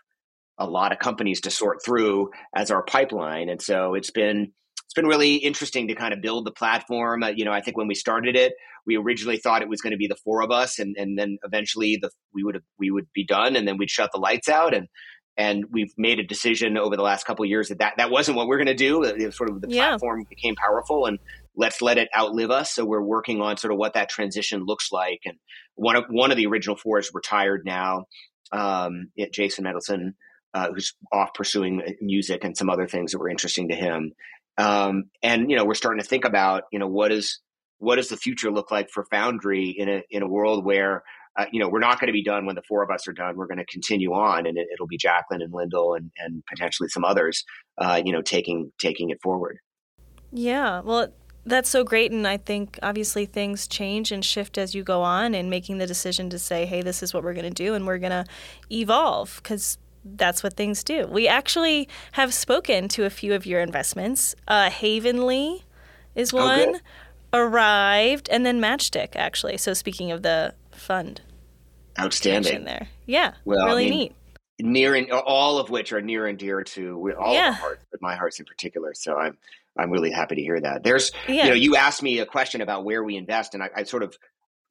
a 0.59 0.67
lot 0.67 0.93
of 0.93 0.99
companies 0.99 1.41
to 1.43 1.51
sort 1.51 1.79
through 1.85 2.31
as 2.55 2.71
our 2.71 2.83
pipeline. 2.83 3.49
And 3.49 3.61
so 3.61 3.95
it's 3.95 4.11
been, 4.11 4.53
it's 4.85 4.95
been 4.95 5.07
really 5.07 5.37
interesting 5.37 5.89
to 5.89 5.95
kind 5.95 6.15
of 6.15 6.21
build 6.21 6.47
the 6.47 6.53
platform. 6.53 7.23
Uh, 7.23 7.29
you 7.29 7.45
know, 7.45 7.53
I 7.53 7.61
think 7.61 7.77
when 7.77 7.89
we 7.89 7.95
started 7.95 8.37
it, 8.37 8.53
we 8.87 8.97
originally 8.97 9.39
thought 9.39 9.63
it 9.63 9.69
was 9.69 9.81
going 9.81 9.93
to 9.93 9.97
be 9.97 10.07
the 10.07 10.17
four 10.25 10.43
of 10.43 10.51
us, 10.51 10.79
and 10.79 10.95
and 10.99 11.19
then 11.19 11.39
eventually 11.43 11.99
the 12.01 12.11
we 12.35 12.45
would 12.45 12.61
we 12.79 12.91
would 12.91 13.07
be 13.15 13.25
done, 13.25 13.57
and 13.57 13.67
then 13.67 13.79
we'd 13.79 13.91
shut 13.91 14.11
the 14.13 14.21
lights 14.21 14.49
out, 14.49 14.75
and 14.75 14.89
and 15.37 15.65
we've 15.73 15.93
made 15.97 16.21
a 16.21 16.23
decision 16.23 16.77
over 16.77 16.95
the 16.95 17.03
last 17.03 17.25
couple 17.25 17.45
years 17.47 17.69
that, 17.69 17.79
that 17.79 17.95
that 17.97 18.11
wasn't 18.11 18.37
what 18.37 18.47
we're 18.47 18.59
going 18.59 18.67
to 18.67 18.75
do. 18.75 19.03
It, 19.03 19.33
sort 19.35 19.51
of 19.51 19.63
the 19.63 19.69
yeah. 19.71 19.89
platform 19.89 20.27
became 20.29 20.55
powerful, 20.55 21.07
and 21.07 21.19
let's 21.57 21.81
let 21.81 21.99
it 21.99 22.09
outlive 22.17 22.51
us. 22.51 22.75
So 22.75 22.85
we're 22.85 23.03
working 23.03 23.41
on 23.41 23.57
sort 23.57 23.73
of 23.73 23.79
what 23.79 23.95
that 23.95 24.11
transition 24.11 24.65
looks 24.67 24.93
like. 24.93 25.21
And 25.25 25.39
one 25.75 25.97
of 25.97 26.05
one 26.09 26.31
of 26.31 26.37
the 26.37 26.47
original 26.47 26.77
four 26.77 26.99
is 26.99 27.11
retired 27.13 27.63
now. 27.65 28.05
Um, 28.53 29.11
Jason 29.33 29.65
Mendelson, 29.65 30.15
uh, 30.53 30.69
who's 30.73 30.95
off 31.13 31.35
pursuing 31.35 31.83
music 32.01 32.45
and 32.45 32.57
some 32.57 32.71
other 32.71 32.87
things 32.87 33.13
that 33.13 33.19
were 33.19 33.29
interesting 33.29 33.69
to 33.69 33.75
him. 33.75 34.13
Um, 34.57 35.05
and 35.23 35.51
you 35.51 35.57
know, 35.57 35.65
we're 35.65 35.75
starting 35.75 36.03
to 36.03 36.09
think 36.09 36.25
about 36.25 36.65
you 36.73 36.79
know 36.79 36.87
what 36.87 37.13
is 37.13 37.41
what 37.79 37.97
does 37.97 38.09
the 38.09 38.17
future 38.17 38.51
look 38.51 38.71
like 38.71 38.91
for 38.91 39.05
Foundry 39.11 39.75
in 39.77 39.89
a 39.89 40.03
in 40.11 40.23
a 40.23 40.29
world 40.29 40.65
where 40.65 41.03
uh, 41.37 41.47
you 41.51 41.61
know 41.61 41.69
we're 41.69 41.81
not 41.81 41.99
going 41.99 42.07
to 42.07 42.13
be 42.13 42.23
done 42.23 42.47
when 42.47 42.55
the 42.55 42.63
four 42.63 42.83
of 42.83 42.91
us 42.91 43.09
are 43.09 43.13
done. 43.13 43.37
We're 43.37 43.49
going 43.49 43.59
to 43.59 43.67
continue 43.67 44.13
on, 44.13 44.47
and 44.47 44.57
it, 44.57 44.69
will 44.79 44.87
be 44.87 44.99
Jaclyn 44.99 45.43
and 45.43 45.53
Lindel 45.53 45.97
and 45.97 46.11
and 46.19 46.45
potentially 46.47 46.89
some 46.89 47.05
others, 47.05 47.45
uh, 47.79 48.01
you 48.05 48.13
know, 48.13 48.23
taking 48.23 48.73
taking 48.79 49.11
it 49.11 49.19
forward. 49.23 49.59
Yeah, 50.33 50.81
well, 50.81 51.09
that's 51.47 51.69
so 51.69 51.85
great. 51.85 52.11
And 52.13 52.27
I 52.27 52.37
think 52.37 52.79
obviously 52.83 53.27
things 53.27 53.67
change 53.67 54.11
and 54.11 54.25
shift 54.25 54.59
as 54.59 54.75
you 54.75 54.83
go 54.83 55.03
on 55.03 55.35
and 55.35 55.51
making 55.51 55.79
the 55.79 55.87
decision 55.87 56.31
to 56.31 56.39
say, 56.39 56.67
hey, 56.67 56.83
this 56.83 57.03
is 57.03 57.13
what 57.13 57.23
we're 57.23 57.35
going 57.35 57.53
to 57.53 57.63
do 57.63 57.75
and 57.75 57.87
we're 57.87 57.99
going 57.99 58.11
to 58.11 58.25
evolve 58.71 59.41
because 59.43 59.79
that's 60.05 60.43
what 60.43 60.55
things 60.55 60.85
do. 60.85 61.07
We 61.07 61.29
actually 61.29 61.89
have 62.13 62.35
spoken 62.35 62.89
to 62.89 63.05
a 63.05 63.11
few 63.11 63.35
of 63.35 63.47
your 63.47 63.61
investments. 63.61 64.35
Uh, 64.47 64.71
Havenly 64.71 65.65
is 66.15 66.33
one, 66.33 66.61
okay. 66.71 66.79
Arrived, 67.33 68.29
and 68.31 68.47
then 68.47 68.61
Matchstick, 68.61 69.17
actually. 69.17 69.57
So 69.57 69.75
speaking 69.75 70.13
of 70.13 70.23
the 70.23 70.55
fund. 70.71 71.21
outstanding 71.99 72.65
there. 72.65 72.89
Yeah, 73.07 73.35
well, 73.45 73.67
really 73.67 73.87
I 73.87 73.91
mean, 73.91 73.99
neat. 73.99 74.15
Near 74.61 74.95
and 74.95 75.11
all 75.11 75.59
of 75.59 75.69
which 75.69 75.93
are 75.93 76.01
near 76.01 76.29
and 76.29 76.39
dear 76.39 76.63
to 76.63 77.13
all 77.19 77.35
yeah. 77.35 77.49
of 77.49 77.55
our 77.55 77.61
hearts, 77.61 77.85
but 77.91 78.01
my 78.01 78.15
hearts 78.15 78.39
in 78.39 78.47
particular. 78.47 78.95
So 78.95 79.19
I'm 79.19 79.37
I'm 79.79 79.91
really 79.91 80.11
happy 80.11 80.37
to 80.37 80.43
hear 80.43 80.61
that. 80.61 80.85
There's, 80.85 81.11
yeah. 81.29 81.45
you 81.45 81.49
know, 81.51 81.55
you 81.55 81.77
asked 81.77 82.03
me 82.03 82.21
a 82.21 82.27
question 82.27 82.61
about 82.61 82.85
where 82.85 83.03
we 83.03 83.17
invest, 83.17 83.55
and 83.55 83.63
I, 83.63 83.71
I, 83.77 83.83
sort 83.85 84.03
of 84.03 84.15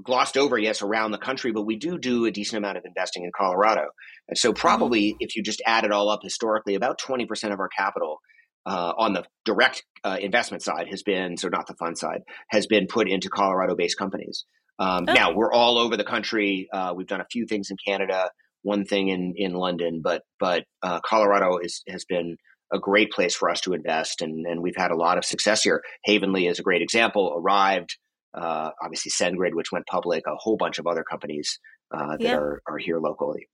glossed 0.01 0.37
over, 0.37 0.57
yes, 0.57 0.81
around 0.81 1.11
the 1.11 1.17
country, 1.17 1.51
but 1.51 1.63
we 1.63 1.77
do 1.77 1.97
do 1.97 2.25
a 2.25 2.31
decent 2.31 2.57
amount 2.57 2.77
of 2.77 2.83
investing 2.85 3.23
in 3.23 3.31
Colorado. 3.37 3.87
And 4.27 4.37
so, 4.37 4.53
probably 4.53 5.09
mm-hmm. 5.09 5.17
if 5.19 5.35
you 5.35 5.43
just 5.43 5.61
add 5.65 5.83
it 5.83 5.91
all 5.91 6.09
up 6.09 6.21
historically, 6.23 6.75
about 6.75 6.99
20% 6.99 7.27
of 7.51 7.59
our 7.59 7.69
capital 7.69 8.19
uh, 8.65 8.93
on 8.97 9.13
the 9.13 9.25
direct 9.45 9.83
uh, 10.03 10.17
investment 10.19 10.63
side 10.63 10.87
has 10.89 11.03
been, 11.03 11.37
so 11.37 11.49
not 11.49 11.67
the 11.67 11.75
fund 11.75 11.97
side, 11.97 12.21
has 12.49 12.67
been 12.67 12.87
put 12.87 13.09
into 13.09 13.29
Colorado 13.29 13.75
based 13.75 13.97
companies. 13.97 14.45
Um, 14.79 15.05
oh. 15.07 15.13
Now, 15.13 15.33
we're 15.33 15.51
all 15.51 15.77
over 15.77 15.97
the 15.97 16.03
country. 16.03 16.67
Uh, 16.73 16.93
we've 16.95 17.07
done 17.07 17.21
a 17.21 17.27
few 17.31 17.45
things 17.45 17.69
in 17.69 17.77
Canada, 17.85 18.29
one 18.61 18.85
thing 18.85 19.09
in, 19.09 19.33
in 19.35 19.53
London, 19.53 20.01
but, 20.03 20.23
but 20.39 20.63
uh, 20.81 20.99
Colorado 21.01 21.57
is, 21.57 21.83
has 21.87 22.05
been 22.05 22.37
a 22.73 22.79
great 22.79 23.11
place 23.11 23.35
for 23.35 23.49
us 23.49 23.61
to 23.61 23.73
invest, 23.73 24.21
and, 24.21 24.45
and 24.45 24.61
we've 24.61 24.75
had 24.75 24.91
a 24.91 24.95
lot 24.95 25.17
of 25.17 25.23
success 25.23 25.63
here. 25.63 25.81
Havenly 26.05 26.47
is 26.47 26.59
a 26.59 26.63
great 26.63 26.81
example. 26.81 27.33
Arrived, 27.37 27.97
uh, 28.33 28.71
obviously 28.81 29.11
SendGrid, 29.11 29.53
which 29.53 29.71
went 29.71 29.85
public, 29.85 30.23
a 30.27 30.35
whole 30.35 30.57
bunch 30.57 30.79
of 30.79 30.87
other 30.87 31.03
companies 31.03 31.59
uh, 31.95 32.17
that 32.17 32.21
yeah. 32.21 32.35
are, 32.35 32.61
are 32.67 32.77
here 32.77 32.99
locally. 32.99 33.47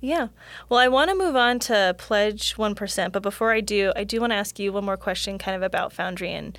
Yeah. 0.00 0.28
Well, 0.68 0.80
I 0.80 0.88
want 0.88 1.10
to 1.10 1.16
move 1.16 1.36
on 1.36 1.60
to 1.60 1.94
Pledge 1.96 2.56
1%, 2.56 3.12
but 3.12 3.22
before 3.22 3.52
I 3.52 3.60
do, 3.60 3.92
I 3.94 4.04
do 4.04 4.20
want 4.20 4.32
to 4.32 4.36
ask 4.36 4.58
you 4.58 4.72
one 4.72 4.84
more 4.84 4.96
question 4.96 5.38
kind 5.38 5.56
of 5.56 5.62
about 5.62 5.92
Foundry. 5.92 6.32
And 6.32 6.58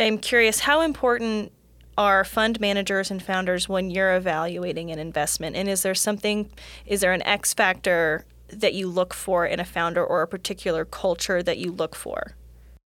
I'm 0.00 0.18
curious 0.18 0.60
how 0.60 0.80
important 0.80 1.52
are 1.98 2.24
fund 2.24 2.60
managers 2.60 3.10
and 3.10 3.22
founders 3.22 3.68
when 3.68 3.90
you're 3.90 4.14
evaluating 4.14 4.90
an 4.90 4.98
investment? 4.98 5.56
And 5.56 5.68
is 5.68 5.82
there 5.82 5.94
something, 5.94 6.50
is 6.84 7.00
there 7.00 7.12
an 7.12 7.22
X 7.22 7.54
factor 7.54 8.24
that 8.48 8.74
you 8.74 8.88
look 8.88 9.14
for 9.14 9.46
in 9.46 9.60
a 9.60 9.64
founder 9.64 10.04
or 10.04 10.22
a 10.22 10.28
particular 10.28 10.84
culture 10.84 11.42
that 11.42 11.58
you 11.58 11.72
look 11.72 11.94
for? 11.94 12.36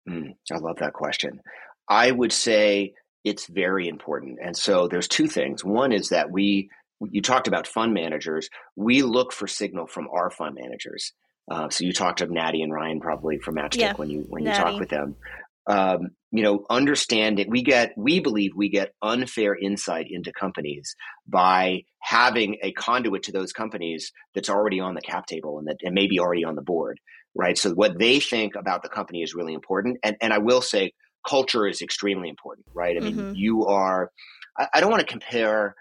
Mm, 0.08 0.34
I 0.52 0.58
love 0.58 0.78
that 0.78 0.92
question. 0.92 1.40
I 1.88 2.10
would 2.10 2.32
say 2.32 2.94
it's 3.24 3.46
very 3.46 3.88
important. 3.88 4.38
And 4.42 4.56
so 4.56 4.88
there's 4.88 5.08
two 5.08 5.26
things. 5.26 5.64
One 5.64 5.92
is 5.92 6.10
that 6.10 6.30
we, 6.30 6.70
you 7.00 7.22
talked 7.22 7.48
about 7.48 7.66
fund 7.66 7.92
managers, 7.92 8.48
we 8.76 9.02
look 9.02 9.32
for 9.32 9.46
signal 9.46 9.86
from 9.86 10.08
our 10.12 10.30
fund 10.30 10.54
managers. 10.54 11.12
Uh, 11.50 11.68
so 11.70 11.84
you 11.84 11.92
talked 11.92 12.18
to 12.18 12.26
Natty 12.26 12.62
and 12.62 12.72
Ryan 12.72 13.00
probably 13.00 13.38
from 13.38 13.56
Matchstick 13.56 13.78
yeah, 13.78 13.94
when 13.94 14.10
you 14.10 14.26
when 14.28 14.44
you 14.44 14.52
talk 14.52 14.78
with 14.78 14.90
them. 14.90 15.16
Um, 15.68 16.10
you 16.30 16.42
know, 16.42 16.64
understand 16.70 17.38
it. 17.38 17.48
We 17.48 17.62
get, 17.62 17.92
we 17.96 18.20
believe 18.20 18.52
we 18.56 18.68
get 18.68 18.94
unfair 19.02 19.54
insight 19.54 20.06
into 20.10 20.32
companies 20.32 20.94
by 21.26 21.84
having 22.00 22.56
a 22.62 22.72
conduit 22.72 23.24
to 23.24 23.32
those 23.32 23.52
companies 23.52 24.12
that's 24.34 24.50
already 24.50 24.80
on 24.80 24.94
the 24.94 25.00
cap 25.00 25.26
table 25.26 25.58
and 25.58 25.68
that 25.68 25.76
and 25.82 25.94
maybe 25.94 26.20
already 26.20 26.44
on 26.44 26.54
the 26.54 26.62
board, 26.62 27.00
right? 27.34 27.56
So 27.56 27.72
what 27.72 27.98
they 27.98 28.18
think 28.20 28.56
about 28.56 28.82
the 28.82 28.88
company 28.88 29.22
is 29.22 29.34
really 29.34 29.54
important. 29.54 29.98
And 30.02 30.16
and 30.20 30.32
I 30.32 30.38
will 30.38 30.62
say, 30.62 30.92
culture 31.26 31.66
is 31.66 31.82
extremely 31.82 32.28
important, 32.28 32.66
right? 32.74 32.96
I 32.96 33.00
mean, 33.00 33.16
mm-hmm. 33.16 33.32
you 33.34 33.66
are. 33.66 34.10
I, 34.58 34.68
I, 34.74 34.80
don't 34.80 34.90
want 34.90 35.06
to 35.06 35.12
compare. 35.12 35.74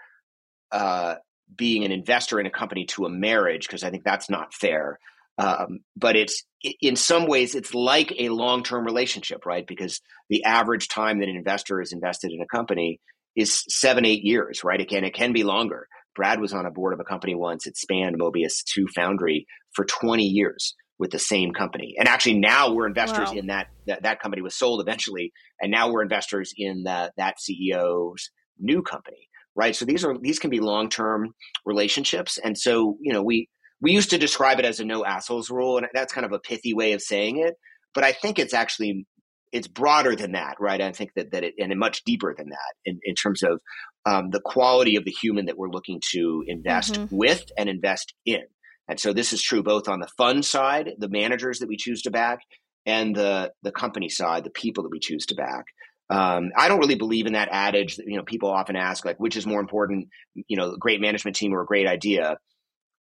Uh, 0.70 1.16
being 1.54 1.84
an 1.84 1.92
investor 1.92 2.38
in 2.38 2.46
a 2.46 2.50
company 2.50 2.84
to 2.86 3.06
a 3.06 3.10
marriage 3.10 3.66
because 3.66 3.82
I 3.82 3.90
think 3.90 4.04
that's 4.04 4.28
not 4.28 4.52
fair. 4.52 4.98
Um, 5.38 5.80
but 5.96 6.16
it's 6.16 6.42
in 6.80 6.96
some 6.96 7.26
ways 7.26 7.54
it's 7.54 7.72
like 7.72 8.12
a 8.18 8.28
long-term 8.28 8.84
relationship, 8.84 9.46
right? 9.46 9.66
Because 9.66 10.00
the 10.28 10.44
average 10.44 10.88
time 10.88 11.20
that 11.20 11.28
an 11.28 11.36
investor 11.36 11.80
is 11.80 11.92
invested 11.92 12.32
in 12.32 12.40
a 12.40 12.46
company 12.46 13.00
is 13.36 13.62
seven, 13.68 14.04
eight 14.04 14.24
years, 14.24 14.64
right? 14.64 14.80
Again, 14.80 15.04
it 15.04 15.14
can 15.14 15.32
be 15.32 15.44
longer. 15.44 15.86
Brad 16.16 16.40
was 16.40 16.52
on 16.52 16.66
a 16.66 16.70
board 16.72 16.92
of 16.92 16.98
a 16.98 17.04
company 17.04 17.36
once. 17.36 17.68
It 17.68 17.76
spanned 17.76 18.18
Mobius 18.18 18.64
to 18.74 18.86
Foundry 18.96 19.46
for 19.72 19.84
20 19.84 20.24
years 20.24 20.74
with 20.98 21.12
the 21.12 21.18
same 21.20 21.52
company. 21.52 21.94
And 21.96 22.08
actually 22.08 22.40
now 22.40 22.72
we're 22.72 22.88
investors 22.88 23.28
wow. 23.28 23.36
in 23.36 23.46
that, 23.46 23.68
that, 23.86 24.02
that 24.02 24.20
company 24.20 24.42
was 24.42 24.56
sold 24.56 24.80
eventually. 24.80 25.32
And 25.60 25.70
now 25.70 25.92
we're 25.92 26.02
investors 26.02 26.52
in 26.56 26.82
that, 26.84 27.12
that 27.16 27.36
CEO's 27.38 28.30
new 28.58 28.82
company, 28.82 29.28
right? 29.54 29.76
So 29.76 29.84
these 29.84 30.04
are, 30.04 30.16
these 30.18 30.40
can 30.40 30.50
be 30.50 30.58
long-term 30.58 31.34
relationships. 31.64 32.38
And 32.42 32.58
so, 32.58 32.96
you 33.00 33.12
know, 33.12 33.22
we, 33.22 33.48
we 33.80 33.92
used 33.92 34.10
to 34.10 34.18
describe 34.18 34.58
it 34.58 34.64
as 34.64 34.80
a 34.80 34.84
no 34.84 35.04
assholes 35.04 35.50
rule, 35.50 35.78
and 35.78 35.86
that's 35.94 36.12
kind 36.12 36.26
of 36.26 36.32
a 36.32 36.38
pithy 36.38 36.74
way 36.74 36.92
of 36.92 37.02
saying 37.02 37.38
it. 37.38 37.54
But 37.94 38.04
I 38.04 38.12
think 38.12 38.38
it's 38.38 38.54
actually 38.54 39.06
it's 39.52 39.68
broader 39.68 40.14
than 40.14 40.32
that, 40.32 40.56
right? 40.60 40.80
I 40.80 40.92
think 40.92 41.12
that 41.16 41.32
that 41.32 41.44
it 41.44 41.54
and 41.58 41.76
much 41.78 42.04
deeper 42.04 42.34
than 42.36 42.50
that 42.50 42.74
in, 42.84 43.00
in 43.04 43.14
terms 43.14 43.42
of 43.42 43.60
um, 44.04 44.30
the 44.30 44.40
quality 44.40 44.96
of 44.96 45.04
the 45.04 45.10
human 45.10 45.46
that 45.46 45.56
we're 45.56 45.70
looking 45.70 46.00
to 46.10 46.44
invest 46.46 46.94
mm-hmm. 46.94 47.16
with 47.16 47.44
and 47.56 47.68
invest 47.68 48.14
in. 48.26 48.42
And 48.88 48.98
so 48.98 49.12
this 49.12 49.32
is 49.32 49.42
true 49.42 49.62
both 49.62 49.88
on 49.88 50.00
the 50.00 50.08
fund 50.16 50.44
side, 50.44 50.90
the 50.98 51.08
managers 51.08 51.58
that 51.58 51.68
we 51.68 51.76
choose 51.76 52.02
to 52.02 52.10
back, 52.10 52.40
and 52.86 53.14
the 53.14 53.52
the 53.62 53.72
company 53.72 54.08
side, 54.08 54.44
the 54.44 54.50
people 54.50 54.82
that 54.82 54.92
we 54.92 55.00
choose 55.00 55.26
to 55.26 55.34
back. 55.34 55.66
Um, 56.10 56.52
I 56.56 56.68
don't 56.68 56.78
really 56.78 56.94
believe 56.94 57.26
in 57.26 57.34
that 57.34 57.50
adage 57.52 57.96
that 57.96 58.06
you 58.06 58.16
know 58.16 58.22
people 58.22 58.50
often 58.50 58.76
ask 58.76 59.04
like 59.04 59.20
which 59.20 59.36
is 59.36 59.46
more 59.46 59.60
important, 59.60 60.08
you 60.34 60.56
know, 60.56 60.72
a 60.72 60.78
great 60.78 61.00
management 61.00 61.36
team 61.36 61.54
or 61.54 61.62
a 61.62 61.66
great 61.66 61.86
idea 61.86 62.38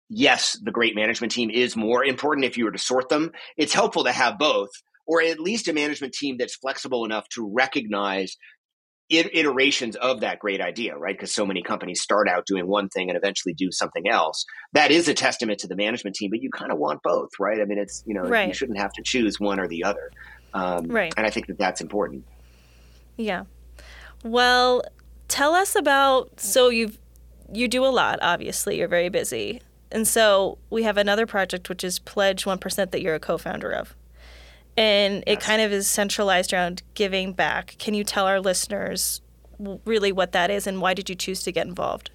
yes, 0.08 0.58
the 0.62 0.70
great 0.70 0.94
management 0.94 1.32
team 1.32 1.50
is 1.50 1.76
more 1.76 2.04
important 2.04 2.44
if 2.44 2.56
you 2.56 2.64
were 2.64 2.72
to 2.72 2.78
sort 2.78 3.08
them. 3.08 3.32
It's 3.56 3.72
helpful 3.72 4.04
to 4.04 4.12
have 4.12 4.38
both, 4.38 4.70
or 5.06 5.22
at 5.22 5.40
least 5.40 5.68
a 5.68 5.72
management 5.72 6.12
team 6.12 6.36
that's 6.38 6.56
flexible 6.56 7.04
enough 7.04 7.28
to 7.30 7.48
recognize 7.52 8.36
iterations 9.08 9.94
of 9.96 10.20
that 10.20 10.40
great 10.40 10.60
idea, 10.60 10.96
right? 10.96 11.14
Because 11.14 11.32
so 11.32 11.46
many 11.46 11.62
companies 11.62 12.02
start 12.02 12.28
out 12.28 12.44
doing 12.44 12.66
one 12.66 12.88
thing 12.88 13.08
and 13.08 13.16
eventually 13.16 13.54
do 13.54 13.70
something 13.70 14.08
else. 14.08 14.44
That 14.72 14.90
is 14.90 15.06
a 15.06 15.14
testament 15.14 15.60
to 15.60 15.68
the 15.68 15.76
management 15.76 16.16
team, 16.16 16.30
but 16.30 16.42
you 16.42 16.50
kind 16.50 16.72
of 16.72 16.78
want 16.78 17.00
both, 17.04 17.30
right? 17.38 17.60
I 17.60 17.64
mean, 17.66 17.78
it's, 17.78 18.02
you 18.04 18.14
know, 18.14 18.22
right. 18.22 18.48
you 18.48 18.54
shouldn't 18.54 18.78
have 18.78 18.92
to 18.94 19.02
choose 19.04 19.38
one 19.38 19.60
or 19.60 19.68
the 19.68 19.84
other. 19.84 20.10
Um, 20.54 20.88
right. 20.88 21.14
And 21.16 21.24
I 21.24 21.30
think 21.30 21.46
that 21.46 21.56
that's 21.58 21.80
important. 21.80 22.24
Yeah. 23.16 23.44
Well, 24.24 24.82
tell 25.28 25.54
us 25.54 25.76
about, 25.76 26.40
so 26.40 26.68
you've, 26.68 26.98
you 27.52 27.68
do 27.68 27.84
a 27.84 27.88
lot, 27.88 28.18
obviously, 28.22 28.78
you're 28.78 28.88
very 28.88 29.08
busy. 29.08 29.60
And 29.90 30.06
so 30.06 30.58
we 30.70 30.82
have 30.82 30.96
another 30.96 31.26
project, 31.26 31.68
which 31.68 31.84
is 31.84 31.98
Pledge 31.98 32.44
1% 32.44 32.90
that 32.90 33.02
you're 33.02 33.14
a 33.14 33.20
co 33.20 33.38
founder 33.38 33.70
of. 33.70 33.94
And 34.76 35.24
it 35.26 35.40
kind 35.40 35.62
of 35.62 35.72
is 35.72 35.86
centralized 35.86 36.52
around 36.52 36.82
giving 36.94 37.32
back. 37.32 37.76
Can 37.78 37.94
you 37.94 38.04
tell 38.04 38.26
our 38.26 38.40
listeners 38.40 39.22
really 39.58 40.12
what 40.12 40.32
that 40.32 40.50
is 40.50 40.66
and 40.66 40.80
why 40.80 40.92
did 40.92 41.08
you 41.08 41.14
choose 41.14 41.42
to 41.44 41.52
get 41.52 41.66
involved? 41.66 42.10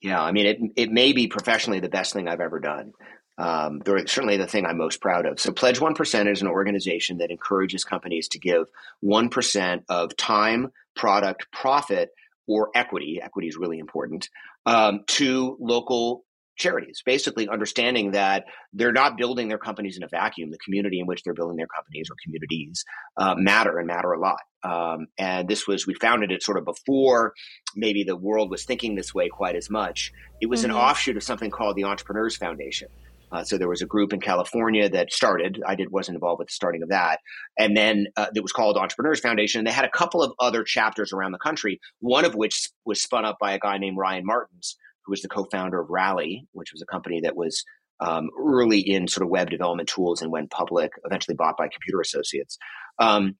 Yeah, 0.00 0.20
I 0.20 0.32
mean, 0.32 0.46
it, 0.46 0.58
it 0.76 0.90
may 0.90 1.12
be 1.12 1.28
professionally 1.28 1.80
the 1.80 1.88
best 1.88 2.12
thing 2.12 2.28
I've 2.28 2.40
ever 2.40 2.60
done. 2.60 2.92
Um, 3.36 3.82
certainly 3.86 4.36
the 4.36 4.48
thing 4.48 4.66
I'm 4.66 4.78
most 4.78 5.00
proud 5.00 5.24
of. 5.24 5.38
So, 5.38 5.52
Pledge 5.52 5.78
1% 5.78 6.30
is 6.30 6.42
an 6.42 6.48
organization 6.48 7.18
that 7.18 7.30
encourages 7.30 7.84
companies 7.84 8.28
to 8.28 8.40
give 8.40 8.66
1% 9.04 9.84
of 9.88 10.16
time, 10.16 10.72
product, 10.96 11.46
profit, 11.52 12.10
or 12.48 12.70
equity, 12.74 13.20
equity 13.22 13.46
is 13.46 13.56
really 13.56 13.78
important, 13.78 14.28
um, 14.66 15.04
to 15.06 15.56
local 15.60 16.24
charities, 16.58 17.02
basically 17.06 17.48
understanding 17.48 18.10
that 18.10 18.44
they're 18.72 18.92
not 18.92 19.16
building 19.16 19.48
their 19.48 19.58
companies 19.58 19.96
in 19.96 20.02
a 20.02 20.08
vacuum. 20.08 20.50
The 20.50 20.58
community 20.58 21.00
in 21.00 21.06
which 21.06 21.22
they're 21.22 21.34
building 21.34 21.56
their 21.56 21.68
companies 21.68 22.08
or 22.10 22.16
communities 22.24 22.84
uh, 23.16 23.34
matter 23.36 23.78
and 23.78 23.86
matter 23.86 24.12
a 24.12 24.20
lot. 24.20 24.40
Um, 24.62 25.06
and 25.16 25.48
this 25.48 25.66
was, 25.66 25.86
we 25.86 25.94
founded 25.94 26.32
it 26.32 26.42
sort 26.42 26.58
of 26.58 26.64
before 26.64 27.32
maybe 27.76 28.04
the 28.04 28.16
world 28.16 28.50
was 28.50 28.64
thinking 28.64 28.96
this 28.96 29.14
way 29.14 29.28
quite 29.28 29.56
as 29.56 29.70
much. 29.70 30.12
It 30.40 30.46
was 30.46 30.62
mm-hmm. 30.62 30.72
an 30.72 30.76
offshoot 30.76 31.16
of 31.16 31.22
something 31.22 31.50
called 31.50 31.76
the 31.76 31.84
Entrepreneurs 31.84 32.36
Foundation. 32.36 32.88
Uh, 33.30 33.44
so 33.44 33.58
there 33.58 33.68
was 33.68 33.82
a 33.82 33.86
group 33.86 34.12
in 34.12 34.20
California 34.20 34.88
that 34.88 35.12
started. 35.12 35.62
I 35.66 35.74
did 35.74 35.90
wasn't 35.90 36.16
involved 36.16 36.38
with 36.38 36.48
the 36.48 36.54
starting 36.54 36.82
of 36.82 36.88
that, 36.88 37.20
and 37.58 37.76
then 37.76 38.06
uh, 38.16 38.26
it 38.34 38.42
was 38.42 38.52
called 38.52 38.76
Entrepreneurs 38.76 39.20
Foundation. 39.20 39.58
And 39.58 39.66
they 39.66 39.72
had 39.72 39.84
a 39.84 39.90
couple 39.90 40.22
of 40.22 40.32
other 40.40 40.64
chapters 40.64 41.12
around 41.12 41.32
the 41.32 41.38
country. 41.38 41.78
One 42.00 42.24
of 42.24 42.34
which 42.34 42.70
was 42.84 43.02
spun 43.02 43.24
up 43.24 43.36
by 43.38 43.52
a 43.52 43.58
guy 43.58 43.76
named 43.78 43.98
Ryan 43.98 44.24
Martens, 44.24 44.76
who 45.08 45.12
was 45.12 45.22
the 45.22 45.28
co-founder 45.28 45.80
of 45.80 45.88
Rally, 45.88 46.46
which 46.52 46.72
was 46.72 46.82
a 46.82 46.86
company 46.86 47.22
that 47.22 47.34
was 47.34 47.64
um, 48.00 48.28
early 48.38 48.78
in 48.78 49.08
sort 49.08 49.24
of 49.24 49.30
web 49.30 49.48
development 49.48 49.88
tools 49.88 50.20
and 50.20 50.30
went 50.30 50.50
public, 50.50 50.92
eventually 51.04 51.34
bought 51.34 51.56
by 51.56 51.68
Computer 51.68 52.00
Associates. 52.00 52.58
Um, 52.98 53.36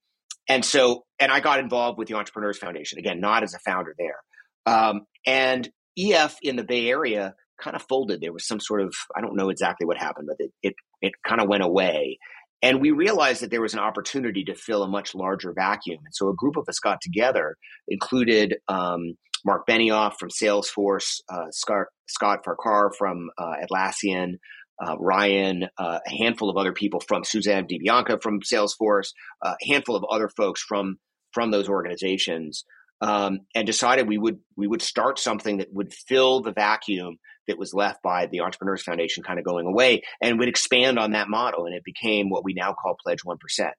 and 0.48 0.64
so, 0.64 1.04
and 1.20 1.31
I 1.31 1.40
got 1.40 1.61
involved 1.61 1.98
with 1.98 2.09
the 2.09 2.14
Entrepreneurs 2.14 2.59
Foundation 2.59 2.98
again, 2.98 3.20
not 3.20 3.42
as 3.42 3.52
a 3.52 3.59
founder 3.59 3.94
there. 3.99 4.16
Um, 4.64 5.03
and 5.26 5.68
EF 5.99 6.36
in 6.42 6.57
the 6.57 6.64
Bay 6.64 6.88
Area 6.88 7.34
kind 7.61 7.76
of 7.76 7.82
folded. 7.82 8.22
There 8.22 8.32
was 8.32 8.47
some 8.47 8.61
sort 8.61 8.80
of 8.80 8.95
I 9.14 9.20
don't 9.20 9.36
know 9.36 9.51
exactly 9.51 9.86
what 9.86 9.99
happened, 9.99 10.28
but 10.28 10.36
it 10.38 10.53
it, 10.62 10.74
it 11.03 11.12
kind 11.26 11.42
of 11.42 11.49
went 11.49 11.62
away. 11.62 12.18
And 12.62 12.80
we 12.80 12.90
realized 12.90 13.42
that 13.42 13.51
there 13.51 13.61
was 13.61 13.74
an 13.74 13.80
opportunity 13.80 14.42
to 14.45 14.55
fill 14.55 14.82
a 14.82 14.88
much 14.88 15.14
larger 15.14 15.53
vacuum. 15.53 15.99
And 16.05 16.14
so 16.14 16.28
a 16.28 16.34
group 16.34 16.57
of 16.57 16.64
us 16.68 16.80
got 16.80 17.01
together, 17.01 17.57
included 17.86 18.57
um, 18.66 19.14
Mark 19.45 19.66
Benioff 19.66 20.14
from 20.18 20.30
Salesforce, 20.30 21.20
uh, 21.28 21.51
Scott, 21.51 21.86
Scott 22.07 22.45
Farquhar 22.45 22.93
from 22.93 23.30
uh, 23.39 23.55
Atlassian, 23.64 24.34
uh, 24.80 24.97
Ryan, 24.99 25.64
uh, 25.78 25.99
a 26.07 26.11
handful 26.11 26.51
of 26.51 26.57
other 26.57 26.72
people 26.72 27.01
from 27.01 27.24
Suzanne 27.24 27.66
DiBianca 27.66 28.22
from 28.22 28.41
Salesforce, 28.41 29.09
a 29.43 29.55
handful 29.62 29.97
of 29.97 30.05
other 30.11 30.28
folks 30.28 30.62
from 30.62 30.99
from 31.32 31.51
those 31.51 31.68
organizations, 31.68 32.64
um, 33.01 33.41
and 33.55 33.66
decided 33.66 34.09
we 34.09 34.18
would 34.18 34.39
we 34.57 34.66
would 34.66 34.82
start 34.82 35.18
something 35.18 35.59
that 35.59 35.72
would 35.72 35.93
fill 35.93 36.43
the 36.43 36.53
vacuum 36.53 37.18
that 37.49 37.59
was 37.59 37.74
left 37.74 38.03
by 38.03 38.26
the 38.26 38.41
Entrepreneurs 38.41 38.82
Foundation 38.82 39.24
kind 39.24 39.39
of 39.39 39.45
going 39.45 39.66
away 39.66 40.03
and 40.22 40.39
would 40.39 40.49
expand 40.49 40.99
on 40.99 41.12
that 41.12 41.28
model. 41.28 41.66
And 41.66 41.74
it 41.74 41.82
became 41.82 42.30
what 42.30 42.45
we 42.45 42.55
now 42.55 42.74
call 42.74 42.97
Pledge 43.03 43.20
1%. 43.26 43.70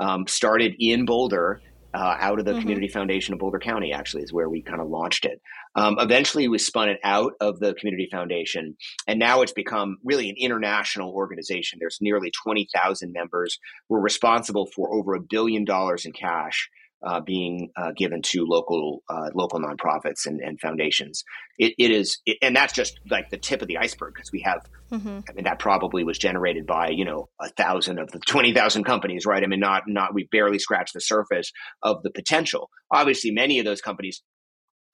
Um, 0.00 0.26
started 0.28 0.76
in 0.78 1.04
Boulder 1.04 1.60
uh, 1.94 2.16
out 2.18 2.38
of 2.38 2.44
the 2.44 2.52
mm-hmm. 2.52 2.60
Community 2.60 2.88
Foundation 2.88 3.34
of 3.34 3.40
Boulder 3.40 3.58
County, 3.58 3.92
actually, 3.92 4.22
is 4.22 4.32
where 4.32 4.48
we 4.48 4.62
kind 4.62 4.80
of 4.80 4.88
launched 4.88 5.24
it. 5.24 5.40
Um, 5.74 5.96
eventually, 5.98 6.48
we 6.48 6.58
spun 6.58 6.88
it 6.88 6.98
out 7.02 7.32
of 7.40 7.60
the 7.60 7.74
Community 7.74 8.08
Foundation, 8.10 8.76
and 9.06 9.18
now 9.18 9.42
it's 9.42 9.52
become 9.52 9.98
really 10.04 10.28
an 10.28 10.36
international 10.38 11.12
organization. 11.12 11.78
There's 11.80 11.98
nearly 12.00 12.30
20,000 12.42 13.12
members. 13.12 13.58
We're 13.88 14.00
responsible 14.00 14.68
for 14.74 14.92
over 14.92 15.14
a 15.14 15.20
billion 15.20 15.64
dollars 15.64 16.04
in 16.04 16.12
cash 16.12 16.68
uh, 17.02 17.20
being 17.20 17.70
uh, 17.76 17.92
given 17.96 18.22
to 18.22 18.44
local 18.44 19.02
uh, 19.08 19.30
local 19.34 19.60
nonprofits 19.60 20.26
and, 20.26 20.40
and 20.40 20.60
foundations. 20.60 21.24
It, 21.58 21.74
it 21.78 21.90
is, 21.90 22.20
it, 22.26 22.38
and 22.42 22.56
that's 22.56 22.72
just 22.72 22.98
like 23.08 23.30
the 23.30 23.36
tip 23.36 23.62
of 23.62 23.68
the 23.68 23.78
iceberg 23.78 24.14
because 24.14 24.32
we 24.32 24.42
have. 24.42 24.66
Mm-hmm. 24.90 25.20
I 25.28 25.32
mean, 25.34 25.44
that 25.44 25.58
probably 25.58 26.02
was 26.02 26.18
generated 26.18 26.66
by 26.66 26.88
you 26.88 27.04
know 27.04 27.28
a 27.40 27.50
thousand 27.50 27.98
of 27.98 28.10
the 28.10 28.20
twenty 28.20 28.52
thousand 28.52 28.84
companies, 28.84 29.26
right? 29.26 29.42
I 29.42 29.46
mean, 29.46 29.60
not 29.60 29.84
not 29.86 30.14
we 30.14 30.28
barely 30.30 30.58
scratched 30.58 30.94
the 30.94 31.00
surface 31.00 31.52
of 31.82 32.02
the 32.02 32.10
potential. 32.10 32.68
Obviously, 32.92 33.30
many 33.30 33.58
of 33.58 33.64
those 33.64 33.80
companies 33.80 34.22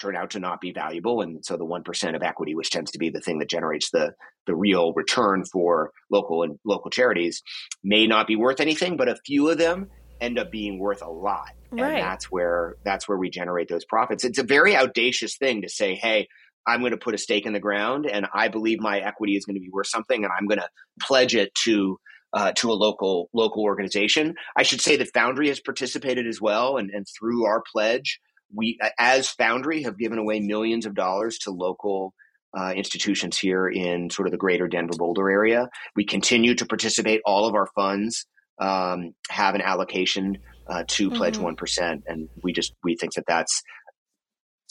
turn 0.00 0.16
out 0.16 0.30
to 0.30 0.40
not 0.40 0.60
be 0.60 0.72
valuable, 0.72 1.22
and 1.22 1.44
so 1.44 1.56
the 1.56 1.64
one 1.64 1.84
percent 1.84 2.16
of 2.16 2.22
equity, 2.22 2.54
which 2.54 2.70
tends 2.70 2.90
to 2.90 2.98
be 2.98 3.10
the 3.10 3.20
thing 3.20 3.38
that 3.38 3.48
generates 3.48 3.90
the 3.90 4.12
the 4.46 4.54
real 4.54 4.92
return 4.94 5.44
for 5.50 5.90
local 6.10 6.42
and 6.42 6.58
local 6.66 6.90
charities, 6.90 7.42
may 7.82 8.06
not 8.06 8.26
be 8.26 8.36
worth 8.36 8.60
anything. 8.60 8.96
But 8.96 9.08
a 9.08 9.16
few 9.24 9.48
of 9.48 9.56
them 9.56 9.88
end 10.20 10.38
up 10.38 10.50
being 10.50 10.78
worth 10.78 11.02
a 11.02 11.10
lot 11.10 11.50
right. 11.70 11.94
and 11.94 12.02
that's 12.02 12.30
where 12.30 12.76
that's 12.84 13.08
where 13.08 13.18
we 13.18 13.30
generate 13.30 13.68
those 13.68 13.84
profits 13.84 14.24
it's 14.24 14.38
a 14.38 14.44
very 14.44 14.76
audacious 14.76 15.36
thing 15.36 15.62
to 15.62 15.68
say 15.68 15.94
hey 15.94 16.28
i'm 16.66 16.80
going 16.80 16.92
to 16.92 16.96
put 16.96 17.14
a 17.14 17.18
stake 17.18 17.46
in 17.46 17.52
the 17.52 17.60
ground 17.60 18.06
and 18.06 18.26
i 18.34 18.48
believe 18.48 18.80
my 18.80 18.98
equity 19.00 19.36
is 19.36 19.44
going 19.44 19.56
to 19.56 19.60
be 19.60 19.70
worth 19.70 19.88
something 19.88 20.24
and 20.24 20.32
i'm 20.38 20.46
going 20.46 20.60
to 20.60 20.68
pledge 21.00 21.34
it 21.34 21.54
to 21.54 21.98
uh, 22.32 22.50
to 22.52 22.68
a 22.70 22.74
local 22.74 23.28
local 23.32 23.62
organization 23.62 24.34
i 24.56 24.62
should 24.62 24.80
say 24.80 24.96
that 24.96 25.08
foundry 25.14 25.48
has 25.48 25.60
participated 25.60 26.26
as 26.26 26.40
well 26.40 26.76
and, 26.76 26.90
and 26.90 27.06
through 27.18 27.44
our 27.44 27.62
pledge 27.72 28.20
we 28.52 28.78
as 28.98 29.28
foundry 29.30 29.82
have 29.82 29.98
given 29.98 30.18
away 30.18 30.40
millions 30.40 30.86
of 30.86 30.94
dollars 30.94 31.38
to 31.38 31.50
local 31.50 32.14
uh, 32.56 32.72
institutions 32.72 33.38
here 33.38 33.68
in 33.68 34.10
sort 34.10 34.28
of 34.28 34.32
the 34.32 34.38
greater 34.38 34.68
Denver 34.68 34.94
Boulder 34.96 35.28
area. 35.28 35.68
We 35.96 36.04
continue 36.04 36.54
to 36.54 36.66
participate. 36.66 37.20
All 37.24 37.46
of 37.46 37.54
our 37.54 37.66
funds 37.74 38.26
um, 38.58 39.14
have 39.28 39.54
an 39.54 39.60
allocation 39.60 40.38
uh, 40.66 40.84
to 40.86 41.10
pledge 41.10 41.34
mm-hmm. 41.34 41.44
one 41.44 41.56
mm-hmm. 41.56 41.98
and 42.06 42.28
we 42.42 42.52
just 42.52 42.72
we 42.82 42.96
think 42.96 43.12
that 43.14 43.24
that's 43.26 43.62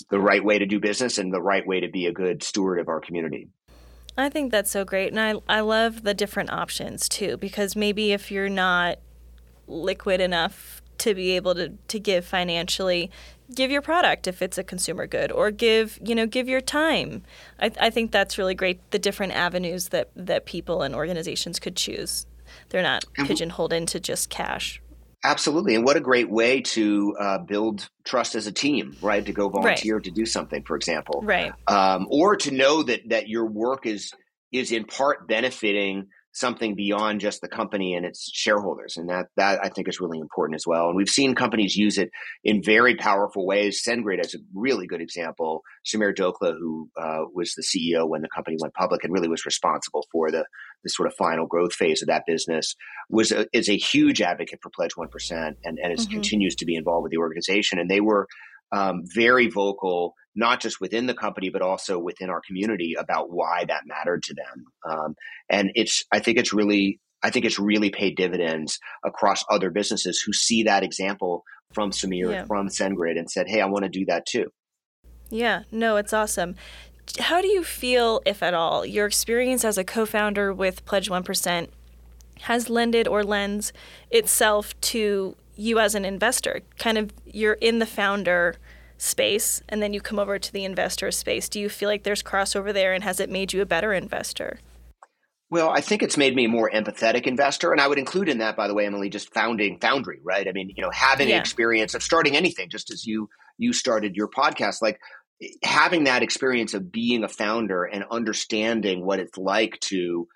the 0.09 0.19
right 0.19 0.43
way 0.43 0.57
to 0.59 0.65
do 0.65 0.79
business 0.79 1.17
and 1.17 1.33
the 1.33 1.41
right 1.41 1.65
way 1.65 1.79
to 1.79 1.87
be 1.87 2.07
a 2.07 2.11
good 2.11 2.43
steward 2.43 2.79
of 2.79 2.87
our 2.87 2.99
community. 2.99 3.47
I 4.17 4.29
think 4.29 4.51
that's 4.51 4.71
so 4.71 4.85
great, 4.85 5.09
and 5.11 5.19
I 5.19 5.35
I 5.47 5.61
love 5.61 6.03
the 6.03 6.13
different 6.13 6.51
options 6.51 7.09
too 7.09 7.37
because 7.37 7.75
maybe 7.75 8.11
if 8.11 8.31
you're 8.31 8.49
not 8.49 8.99
liquid 9.67 10.21
enough 10.21 10.81
to 10.99 11.15
be 11.15 11.31
able 11.31 11.55
to, 11.55 11.69
to 11.87 11.99
give 11.99 12.25
financially 12.25 13.09
give 13.53 13.71
your 13.71 13.81
product 13.81 14.27
if 14.27 14.41
it's 14.41 14.57
a 14.57 14.63
consumer 14.63 15.07
good 15.07 15.31
or 15.31 15.51
give 15.51 15.99
you 16.03 16.15
know 16.15 16.25
give 16.25 16.47
your 16.47 16.61
time 16.61 17.23
I, 17.59 17.71
I 17.79 17.89
think 17.89 18.11
that's 18.11 18.37
really 18.37 18.55
great 18.55 18.79
the 18.91 18.99
different 18.99 19.33
avenues 19.33 19.89
that 19.89 20.09
that 20.15 20.45
people 20.45 20.81
and 20.81 20.93
organizations 20.95 21.59
could 21.59 21.75
choose 21.75 22.25
they're 22.69 22.83
not 22.83 23.05
pigeonholed 23.13 23.73
into 23.73 23.99
just 23.99 24.29
cash. 24.29 24.81
Absolutely. 25.25 25.75
And 25.75 25.85
what 25.85 25.95
a 25.95 26.01
great 26.01 26.29
way 26.29 26.61
to 26.61 27.15
uh, 27.17 27.37
build 27.37 27.87
trust 28.03 28.35
as 28.35 28.45
a 28.45 28.51
team, 28.51 28.97
right? 29.01 29.25
To 29.25 29.31
go 29.31 29.47
volunteer 29.47 29.95
right. 29.95 30.03
to 30.03 30.11
do 30.11 30.25
something, 30.25 30.63
for 30.63 30.75
example. 30.75 31.21
Right. 31.23 31.53
Um, 31.65 32.07
or 32.09 32.35
to 32.37 32.51
know 32.51 32.83
that, 32.83 33.07
that 33.09 33.29
your 33.29 33.45
work 33.45 33.85
is, 33.85 34.11
is 34.51 34.73
in 34.73 34.83
part 34.83 35.27
benefiting 35.27 36.07
something 36.33 36.73
beyond 36.75 37.19
just 37.19 37.41
the 37.41 37.47
company 37.47 37.93
and 37.93 38.05
its 38.05 38.29
shareholders. 38.33 38.97
And 38.97 39.09
that, 39.09 39.27
that 39.37 39.63
I 39.63 39.69
think 39.69 39.87
is 39.87 39.99
really 39.99 40.19
important 40.19 40.55
as 40.55 40.65
well. 40.65 40.87
And 40.87 40.95
we've 40.95 41.07
seen 41.07 41.35
companies 41.35 41.75
use 41.75 41.99
it 41.99 42.09
in 42.43 42.63
very 42.63 42.95
powerful 42.95 43.45
ways. 43.45 43.83
SendGrid 43.87 44.19
is 44.19 44.33
a 44.33 44.39
really 44.53 44.87
good 44.87 45.01
example. 45.01 45.61
Sameer 45.85 46.13
Dholakia, 46.13 46.57
who 46.57 46.89
uh, 46.99 47.25
was 47.33 47.53
the 47.53 47.61
CEO 47.61 48.09
when 48.09 48.21
the 48.21 48.29
company 48.35 48.57
went 48.59 48.73
public 48.73 49.03
and 49.03 49.13
really 49.13 49.29
was 49.29 49.45
responsible 49.45 50.07
for 50.11 50.31
the, 50.31 50.45
the 50.83 50.89
sort 50.89 51.07
of 51.07 51.13
final 51.13 51.45
growth 51.45 51.73
phase 51.73 52.01
of 52.01 52.07
that 52.07 52.23
business, 52.25 52.75
was 53.09 53.31
a, 53.31 53.45
is 53.53 53.69
a 53.69 53.77
huge 53.77 54.19
advocate 54.19 54.59
for 54.63 54.71
Pledge 54.71 54.95
1% 54.95 55.07
and, 55.31 55.55
and 55.63 55.77
mm-hmm. 55.79 56.11
continues 56.11 56.55
to 56.55 56.65
be 56.65 56.75
involved 56.75 57.03
with 57.03 57.11
the 57.11 57.17
organization. 57.17 57.77
And 57.77 57.89
they 57.89 58.01
were 58.01 58.27
um, 58.71 59.03
very 59.05 59.49
vocal 59.49 60.15
not 60.35 60.59
just 60.59 60.81
within 60.81 61.05
the 61.07 61.13
company 61.13 61.49
but 61.49 61.61
also 61.61 61.99
within 61.99 62.29
our 62.29 62.41
community 62.45 62.95
about 62.97 63.31
why 63.31 63.65
that 63.65 63.83
mattered 63.85 64.23
to 64.23 64.33
them. 64.33 64.65
Um, 64.89 65.15
and 65.49 65.71
it's 65.75 66.03
i 66.11 66.19
think 66.19 66.37
it's 66.37 66.53
really 66.53 66.99
i 67.23 67.29
think 67.29 67.45
it's 67.45 67.59
really 67.59 67.89
paid 67.89 68.15
dividends 68.15 68.79
across 69.05 69.43
other 69.49 69.69
businesses 69.69 70.21
who 70.21 70.33
see 70.33 70.63
that 70.63 70.83
example 70.83 71.43
from 71.73 71.91
Sameer, 71.91 72.31
yeah. 72.31 72.45
from 72.45 72.67
sendgrid 72.67 73.17
and 73.17 73.29
said 73.29 73.47
hey 73.47 73.61
i 73.61 73.65
want 73.65 73.83
to 73.83 73.89
do 73.89 74.05
that 74.05 74.25
too. 74.25 74.47
Yeah. 75.29 75.63
No 75.71 75.97
it's 75.97 76.13
awesome. 76.13 76.55
How 77.19 77.41
do 77.41 77.47
you 77.47 77.63
feel 77.63 78.21
if 78.25 78.41
at 78.41 78.53
all 78.53 78.85
your 78.85 79.05
experience 79.05 79.65
as 79.65 79.77
a 79.77 79.83
co-founder 79.83 80.53
with 80.53 80.85
pledge 80.85 81.09
1% 81.09 81.67
has 82.41 82.69
lended 82.69 83.07
or 83.07 83.23
lends 83.23 83.73
itself 84.09 84.79
to 84.81 85.35
you 85.55 85.79
as 85.79 85.95
an 85.95 86.05
investor? 86.05 86.61
Kind 86.77 86.97
of 86.97 87.11
you're 87.25 87.53
in 87.53 87.79
the 87.79 87.85
founder 87.85 88.55
space 89.03 89.61
and 89.67 89.81
then 89.81 89.93
you 89.93 89.99
come 89.99 90.17
over 90.17 90.39
to 90.39 90.53
the 90.53 90.63
investor 90.63 91.11
space. 91.11 91.49
Do 91.49 91.59
you 91.59 91.69
feel 91.69 91.89
like 91.89 92.03
there's 92.03 92.23
crossover 92.23 92.73
there 92.73 92.93
and 92.93 93.03
has 93.03 93.19
it 93.19 93.29
made 93.29 93.51
you 93.51 93.61
a 93.61 93.65
better 93.65 93.93
investor? 93.93 94.59
Well, 95.49 95.69
I 95.69 95.81
think 95.81 96.01
it's 96.01 96.17
made 96.17 96.35
me 96.35 96.45
a 96.45 96.49
more 96.49 96.71
empathetic 96.73 97.27
investor. 97.27 97.71
And 97.71 97.81
I 97.81 97.87
would 97.87 97.99
include 97.99 98.29
in 98.29 98.39
that, 98.39 98.55
by 98.55 98.67
the 98.67 98.73
way, 98.73 98.85
Emily, 98.85 99.09
just 99.09 99.33
founding 99.33 99.77
Foundry, 99.81 100.19
right? 100.23 100.47
I 100.47 100.51
mean, 100.51 100.71
you 100.75 100.81
know, 100.81 100.89
having 100.91 101.29
yeah. 101.29 101.39
experience 101.39 101.93
of 101.93 102.01
starting 102.01 102.35
anything, 102.35 102.69
just 102.69 102.91
as 102.91 103.05
you 103.05 103.29
you 103.57 103.71
started 103.71 104.15
your 104.15 104.29
podcast, 104.29 104.81
like 104.81 104.99
having 105.63 106.05
that 106.05 106.23
experience 106.23 106.73
of 106.73 106.91
being 106.91 107.23
a 107.23 107.29
founder 107.29 107.83
and 107.83 108.05
understanding 108.09 109.05
what 109.05 109.19
it's 109.19 109.37
like 109.37 109.79
to, 109.81 110.27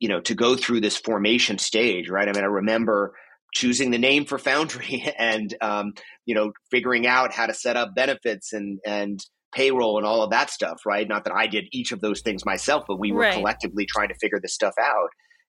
you 0.00 0.08
know, 0.08 0.20
to 0.22 0.34
go 0.34 0.56
through 0.56 0.80
this 0.80 0.96
formation 0.96 1.58
stage, 1.58 2.08
right? 2.08 2.28
I 2.28 2.32
mean, 2.32 2.42
I 2.42 2.48
remember 2.48 3.14
choosing 3.54 3.90
the 3.90 3.98
name 3.98 4.24
for 4.24 4.38
Foundry 4.38 5.04
and 5.18 5.54
um, 5.60 5.94
you 6.26 6.34
know 6.34 6.52
figuring 6.70 7.06
out 7.06 7.32
how 7.32 7.46
to 7.46 7.54
set 7.54 7.76
up 7.76 7.94
benefits 7.94 8.52
and 8.52 8.78
and 8.84 9.20
payroll 9.52 9.98
and 9.98 10.06
all 10.06 10.22
of 10.22 10.30
that 10.30 10.50
stuff. 10.50 10.82
Right? 10.84 11.08
Not 11.08 11.24
that 11.24 11.34
I 11.34 11.46
did 11.46 11.66
each 11.72 11.92
of 11.92 12.00
those 12.00 12.20
things 12.20 12.44
myself, 12.44 12.84
but 12.86 12.98
we 12.98 13.12
were 13.12 13.20
right. 13.20 13.34
collectively 13.34 13.86
trying 13.86 14.08
to 14.08 14.14
figure 14.14 14.40
this 14.40 14.54
stuff 14.54 14.74
out. 14.80 15.08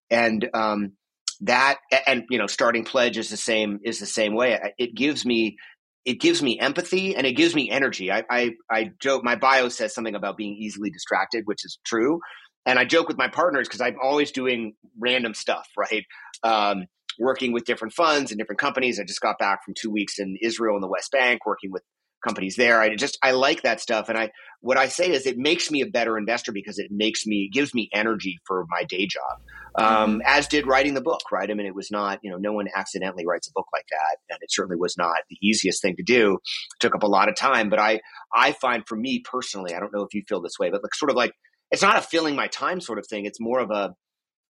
And 0.09 0.47
um, 0.53 0.93
that 1.41 1.79
and 2.07 2.23
you 2.29 2.37
know 2.37 2.47
starting 2.47 2.85
pledge 2.85 3.17
is 3.17 3.29
the 3.29 3.37
same 3.37 3.79
is 3.83 3.99
the 3.99 4.05
same 4.05 4.35
way. 4.35 4.73
It 4.77 4.95
gives 4.95 5.25
me 5.25 5.57
it 6.05 6.21
gives 6.21 6.41
me 6.41 6.59
empathy 6.59 7.15
and 7.15 7.25
it 7.25 7.33
gives 7.33 7.55
me 7.55 7.69
energy. 7.69 8.11
I, 8.11 8.23
I, 8.29 8.51
I 8.71 8.91
joke, 9.01 9.23
my 9.23 9.35
bio 9.35 9.69
says 9.69 9.93
something 9.93 10.13
about 10.13 10.37
being 10.37 10.53
easily 10.53 10.91
distracted, 10.91 11.45
which 11.45 11.65
is 11.65 11.79
true. 11.83 12.19
And 12.67 12.77
I 12.77 12.85
joke 12.85 13.07
with 13.07 13.17
my 13.17 13.27
partners 13.27 13.67
because 13.67 13.81
I'm 13.81 13.97
always 14.01 14.31
doing 14.31 14.73
random 14.99 15.33
stuff, 15.33 15.67
right? 15.75 16.05
Um, 16.43 16.85
working 17.20 17.51
with 17.51 17.66
different 17.66 17.93
funds 17.93 18.32
and 18.32 18.39
different 18.39 18.59
companies. 18.59 18.99
I 18.99 19.03
just 19.03 19.22
got 19.22 19.38
back 19.39 19.63
from 19.63 19.74
two 19.80 19.91
weeks 19.91 20.20
in 20.20 20.38
Israel 20.41 20.76
and 20.76 20.84
the 20.84 20.88
West 20.88 21.11
Bank 21.11 21.45
working 21.45 21.72
with 21.72 21.84
companies 22.26 22.55
there. 22.55 22.82
I 22.82 22.95
just 22.95 23.18
I 23.22 23.32
like 23.32 23.61
that 23.61 23.80
stuff, 23.80 24.09
and 24.09 24.18
I 24.18 24.32
what 24.61 24.78
I 24.78 24.88
say 24.88 25.11
is 25.11 25.26
it 25.26 25.38
makes 25.38 25.70
me 25.70 25.82
a 25.82 25.86
better 25.86 26.18
investor 26.18 26.51
because 26.51 26.80
it 26.80 26.88
makes 26.89 27.26
me 27.26 27.49
gives 27.53 27.74
me 27.74 27.89
energy 27.93 28.39
for 28.45 28.66
my 28.70 28.84
day 28.84 29.07
job. 29.07 29.39
Um, 29.78 29.86
mm-hmm. 29.86 30.22
As 30.26 30.47
did 30.47 30.68
writing 30.68 30.93
the 30.93 31.01
book, 31.01 31.22
right? 31.32 31.49
I 31.49 31.53
mean, 31.53 31.68
it 31.68 31.76
was 31.76 31.91
not 31.91 32.20
you 32.24 32.32
know 32.32 32.38
no 32.38 32.53
one 32.53 32.68
accidentally 32.76 33.26
writes 33.26 33.47
a 33.47 33.51
book 33.53 33.68
like 33.72 33.86
that, 33.91 34.18
and 34.30 34.39
it 34.41 34.51
certainly 34.51 34.78
was 34.80 34.97
not 34.97 35.16
the 35.30 35.38
easiest 35.41 35.82
thing 35.82 35.95
to 35.97 36.03
do. 36.03 36.34
It 36.34 36.80
took 36.80 36.95
up 36.95 37.03
a 37.03 37.07
lot 37.07 37.30
of 37.30 37.36
time, 37.36 37.70
but 37.70 37.80
I 37.80 38.01
I 38.34 38.53
find 38.53 38.84
for 38.88 38.97
me 38.97 39.22
personally, 39.24 39.76
I 39.76 39.80
don't 39.80 39.93
know 39.93 40.03
if 40.03 40.13
you 40.13 40.24
feel 40.28 40.41
this 40.41 40.59
way, 40.59 40.70
but 40.70 40.84
like 40.84 40.95
sort 40.95 41.11
of 41.11 41.18
like 41.18 41.32
it's 41.72 41.82
not 41.82 41.97
a 41.97 42.01
filling 42.01 42.36
my 42.36 42.47
time 42.47 42.82
sort 42.82 42.99
of 42.99 43.07
thing. 43.07 43.26
It's 43.26 43.39
more 43.39 43.59
of 43.59 43.70
a 43.72 43.93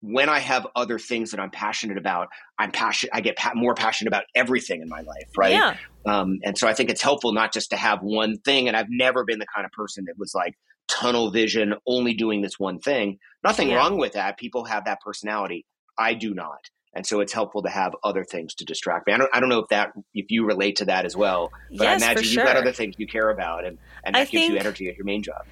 when 0.01 0.29
I 0.29 0.39
have 0.39 0.67
other 0.75 0.99
things 0.99 1.31
that 1.31 1.39
I'm 1.39 1.49
passionate 1.49 1.97
about, 1.97 2.27
I'm 2.59 2.71
passionate. 2.71 3.15
I 3.15 3.21
get 3.21 3.35
pa- 3.35 3.53
more 3.55 3.73
passionate 3.73 4.09
about 4.09 4.23
everything 4.35 4.81
in 4.81 4.89
my 4.89 5.01
life, 5.01 5.29
right? 5.37 5.53
Yeah. 5.53 5.75
Um, 6.05 6.39
and 6.43 6.57
so 6.57 6.67
I 6.67 6.73
think 6.73 6.89
it's 6.89 7.01
helpful 7.01 7.33
not 7.33 7.51
just 7.51 7.71
to 7.71 7.77
have 7.77 8.01
one 8.01 8.37
thing. 8.37 8.67
And 8.67 8.77
I've 8.77 8.89
never 8.89 9.25
been 9.25 9.39
the 9.39 9.47
kind 9.53 9.65
of 9.65 9.71
person 9.71 10.05
that 10.05 10.17
was 10.17 10.33
like 10.35 10.53
tunnel 10.87 11.31
vision, 11.31 11.73
only 11.87 12.13
doing 12.13 12.41
this 12.41 12.59
one 12.59 12.79
thing. 12.79 13.17
Nothing 13.43 13.69
yeah. 13.69 13.77
wrong 13.77 13.97
with 13.97 14.13
that. 14.13 14.37
People 14.37 14.65
have 14.65 14.85
that 14.85 15.01
personality. 15.01 15.65
I 15.97 16.13
do 16.13 16.33
not. 16.33 16.69
And 16.93 17.05
so 17.05 17.19
it's 17.19 17.33
helpful 17.33 17.61
to 17.63 17.69
have 17.69 17.93
other 18.03 18.23
things 18.23 18.55
to 18.55 18.65
distract 18.65 19.05
me. 19.05 19.13
I 19.13 19.17
don't, 19.17 19.29
I 19.33 19.39
don't 19.39 19.49
know 19.49 19.59
if 19.59 19.67
that 19.69 19.91
if 20.13 20.27
you 20.29 20.45
relate 20.45 20.77
to 20.77 20.85
that 20.85 21.05
as 21.05 21.15
well, 21.15 21.51
but 21.69 21.83
yes, 21.83 22.01
I 22.01 22.05
imagine 22.05 22.23
sure. 22.23 22.43
you've 22.43 22.53
got 22.53 22.57
other 22.57 22.71
things 22.71 22.95
you 22.97 23.05
care 23.05 23.29
about, 23.29 23.65
and, 23.65 23.77
and 24.03 24.15
that 24.15 24.19
I 24.19 24.23
gives 24.23 24.31
think, 24.31 24.53
you 24.53 24.57
energy 24.57 24.89
at 24.89 24.95
your 24.95 25.05
main 25.05 25.21
job. 25.21 25.45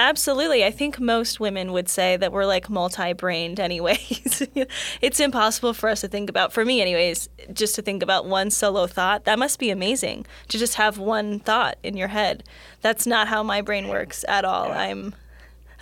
Absolutely. 0.00 0.64
I 0.64 0.70
think 0.70 0.98
most 0.98 1.40
women 1.40 1.72
would 1.72 1.86
say 1.86 2.16
that 2.16 2.32
we're 2.32 2.46
like 2.46 2.70
multi 2.70 3.12
brained, 3.12 3.60
anyways. 3.60 4.42
it's 5.02 5.20
impossible 5.20 5.74
for 5.74 5.90
us 5.90 6.00
to 6.00 6.08
think 6.08 6.30
about, 6.30 6.54
for 6.54 6.64
me, 6.64 6.80
anyways, 6.80 7.28
just 7.52 7.74
to 7.74 7.82
think 7.82 8.02
about 8.02 8.24
one 8.24 8.50
solo 8.50 8.86
thought. 8.86 9.24
That 9.24 9.38
must 9.38 9.58
be 9.58 9.68
amazing 9.68 10.24
to 10.48 10.58
just 10.58 10.76
have 10.76 10.96
one 10.96 11.38
thought 11.38 11.76
in 11.82 11.98
your 11.98 12.08
head. 12.08 12.44
That's 12.80 13.06
not 13.06 13.28
how 13.28 13.42
my 13.42 13.60
brain 13.60 13.88
works 13.88 14.24
at 14.26 14.46
all. 14.46 14.72
I'm. 14.72 15.14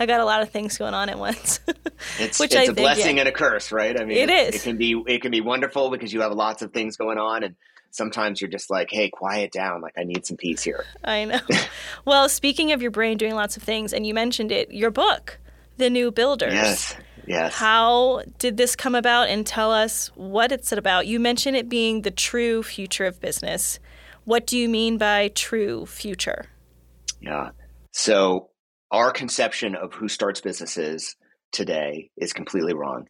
I 0.01 0.07
got 0.07 0.21
a 0.21 0.25
lot 0.25 0.43
of 0.43 0.51
things 0.51 0.79
going 0.79 0.95
on 0.95 1.09
at 1.09 1.19
once. 1.19 1.61
it's 2.19 2.41
Which 2.41 2.55
it's 2.55 2.57
I 2.57 2.62
a 2.62 2.66
think, 2.66 2.79
blessing 2.79 3.16
yeah. 3.16 3.23
and 3.23 3.29
a 3.29 3.33
curse, 3.33 3.71
right? 3.71 4.01
I 4.01 4.05
mean, 4.05 4.16
it 4.16 4.31
is. 4.31 4.57
It 4.57 4.62
can 4.62 4.77
be 4.77 5.01
it 5.07 5.23
can 5.23 5.31
be 5.31 5.41
wonderful 5.41 5.91
because 5.91 6.12
you 6.12 6.23
have 6.23 6.33
lots 6.33 6.62
of 6.62 6.73
things 6.73 6.97
going 6.97 7.19
on, 7.19 7.45
and 7.45 7.55
sometimes 7.91 8.41
you're 8.41 8.51
just 8.51 8.70
like, 8.70 8.89
hey, 8.91 9.09
quiet 9.09 9.53
down. 9.53 9.80
Like 9.80 9.95
I 9.99 10.05
need 10.05 10.26
some 10.26 10.36
peace 10.36 10.62
here. 10.62 10.84
I 11.05 11.24
know. 11.24 11.41
well, 12.05 12.28
speaking 12.28 12.72
of 12.72 12.82
your 12.82 12.91
brain 12.91 13.18
doing 13.18 13.34
lots 13.34 13.57
of 13.57 13.62
things, 13.62 13.93
and 13.93 14.07
you 14.07 14.14
mentioned 14.14 14.53
it, 14.53 14.70
your 14.70 14.91
book, 14.91 15.39
The 15.76 15.91
New 15.91 16.11
Builders. 16.11 16.55
Yes. 16.55 16.97
Yes. 17.26 17.55
How 17.55 18.22
did 18.39 18.57
this 18.57 18.74
come 18.74 18.95
about 18.95 19.28
and 19.28 19.47
tell 19.47 19.70
us 19.70 20.09
what 20.14 20.51
it's 20.51 20.72
about? 20.72 21.07
You 21.07 21.20
mentioned 21.20 21.57
it 21.57 21.68
being 21.68 22.01
the 22.01 22.11
true 22.11 22.62
future 22.62 23.05
of 23.05 23.20
business. 23.20 23.78
What 24.24 24.47
do 24.47 24.57
you 24.57 24.66
mean 24.66 24.97
by 24.97 25.28
true 25.28 25.84
future? 25.84 26.47
Yeah. 27.20 27.51
So, 27.93 28.49
our 28.91 29.11
conception 29.11 29.74
of 29.74 29.93
who 29.93 30.09
starts 30.09 30.41
businesses 30.41 31.16
today 31.53 32.11
is 32.16 32.32
completely 32.32 32.72
wrong. 32.72 33.09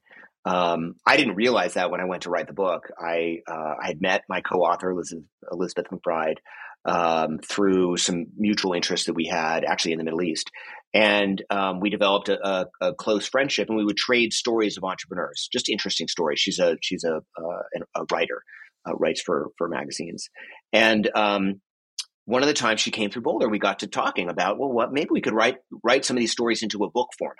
Um, 0.48 0.94
I 1.06 1.16
didn't 1.16 1.34
realize 1.34 1.74
that 1.74 1.90
when 1.90 2.00
I 2.00 2.06
went 2.06 2.22
to 2.22 2.30
write 2.30 2.46
the 2.46 2.54
book. 2.54 2.90
I, 2.98 3.40
uh, 3.46 3.74
I 3.82 3.86
had 3.86 4.00
met 4.00 4.22
my 4.28 4.40
co 4.40 4.60
author, 4.60 4.90
Elizabeth, 4.90 5.24
Elizabeth 5.52 5.86
MacBride, 5.92 6.38
um, 6.84 7.38
through 7.38 7.98
some 7.98 8.26
mutual 8.36 8.72
interests 8.72 9.06
that 9.06 9.14
we 9.14 9.26
had 9.26 9.64
actually 9.64 9.92
in 9.92 9.98
the 9.98 10.04
Middle 10.04 10.22
East. 10.22 10.50
And 10.94 11.42
um, 11.50 11.80
we 11.80 11.90
developed 11.90 12.30
a, 12.30 12.48
a, 12.48 12.66
a, 12.80 12.94
close 12.94 13.28
friendship, 13.28 13.68
and 13.68 13.76
we 13.76 13.84
would 13.84 13.98
trade 13.98 14.32
stories 14.32 14.78
of 14.78 14.84
entrepreneurs, 14.84 15.48
just 15.52 15.68
interesting 15.68 16.08
stories. 16.08 16.40
She's 16.40 16.58
a 16.58 16.78
she's 16.80 17.04
a 17.04 17.16
uh, 17.16 17.80
a 17.94 18.04
writer, 18.10 18.42
uh, 18.88 18.94
writes 18.94 19.20
for 19.20 19.48
for 19.58 19.68
magazines, 19.68 20.30
and 20.72 21.10
um, 21.14 21.60
one 22.24 22.42
of 22.42 22.48
the 22.48 22.54
times 22.54 22.80
she 22.80 22.90
came 22.90 23.10
through 23.10 23.22
Boulder, 23.22 23.50
we 23.50 23.58
got 23.58 23.80
to 23.80 23.86
talking 23.86 24.30
about 24.30 24.58
well, 24.58 24.72
what 24.72 24.90
maybe 24.90 25.10
we 25.10 25.20
could 25.20 25.34
write 25.34 25.56
write 25.84 26.06
some 26.06 26.16
of 26.16 26.20
these 26.20 26.32
stories 26.32 26.62
into 26.62 26.84
a 26.84 26.90
book 26.90 27.08
format, 27.18 27.36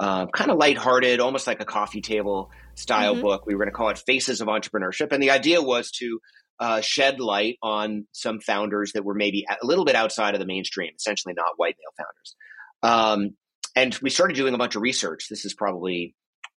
uh, 0.00 0.26
kind 0.26 0.50
of 0.50 0.58
lighthearted, 0.58 1.20
almost 1.20 1.46
like 1.46 1.60
a 1.60 1.64
coffee 1.64 2.00
table 2.00 2.50
style 2.74 3.12
mm-hmm. 3.12 3.22
book. 3.22 3.46
We 3.46 3.54
were 3.54 3.64
going 3.64 3.72
to 3.72 3.76
call 3.76 3.90
it 3.90 3.98
Faces 3.98 4.40
of 4.40 4.48
Entrepreneurship, 4.48 5.12
and 5.12 5.22
the 5.22 5.30
idea 5.30 5.62
was 5.62 5.90
to 5.92 6.20
uh, 6.60 6.80
shed 6.80 7.20
light 7.20 7.58
on 7.62 8.06
some 8.12 8.40
founders 8.40 8.92
that 8.92 9.04
were 9.04 9.14
maybe 9.14 9.44
a 9.48 9.66
little 9.66 9.84
bit 9.84 9.96
outside 9.96 10.34
of 10.34 10.40
the 10.40 10.46
mainstream, 10.46 10.92
essentially 10.96 11.34
not 11.34 11.52
white 11.56 11.76
male 11.78 12.06
founders. 12.06 12.36
Um, 12.82 13.36
and 13.76 13.98
we 14.02 14.10
started 14.10 14.36
doing 14.36 14.54
a 14.54 14.58
bunch 14.58 14.76
of 14.76 14.82
research. 14.82 15.28
This 15.28 15.44
is 15.44 15.54
probably 15.54 16.14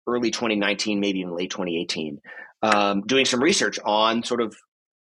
early 0.07 0.31
2019, 0.31 0.99
maybe 0.99 1.19
even 1.19 1.35
late 1.35 1.49
2018, 1.49 2.19
um, 2.61 3.01
doing 3.05 3.25
some 3.25 3.41
research 3.41 3.79
on 3.83 4.23
sort 4.23 4.41
of 4.41 4.55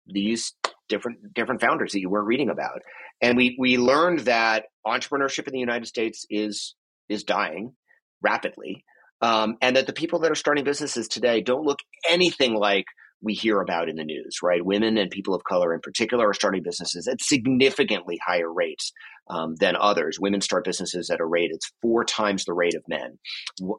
these 0.07 0.53
different 0.87 1.33
different 1.33 1.61
founders 1.61 1.91
that 1.91 1.99
you 1.99 2.09
were 2.09 2.23
reading 2.23 2.49
about, 2.49 2.81
and 3.21 3.37
we 3.37 3.55
we 3.59 3.77
learned 3.77 4.21
that 4.21 4.65
entrepreneurship 4.85 5.47
in 5.47 5.53
the 5.53 5.59
United 5.59 5.85
States 5.85 6.25
is 6.29 6.75
is 7.09 7.23
dying 7.23 7.73
rapidly, 8.21 8.83
um, 9.21 9.57
and 9.61 9.75
that 9.75 9.87
the 9.87 9.93
people 9.93 10.19
that 10.19 10.31
are 10.31 10.35
starting 10.35 10.63
businesses 10.63 11.07
today 11.07 11.41
don't 11.41 11.65
look 11.65 11.79
anything 12.09 12.55
like 12.55 12.85
we 13.21 13.33
hear 13.33 13.59
about 13.59 13.89
in 13.89 13.97
the 13.97 14.03
news, 14.03 14.37
right? 14.41 14.63
Women 14.63 14.97
and 14.97 15.11
people 15.11 15.33
of 15.33 15.43
color 15.43 15.73
in 15.73 15.81
particular 15.81 16.29
are 16.29 16.33
starting 16.33 16.63
businesses 16.63 17.07
at 17.07 17.21
significantly 17.21 18.17
higher 18.25 18.51
rates 18.51 18.93
um, 19.29 19.55
than 19.55 19.75
others. 19.75 20.19
Women 20.19 20.41
start 20.41 20.63
businesses 20.63 21.09
at 21.09 21.19
a 21.19 21.25
rate 21.25 21.51
it's 21.53 21.71
four 21.81 22.05
times 22.05 22.45
the 22.45 22.53
rate 22.53 22.75
of 22.75 22.83
men. 22.87 23.19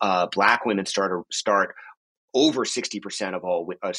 Uh, 0.00 0.26
black 0.30 0.66
women 0.66 0.86
start 0.86 1.12
start 1.32 1.74
over 2.32 2.64
60% 2.64 3.34
of 3.34 3.44
all 3.44 3.68
uh, 3.82 3.92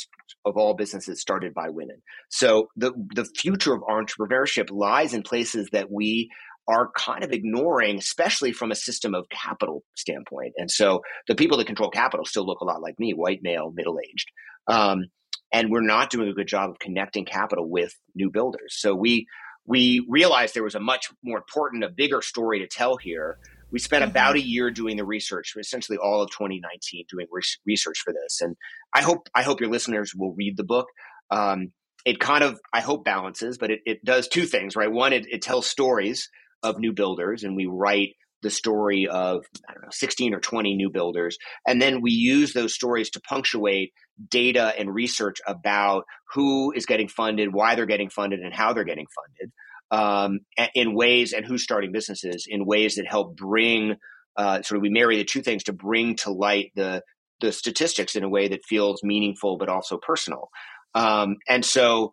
of 0.46 0.58
all 0.58 0.74
businesses 0.74 1.20
started 1.20 1.54
by 1.54 1.70
women. 1.70 2.02
So 2.30 2.68
the 2.76 2.94
the 3.14 3.26
future 3.38 3.74
of 3.74 3.82
entrepreneurship 3.82 4.70
lies 4.72 5.14
in 5.14 5.24
places 5.24 5.70
that 5.72 5.92
we 5.92 6.30
are 6.68 6.92
kind 6.96 7.24
of 7.24 7.32
ignoring, 7.32 7.98
especially 7.98 8.54
from 8.54 8.72
a 8.72 8.76
system 8.76 9.14
of 9.14 9.28
capital 9.30 9.84
standpoint. 9.96 10.54
And 10.58 10.70
so 10.70 11.02
the 11.28 11.36
people 11.36 11.58
that 11.58 11.68
control 11.68 11.90
capital 11.90 12.26
still 12.26 12.46
look 12.46 12.62
a 12.62 12.66
lot 12.66 12.82
like 12.82 13.00
me, 13.00 13.14
white 13.14 13.40
male, 13.42 13.72
middle 13.74 14.00
aged. 14.00 14.30
Um, 14.68 15.06
and 15.52 15.70
we're 15.70 15.82
not 15.82 16.10
doing 16.10 16.30
a 16.30 16.34
good 16.34 16.48
job 16.48 16.70
of 16.70 16.80
connecting 16.80 17.26
capital 17.26 17.70
with 17.70 17.94
new 18.16 18.30
builders. 18.32 18.76
So 18.78 18.96
we 18.96 19.28
we 19.66 20.06
realized 20.10 20.54
there 20.54 20.64
was 20.64 20.76
a 20.76 20.80
much 20.80 21.12
more 21.24 21.38
important, 21.38 21.84
a 21.84 21.90
bigger 21.90 22.22
story 22.22 22.60
to 22.60 22.68
tell 22.68 22.98
here. 22.98 23.38
We 23.72 23.80
spent 23.80 24.04
mm-hmm. 24.04 24.12
about 24.12 24.36
a 24.36 24.42
year 24.42 24.72
doing 24.72 24.98
the 24.98 25.06
research, 25.06 25.54
essentially 25.58 25.98
all 25.98 26.22
of 26.22 26.32
2019 26.32 27.06
doing 27.10 27.28
research 27.66 28.00
for 28.04 28.14
this. 28.14 28.42
And 28.42 28.56
I 28.94 29.02
hope 29.02 29.30
I 29.36 29.44
hope 29.44 29.62
your 29.62 29.70
listeners 29.70 30.14
will 30.16 30.34
read 30.34 30.58
the 30.58 30.64
book. 30.64 30.88
Um, 31.30 31.72
it 32.06 32.20
kind 32.20 32.44
of 32.44 32.60
I 32.74 32.82
hope 32.82 33.06
balances, 33.06 33.58
but 33.58 33.72
it, 33.72 33.80
it 33.86 34.06
does 34.06 34.28
two 34.28 34.46
things, 34.46 34.76
right? 34.76 34.92
One, 34.92 35.14
it, 35.14 35.26
it 35.30 35.42
tells 35.42 35.68
stories 35.68 36.30
of 36.64 36.80
new 36.80 36.94
builders, 36.94 37.44
and 37.44 37.56
we 37.56 37.66
write 37.66 38.16
the 38.42 38.50
story 38.50 39.08
of 39.08 39.46
I 39.70 39.74
don't 39.74 39.84
know 39.84 39.90
16 39.92 40.34
or 40.34 40.40
20 40.40 40.76
new 40.76 40.90
builders, 40.90 41.38
and 41.68 41.82
then 41.82 42.02
we 42.02 42.12
use 42.12 42.54
those 42.54 42.74
stories 42.74 43.10
to 43.12 43.22
punctuate 43.22 43.94
data 44.30 44.74
and 44.78 44.94
research 44.94 45.38
about 45.48 46.06
who 46.34 46.72
is 46.72 46.86
getting 46.86 47.08
funded, 47.08 47.54
why 47.54 47.76
they're 47.76 47.86
getting 47.86 48.10
funded, 48.10 48.40
and 48.40 48.54
how 48.54 48.74
they're 48.74 48.84
getting 48.84 49.08
funded 49.16 49.52
um, 49.92 50.40
in 50.74 50.96
ways, 50.96 51.34
and 51.34 51.46
who's 51.46 51.64
starting 51.64 51.92
businesses 51.92 52.46
in 52.48 52.66
ways 52.66 52.96
that 52.96 53.08
help 53.08 53.36
bring 53.36 53.96
uh, 54.38 54.62
sort 54.62 54.78
of 54.78 54.82
we 54.82 54.90
marry 54.90 55.18
the 55.18 55.26
two 55.26 55.42
things 55.42 55.64
to 55.64 55.74
bring 55.74 56.16
to 56.16 56.32
light 56.32 56.72
the 56.76 57.02
the 57.42 57.52
statistics 57.52 58.16
in 58.16 58.24
a 58.24 58.30
way 58.30 58.48
that 58.48 58.64
feels 58.68 59.04
meaningful 59.04 59.58
but 59.58 59.68
also 59.68 59.98
personal. 59.98 60.50
Um, 60.94 61.38
and 61.50 61.66
so 61.66 62.12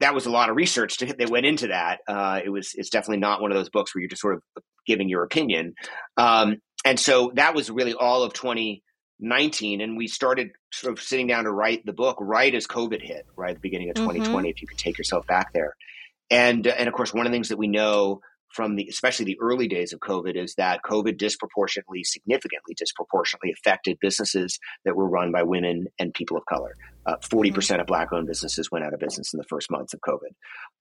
that 0.00 0.14
was 0.14 0.26
a 0.26 0.30
lot 0.30 0.50
of 0.50 0.56
research 0.56 0.98
to, 0.98 1.06
that 1.06 1.30
went 1.30 1.46
into 1.46 1.68
that. 1.68 2.00
Uh, 2.06 2.40
it 2.44 2.50
was 2.50 2.72
it's 2.74 2.90
definitely 2.90 3.18
not 3.18 3.40
one 3.40 3.50
of 3.50 3.56
those 3.56 3.70
books 3.70 3.94
where 3.94 4.00
you're 4.00 4.08
just 4.08 4.22
sort 4.22 4.34
of 4.34 4.42
giving 4.86 5.08
your 5.08 5.22
opinion. 5.22 5.74
Um, 6.16 6.58
and 6.84 6.98
so 6.98 7.32
that 7.34 7.54
was 7.54 7.70
really 7.70 7.94
all 7.94 8.22
of 8.22 8.32
2019, 8.32 9.80
and 9.80 9.96
we 9.96 10.06
started 10.06 10.50
sort 10.72 10.92
of 10.92 11.02
sitting 11.02 11.26
down 11.26 11.44
to 11.44 11.50
write 11.50 11.84
the 11.84 11.92
book 11.92 12.16
right 12.20 12.54
as 12.54 12.66
COVID 12.66 13.02
hit, 13.02 13.26
right 13.36 13.50
at 13.50 13.56
the 13.56 13.60
beginning 13.60 13.90
of 13.90 13.96
2020. 13.96 14.30
Mm-hmm. 14.30 14.50
If 14.50 14.62
you 14.62 14.68
could 14.68 14.78
take 14.78 14.98
yourself 14.98 15.26
back 15.26 15.52
there, 15.52 15.74
and 16.30 16.66
and 16.66 16.88
of 16.88 16.94
course, 16.94 17.12
one 17.12 17.26
of 17.26 17.32
the 17.32 17.34
things 17.34 17.48
that 17.48 17.58
we 17.58 17.66
know 17.66 18.20
from 18.58 18.74
the 18.74 18.88
especially 18.88 19.24
the 19.24 19.38
early 19.40 19.68
days 19.68 19.92
of 19.92 20.00
COVID 20.00 20.34
is 20.34 20.56
that 20.56 20.80
COVID 20.82 21.16
disproportionately, 21.16 22.02
significantly 22.02 22.74
disproportionately 22.76 23.52
affected 23.52 23.98
businesses 24.00 24.58
that 24.84 24.96
were 24.96 25.08
run 25.08 25.30
by 25.30 25.44
women 25.44 25.86
and 26.00 26.12
people 26.12 26.36
of 26.36 26.44
color. 26.46 26.74
Uh, 27.06 27.14
forty 27.30 27.52
uh, 27.52 27.54
percent 27.54 27.80
of 27.80 27.86
black-owned 27.86 28.26
businesses 28.26 28.68
went 28.68 28.84
out 28.84 28.92
of 28.92 28.98
business 28.98 29.32
in 29.32 29.38
the 29.38 29.44
first 29.44 29.70
months 29.70 29.94
of 29.94 30.00
COVID. 30.00 30.32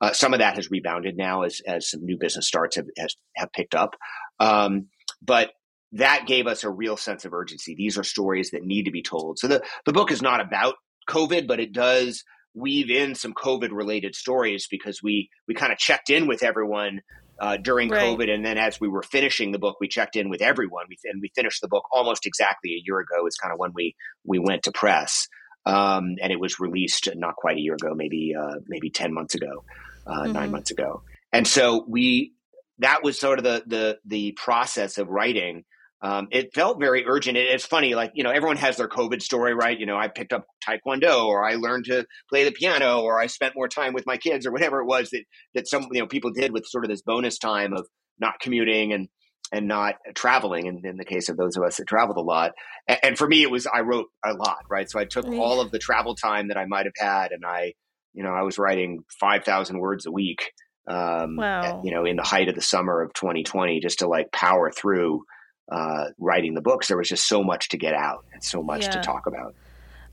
Uh, 0.01 0.11
some 0.11 0.33
of 0.33 0.39
that 0.39 0.55
has 0.55 0.71
rebounded 0.71 1.15
now 1.15 1.43
as 1.43 1.61
as 1.67 1.87
some 1.91 2.03
new 2.03 2.17
business 2.17 2.47
starts 2.47 2.77
have 2.77 2.87
has, 2.97 3.15
have 3.35 3.53
picked 3.53 3.75
up, 3.75 3.95
um, 4.39 4.87
but 5.21 5.51
that 5.91 6.25
gave 6.25 6.47
us 6.47 6.63
a 6.63 6.69
real 6.71 6.97
sense 6.97 7.25
of 7.25 7.33
urgency. 7.33 7.75
These 7.75 7.99
are 7.99 8.03
stories 8.03 8.49
that 8.51 8.63
need 8.63 8.85
to 8.85 8.91
be 8.91 9.03
told. 9.03 9.37
So 9.37 9.47
the 9.47 9.63
the 9.85 9.93
book 9.93 10.09
is 10.11 10.23
not 10.23 10.41
about 10.41 10.73
COVID, 11.07 11.45
but 11.47 11.59
it 11.59 11.73
does 11.73 12.23
weave 12.55 12.89
in 12.89 13.13
some 13.13 13.35
COVID 13.35 13.69
related 13.71 14.15
stories 14.15 14.67
because 14.67 15.03
we 15.03 15.29
we 15.47 15.53
kind 15.53 15.71
of 15.71 15.77
checked 15.77 16.09
in 16.09 16.25
with 16.25 16.41
everyone 16.41 17.01
uh, 17.39 17.57
during 17.57 17.89
right. 17.89 18.03
COVID, 18.03 18.29
and 18.29 18.45
then 18.45 18.57
as 18.57 18.79
we 18.79 18.87
were 18.87 19.03
finishing 19.03 19.51
the 19.51 19.59
book, 19.59 19.77
we 19.79 19.87
checked 19.87 20.15
in 20.15 20.29
with 20.29 20.41
everyone. 20.41 20.85
We 20.89 20.97
and 21.05 21.21
we 21.21 21.31
finished 21.35 21.61
the 21.61 21.67
book 21.67 21.85
almost 21.91 22.25
exactly 22.25 22.71
a 22.71 22.81
year 22.83 22.99
ago. 22.99 23.27
Is 23.27 23.35
kind 23.35 23.53
of 23.53 23.59
when 23.59 23.71
we 23.73 23.95
we 24.23 24.39
went 24.39 24.63
to 24.63 24.71
press, 24.71 25.27
um, 25.65 26.15
and 26.21 26.31
it 26.31 26.39
was 26.39 26.59
released 26.59 27.09
not 27.15 27.35
quite 27.35 27.57
a 27.57 27.61
year 27.61 27.75
ago, 27.75 27.93
maybe 27.95 28.33
uh, 28.39 28.55
maybe 28.67 28.89
ten 28.89 29.13
months 29.13 29.35
ago, 29.35 29.63
uh, 30.05 30.23
mm-hmm. 30.23 30.33
nine 30.33 30.51
months 30.51 30.71
ago. 30.71 31.03
And 31.31 31.47
so 31.47 31.85
we 31.87 32.33
that 32.79 33.03
was 33.03 33.19
sort 33.19 33.39
of 33.39 33.43
the 33.43 33.63
the 33.65 33.99
the 34.05 34.31
process 34.33 34.97
of 34.97 35.09
writing 35.09 35.63
um, 36.01 36.27
it 36.31 36.53
felt 36.53 36.79
very 36.79 37.05
urgent. 37.07 37.37
It, 37.37 37.47
it's 37.47 37.65
funny, 37.65 37.95
like 37.95 38.11
you 38.13 38.23
know, 38.23 38.29
everyone 38.29 38.57
has 38.57 38.77
their 38.77 38.87
COVID 38.87 39.21
story, 39.21 39.53
right? 39.53 39.77
You 39.77 39.85
know, 39.85 39.97
I 39.97 40.07
picked 40.07 40.31
up 40.31 40.45
Taekwondo, 40.67 41.25
or 41.25 41.43
I 41.43 41.55
learned 41.55 41.85
to 41.85 42.05
play 42.29 42.43
the 42.43 42.51
piano, 42.51 43.01
or 43.01 43.19
I 43.19 43.27
spent 43.27 43.55
more 43.55 43.67
time 43.67 43.93
with 43.93 44.05
my 44.05 44.17
kids, 44.17 44.45
or 44.45 44.51
whatever 44.51 44.79
it 44.79 44.85
was 44.85 45.09
that 45.09 45.23
that 45.55 45.67
some 45.67 45.87
you 45.91 46.01
know 46.01 46.07
people 46.07 46.31
did 46.31 46.51
with 46.51 46.67
sort 46.67 46.83
of 46.85 46.89
this 46.89 47.01
bonus 47.01 47.39
time 47.39 47.73
of 47.73 47.87
not 48.19 48.39
commuting 48.39 48.93
and 48.93 49.07
and 49.51 49.67
not 49.67 49.95
traveling. 50.13 50.67
And 50.67 50.85
in 50.85 50.97
the 50.97 51.05
case 51.05 51.29
of 51.29 51.37
those 51.37 51.57
of 51.57 51.63
us 51.63 51.77
that 51.77 51.87
traveled 51.87 52.17
a 52.17 52.21
lot, 52.21 52.51
and, 52.87 52.99
and 53.01 53.17
for 53.17 53.27
me, 53.27 53.41
it 53.41 53.49
was 53.49 53.65
I 53.65 53.79
wrote 53.79 54.07
a 54.23 54.33
lot, 54.33 54.65
right? 54.69 54.89
So 54.89 54.99
I 54.99 55.05
took 55.05 55.25
yeah. 55.25 55.39
all 55.39 55.61
of 55.61 55.71
the 55.71 55.79
travel 55.79 56.13
time 56.13 56.49
that 56.49 56.57
I 56.57 56.65
might 56.65 56.85
have 56.85 56.93
had, 56.95 57.31
and 57.31 57.43
I, 57.43 57.73
you 58.13 58.21
know, 58.21 58.33
I 58.33 58.43
was 58.43 58.59
writing 58.59 59.03
five 59.19 59.43
thousand 59.45 59.79
words 59.79 60.05
a 60.05 60.11
week. 60.11 60.51
Um, 60.87 61.37
wow. 61.37 61.81
You 61.83 61.91
know, 61.91 62.05
in 62.05 62.17
the 62.17 62.23
height 62.23 62.49
of 62.49 62.55
the 62.55 62.61
summer 62.61 63.01
of 63.01 63.13
2020, 63.13 63.81
just 63.81 63.99
to 63.99 64.07
like 64.07 64.31
power 64.31 64.71
through 64.71 65.23
uh, 65.69 66.05
writing 66.17 66.53
the 66.53 66.61
books, 66.61 66.87
there 66.87 66.97
was 66.97 67.09
just 67.09 67.27
so 67.27 67.43
much 67.43 67.69
to 67.69 67.77
get 67.77 67.93
out 67.93 68.25
and 68.33 68.43
so 68.43 68.63
much 68.63 68.83
yeah. 68.83 68.91
to 68.91 69.01
talk 69.01 69.27
about. 69.27 69.53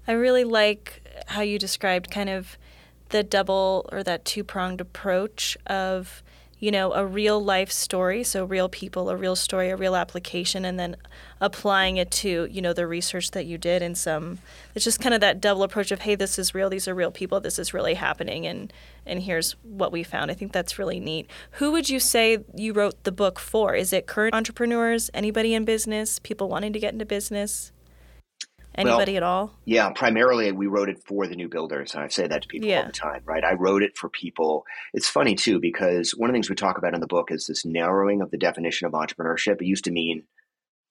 I 0.06 0.12
really 0.12 0.44
like 0.44 1.24
how 1.26 1.42
you 1.42 1.58
described 1.58 2.10
kind 2.10 2.28
of 2.28 2.58
the 3.10 3.22
double 3.22 3.88
or 3.92 4.02
that 4.02 4.24
two 4.24 4.44
pronged 4.44 4.80
approach 4.80 5.56
of 5.66 6.22
you 6.58 6.70
know, 6.70 6.92
a 6.92 7.04
real 7.04 7.42
life 7.42 7.70
story, 7.70 8.22
so 8.24 8.44
real 8.44 8.68
people, 8.68 9.10
a 9.10 9.16
real 9.16 9.36
story, 9.36 9.70
a 9.70 9.76
real 9.76 9.96
application, 9.96 10.64
and 10.64 10.78
then 10.78 10.96
applying 11.40 11.96
it 11.96 12.10
to, 12.10 12.46
you 12.50 12.62
know, 12.62 12.72
the 12.72 12.86
research 12.86 13.32
that 13.32 13.46
you 13.46 13.58
did 13.58 13.82
and 13.82 13.98
some 13.98 14.38
it's 14.74 14.84
just 14.84 15.00
kind 15.00 15.14
of 15.14 15.20
that 15.20 15.40
double 15.40 15.62
approach 15.62 15.90
of, 15.90 16.00
hey, 16.00 16.14
this 16.14 16.38
is 16.38 16.54
real, 16.54 16.70
these 16.70 16.88
are 16.88 16.94
real 16.94 17.10
people, 17.10 17.40
this 17.40 17.58
is 17.58 17.74
really 17.74 17.94
happening 17.94 18.46
and 18.46 18.72
and 19.06 19.22
here's 19.22 19.52
what 19.62 19.92
we 19.92 20.02
found. 20.02 20.30
I 20.30 20.34
think 20.34 20.52
that's 20.52 20.78
really 20.78 20.98
neat. 20.98 21.28
Who 21.52 21.72
would 21.72 21.90
you 21.90 22.00
say 22.00 22.38
you 22.54 22.72
wrote 22.72 23.04
the 23.04 23.12
book 23.12 23.38
for? 23.38 23.74
Is 23.74 23.92
it 23.92 24.06
current 24.06 24.34
entrepreneurs, 24.34 25.10
anybody 25.12 25.54
in 25.54 25.64
business, 25.66 26.18
people 26.18 26.48
wanting 26.48 26.72
to 26.72 26.78
get 26.78 26.94
into 26.94 27.04
business? 27.04 27.70
Anybody 28.76 29.12
well, 29.12 29.16
at 29.16 29.22
all? 29.22 29.60
Yeah, 29.64 29.90
primarily 29.90 30.50
we 30.52 30.66
wrote 30.66 30.88
it 30.88 31.02
for 31.06 31.26
the 31.26 31.36
new 31.36 31.48
builders. 31.48 31.94
And 31.94 32.02
I 32.02 32.08
say 32.08 32.26
that 32.26 32.42
to 32.42 32.48
people 32.48 32.68
yeah. 32.68 32.80
all 32.80 32.86
the 32.86 32.92
time, 32.92 33.22
right? 33.24 33.44
I 33.44 33.54
wrote 33.54 33.82
it 33.82 33.96
for 33.96 34.08
people. 34.08 34.64
It's 34.92 35.08
funny 35.08 35.36
too, 35.36 35.60
because 35.60 36.10
one 36.10 36.28
of 36.28 36.32
the 36.32 36.36
things 36.36 36.50
we 36.50 36.56
talk 36.56 36.78
about 36.78 36.94
in 36.94 37.00
the 37.00 37.06
book 37.06 37.30
is 37.30 37.46
this 37.46 37.64
narrowing 37.64 38.20
of 38.20 38.30
the 38.30 38.38
definition 38.38 38.86
of 38.86 38.92
entrepreneurship. 38.92 39.60
It 39.60 39.66
used 39.66 39.84
to 39.84 39.92
mean 39.92 40.24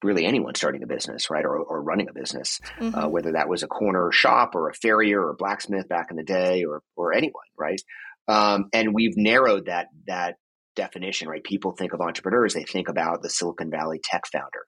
really 0.02 0.26
anyone 0.26 0.56
starting 0.56 0.84
a 0.84 0.88
business, 0.88 1.30
right? 1.30 1.44
Or, 1.44 1.58
or 1.58 1.82
running 1.82 2.10
a 2.10 2.14
business, 2.14 2.60
uh, 2.64 2.84
mm-hmm. 2.84 3.00
uh, 3.00 3.08
whether 3.08 3.34
that 3.34 3.50
was 3.50 3.64
a 3.64 3.68
corner 3.68 4.12
shop 4.12 4.56
or 4.56 4.70
a 4.70 4.74
farrier 4.74 5.22
or 5.22 5.32
a 5.32 5.36
blacksmith 5.36 5.88
back 5.90 6.08
in 6.10 6.18
the 6.18 6.24
day 6.24 6.64
or, 6.64 6.82
or 6.96 7.14
anyone, 7.14 7.44
right? 7.58 7.82
Um, 8.28 8.70
and 8.72 8.94
we've 8.94 9.18
narrowed 9.18 9.66
that, 9.66 9.88
that 10.08 10.36
definition, 10.76 11.28
right? 11.28 11.44
People 11.44 11.74
think 11.74 11.94
of 11.94 12.02
entrepreneurs, 12.02 12.54
they 12.54 12.64
think 12.64 12.88
about 12.90 13.22
the 13.22 13.30
Silicon 13.30 13.70
Valley 13.70 14.00
tech 14.04 14.24
founder. 14.32 14.66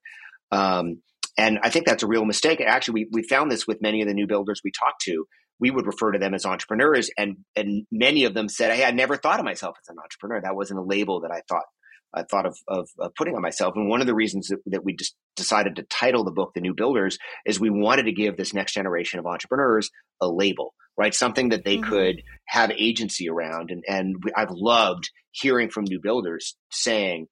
Um, 0.51 1.01
and 1.37 1.59
I 1.63 1.69
think 1.69 1.85
that's 1.85 2.03
a 2.03 2.07
real 2.07 2.25
mistake. 2.25 2.61
Actually, 2.61 3.05
we, 3.05 3.21
we 3.21 3.23
found 3.23 3.51
this 3.51 3.67
with 3.67 3.81
many 3.81 4.01
of 4.01 4.07
the 4.07 4.13
new 4.13 4.27
builders 4.27 4.61
we 4.63 4.71
talked 4.71 5.01
to. 5.03 5.25
We 5.59 5.71
would 5.71 5.85
refer 5.85 6.11
to 6.11 6.19
them 6.19 6.33
as 6.33 6.45
entrepreneurs, 6.45 7.09
and 7.17 7.37
and 7.55 7.85
many 7.91 8.25
of 8.25 8.33
them 8.33 8.49
said, 8.49 8.73
"Hey, 8.73 8.83
I 8.83 8.91
never 8.91 9.15
thought 9.15 9.39
of 9.39 9.45
myself 9.45 9.77
as 9.81 9.89
an 9.89 9.97
entrepreneur. 10.01 10.41
That 10.41 10.55
wasn't 10.55 10.79
a 10.79 10.83
label 10.83 11.21
that 11.21 11.31
I 11.31 11.41
thought 11.47 11.63
I 12.13 12.23
thought 12.23 12.45
of, 12.45 12.57
of, 12.67 12.89
of 12.99 13.15
putting 13.15 13.35
on 13.35 13.41
myself." 13.41 13.73
And 13.75 13.89
one 13.89 14.01
of 14.01 14.07
the 14.07 14.15
reasons 14.15 14.49
that, 14.49 14.59
that 14.67 14.83
we 14.83 14.95
just 14.95 15.15
decided 15.35 15.77
to 15.77 15.83
title 15.83 16.25
the 16.25 16.31
book 16.31 16.51
"The 16.53 16.61
New 16.61 16.73
Builders" 16.73 17.17
is 17.45 17.59
we 17.59 17.69
wanted 17.69 18.03
to 18.03 18.11
give 18.11 18.35
this 18.35 18.53
next 18.53 18.73
generation 18.73 19.19
of 19.19 19.25
entrepreneurs 19.25 19.89
a 20.21 20.27
label, 20.27 20.73
right? 20.97 21.13
Something 21.13 21.49
that 21.49 21.63
they 21.63 21.77
mm-hmm. 21.77 21.89
could 21.89 22.21
have 22.47 22.71
agency 22.71 23.29
around. 23.29 23.71
And 23.71 23.83
and 23.87 24.15
we, 24.23 24.33
I've 24.35 24.51
loved 24.51 25.09
hearing 25.31 25.69
from 25.69 25.85
new 25.85 26.01
builders 26.01 26.57
saying, 26.69 27.27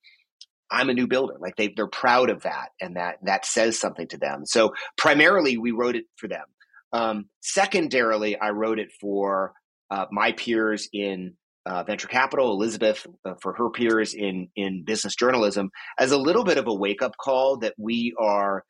I'm 0.74 0.90
a 0.90 0.94
new 0.94 1.08
builder. 1.08 1.36
Like 1.40 1.56
they, 1.56 1.68
they're 1.70 1.88
proud 1.88 2.30
of 2.30 2.44
that, 2.44 2.70
and 2.82 2.98
that 2.98 3.18
that 3.24 3.46
says 3.46 3.80
something 3.80 4.08
to 4.10 4.18
them. 4.18 4.46
So 4.46 4.74
primarily, 4.98 5.58
we 5.58 5.72
wrote 5.72 5.96
it 5.96 6.06
for 6.18 6.28
them. 6.28 6.46
Um, 6.92 7.26
secondarily, 7.42 8.38
I 8.38 8.50
wrote 8.50 8.80
it 8.80 8.92
for 9.00 9.54
uh, 9.92 10.06
my 10.12 10.32
peers 10.32 10.90
in 10.92 11.36
uh, 11.66 11.84
venture 11.84 12.08
capital, 12.08 12.52
Elizabeth, 12.52 13.06
uh, 13.24 13.36
for 13.42 13.54
her 13.54 13.70
peers 13.70 14.16
in 14.16 14.50
in 14.56 14.84
business 14.84 15.16
journalism, 15.16 15.70
as 16.00 16.12
a 16.12 16.18
little 16.18 16.44
bit 16.44 16.58
of 16.58 16.68
a 16.68 16.74
wake 16.74 17.04
up 17.04 17.16
call 17.18 17.58
that 17.58 17.76
we 17.78 18.16
are 18.20 18.64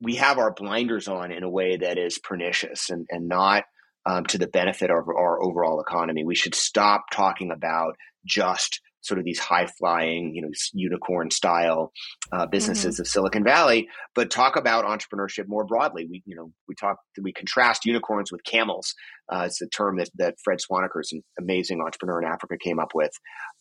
we 0.00 0.16
have 0.16 0.38
our 0.38 0.52
blinders 0.52 1.08
on 1.08 1.30
in 1.30 1.44
a 1.44 1.48
way 1.48 1.76
that 1.76 1.98
is 1.98 2.18
pernicious 2.18 2.90
and 2.90 3.06
and 3.10 3.28
not 3.28 3.64
um, 4.06 4.24
to 4.26 4.38
the 4.38 4.48
benefit 4.48 4.90
of 4.90 5.08
our 5.08 5.42
overall 5.42 5.80
economy. 5.80 6.24
We 6.24 6.34
should 6.34 6.54
stop 6.54 7.04
talking 7.12 7.50
about 7.50 7.94
just 8.26 8.80
sort 9.04 9.18
of 9.18 9.24
these 9.24 9.38
high 9.38 9.66
flying, 9.66 10.34
you 10.34 10.42
know, 10.42 10.50
unicorn 10.72 11.30
style 11.30 11.92
uh, 12.32 12.46
businesses 12.46 12.94
mm-hmm. 12.94 13.02
of 13.02 13.08
Silicon 13.08 13.44
Valley, 13.44 13.88
but 14.14 14.30
talk 14.30 14.56
about 14.56 14.84
entrepreneurship 14.84 15.46
more 15.46 15.64
broadly. 15.64 16.06
We, 16.10 16.22
you 16.26 16.36
know, 16.36 16.52
we 16.68 16.74
talk, 16.74 16.96
we 17.20 17.32
contrast 17.32 17.84
unicorns 17.84 18.32
with 18.32 18.42
camels. 18.44 18.94
Uh, 19.30 19.44
it's 19.46 19.60
a 19.60 19.68
term 19.68 19.98
that, 19.98 20.10
that 20.16 20.36
Fred 20.42 20.58
Swaniker's 20.58 21.12
an 21.12 21.22
amazing 21.38 21.80
entrepreneur 21.80 22.22
in 22.22 22.28
Africa 22.28 22.56
came 22.58 22.78
up 22.78 22.92
with. 22.94 23.12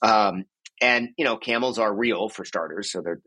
Um, 0.01 0.45
and 0.81 1.09
you 1.17 1.23
know, 1.23 1.37
camels 1.37 1.77
are 1.77 1.93
real 1.93 2.29
for 2.29 2.45
starters, 2.45 2.91
so 2.91 3.01
they're 3.01 3.21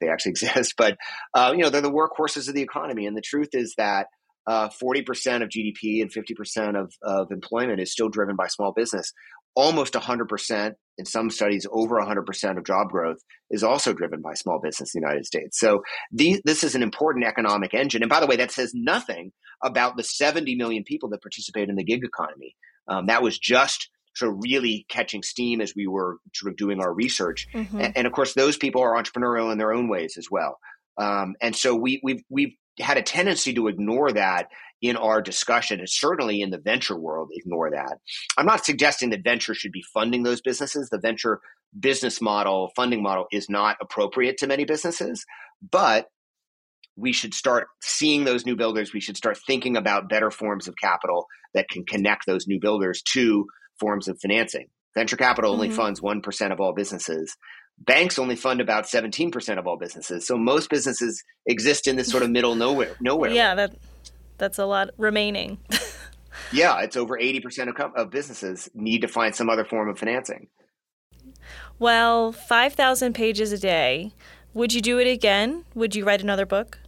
they 0.00 0.08
actually 0.08 0.30
exist. 0.32 0.74
But 0.76 0.96
uh, 1.34 1.52
you 1.56 1.62
know, 1.62 1.70
they're 1.70 1.80
the 1.80 1.90
workhorses 1.90 2.48
of 2.48 2.54
the 2.54 2.62
economy. 2.62 3.06
And 3.06 3.16
the 3.16 3.22
truth 3.22 3.50
is 3.52 3.74
that 3.78 4.06
uh, 4.46 4.68
40% 4.68 5.42
of 5.42 5.48
GDP 5.48 6.02
and 6.02 6.10
50% 6.12 6.80
of, 6.80 6.92
of 7.02 7.30
employment 7.30 7.80
is 7.80 7.92
still 7.92 8.08
driven 8.08 8.36
by 8.36 8.48
small 8.48 8.72
business 8.72 9.12
almost 9.54 9.94
100%, 9.94 10.74
in 10.98 11.04
some 11.04 11.30
studies, 11.30 11.66
over 11.70 11.96
100% 11.96 12.58
of 12.58 12.64
job 12.64 12.88
growth 12.88 13.18
is 13.50 13.64
also 13.64 13.92
driven 13.92 14.20
by 14.20 14.34
small 14.34 14.60
business 14.62 14.94
in 14.94 15.00
the 15.00 15.06
United 15.06 15.26
States. 15.26 15.58
So 15.58 15.82
these, 16.12 16.40
this 16.44 16.62
is 16.62 16.74
an 16.74 16.82
important 16.82 17.24
economic 17.24 17.74
engine. 17.74 18.02
And 18.02 18.10
by 18.10 18.20
the 18.20 18.26
way, 18.26 18.36
that 18.36 18.52
says 18.52 18.72
nothing 18.74 19.32
about 19.62 19.96
the 19.96 20.02
70 20.02 20.54
million 20.56 20.84
people 20.84 21.08
that 21.10 21.22
participate 21.22 21.68
in 21.68 21.76
the 21.76 21.84
gig 21.84 22.04
economy. 22.04 22.54
Um, 22.88 23.06
that 23.06 23.22
was 23.22 23.38
just 23.38 23.88
sort 24.14 24.32
of 24.32 24.38
really 24.42 24.86
catching 24.88 25.22
steam 25.22 25.60
as 25.60 25.74
we 25.74 25.86
were 25.86 26.18
sort 26.34 26.52
of 26.52 26.56
doing 26.56 26.80
our 26.80 26.92
research. 26.92 27.46
Mm-hmm. 27.54 27.80
And, 27.80 27.96
and, 27.96 28.06
of 28.06 28.12
course, 28.12 28.34
those 28.34 28.56
people 28.56 28.82
are 28.82 29.00
entrepreneurial 29.00 29.52
in 29.52 29.58
their 29.58 29.72
own 29.72 29.88
ways 29.88 30.16
as 30.18 30.26
well. 30.30 30.58
Um, 30.98 31.34
and 31.40 31.54
so 31.54 31.74
we, 31.74 32.00
we've, 32.02 32.22
we've 32.28 32.54
had 32.78 32.98
a 32.98 33.02
tendency 33.02 33.54
to 33.54 33.68
ignore 33.68 34.12
that 34.12 34.48
in 34.82 34.96
our 34.96 35.20
discussion, 35.20 35.78
and 35.78 35.88
certainly 35.88 36.40
in 36.40 36.50
the 36.50 36.58
venture 36.58 36.98
world, 36.98 37.30
ignore 37.32 37.70
that. 37.70 37.98
I'm 38.38 38.46
not 38.46 38.64
suggesting 38.64 39.10
that 39.10 39.24
venture 39.24 39.54
should 39.54 39.72
be 39.72 39.84
funding 39.92 40.22
those 40.22 40.40
businesses. 40.40 40.88
The 40.88 40.98
venture 40.98 41.40
business 41.78 42.20
model, 42.20 42.70
funding 42.74 43.02
model 43.02 43.26
is 43.30 43.48
not 43.48 43.76
appropriate 43.80 44.38
to 44.38 44.46
many 44.46 44.64
businesses, 44.64 45.24
but 45.70 46.08
we 46.96 47.12
should 47.12 47.34
start 47.34 47.68
seeing 47.82 48.24
those 48.24 48.46
new 48.46 48.56
builders. 48.56 48.92
We 48.92 49.00
should 49.00 49.16
start 49.16 49.38
thinking 49.46 49.76
about 49.76 50.08
better 50.08 50.30
forms 50.30 50.68
of 50.68 50.74
capital 50.76 51.26
that 51.54 51.68
can 51.68 51.84
connect 51.84 52.26
those 52.26 52.46
new 52.46 52.60
builders 52.60 53.02
to 53.12 53.46
forms 53.78 54.08
of 54.08 54.18
financing. 54.20 54.68
Venture 54.94 55.16
capital 55.16 55.52
only 55.52 55.68
mm-hmm. 55.68 55.76
funds 55.76 56.00
1% 56.00 56.52
of 56.52 56.60
all 56.60 56.74
businesses. 56.74 57.36
Banks 57.78 58.18
only 58.18 58.36
fund 58.36 58.60
about 58.60 58.84
17% 58.84 59.58
of 59.58 59.66
all 59.66 59.78
businesses. 59.78 60.26
So 60.26 60.36
most 60.36 60.68
businesses 60.68 61.22
exist 61.46 61.86
in 61.86 61.96
this 61.96 62.10
sort 62.10 62.22
of 62.22 62.30
middle 62.30 62.54
nowhere. 62.54 62.96
Nowhere. 63.00 63.30
Yeah, 63.30 63.54
that 63.54 63.74
that's 64.40 64.58
a 64.58 64.66
lot 64.66 64.90
remaining. 64.98 65.58
yeah, 66.52 66.80
it's 66.80 66.96
over 66.96 67.16
80% 67.16 67.68
of, 67.68 67.94
of 67.94 68.10
businesses 68.10 68.68
need 68.74 69.02
to 69.02 69.08
find 69.08 69.34
some 69.36 69.48
other 69.48 69.64
form 69.64 69.88
of 69.88 69.98
financing. 69.98 70.48
Well, 71.78 72.32
5,000 72.32 73.14
pages 73.14 73.52
a 73.52 73.58
day. 73.58 74.12
Would 74.52 74.72
you 74.72 74.80
do 74.80 74.98
it 74.98 75.06
again? 75.06 75.64
Would 75.74 75.94
you 75.94 76.04
write 76.04 76.22
another 76.22 76.46
book? 76.46 76.80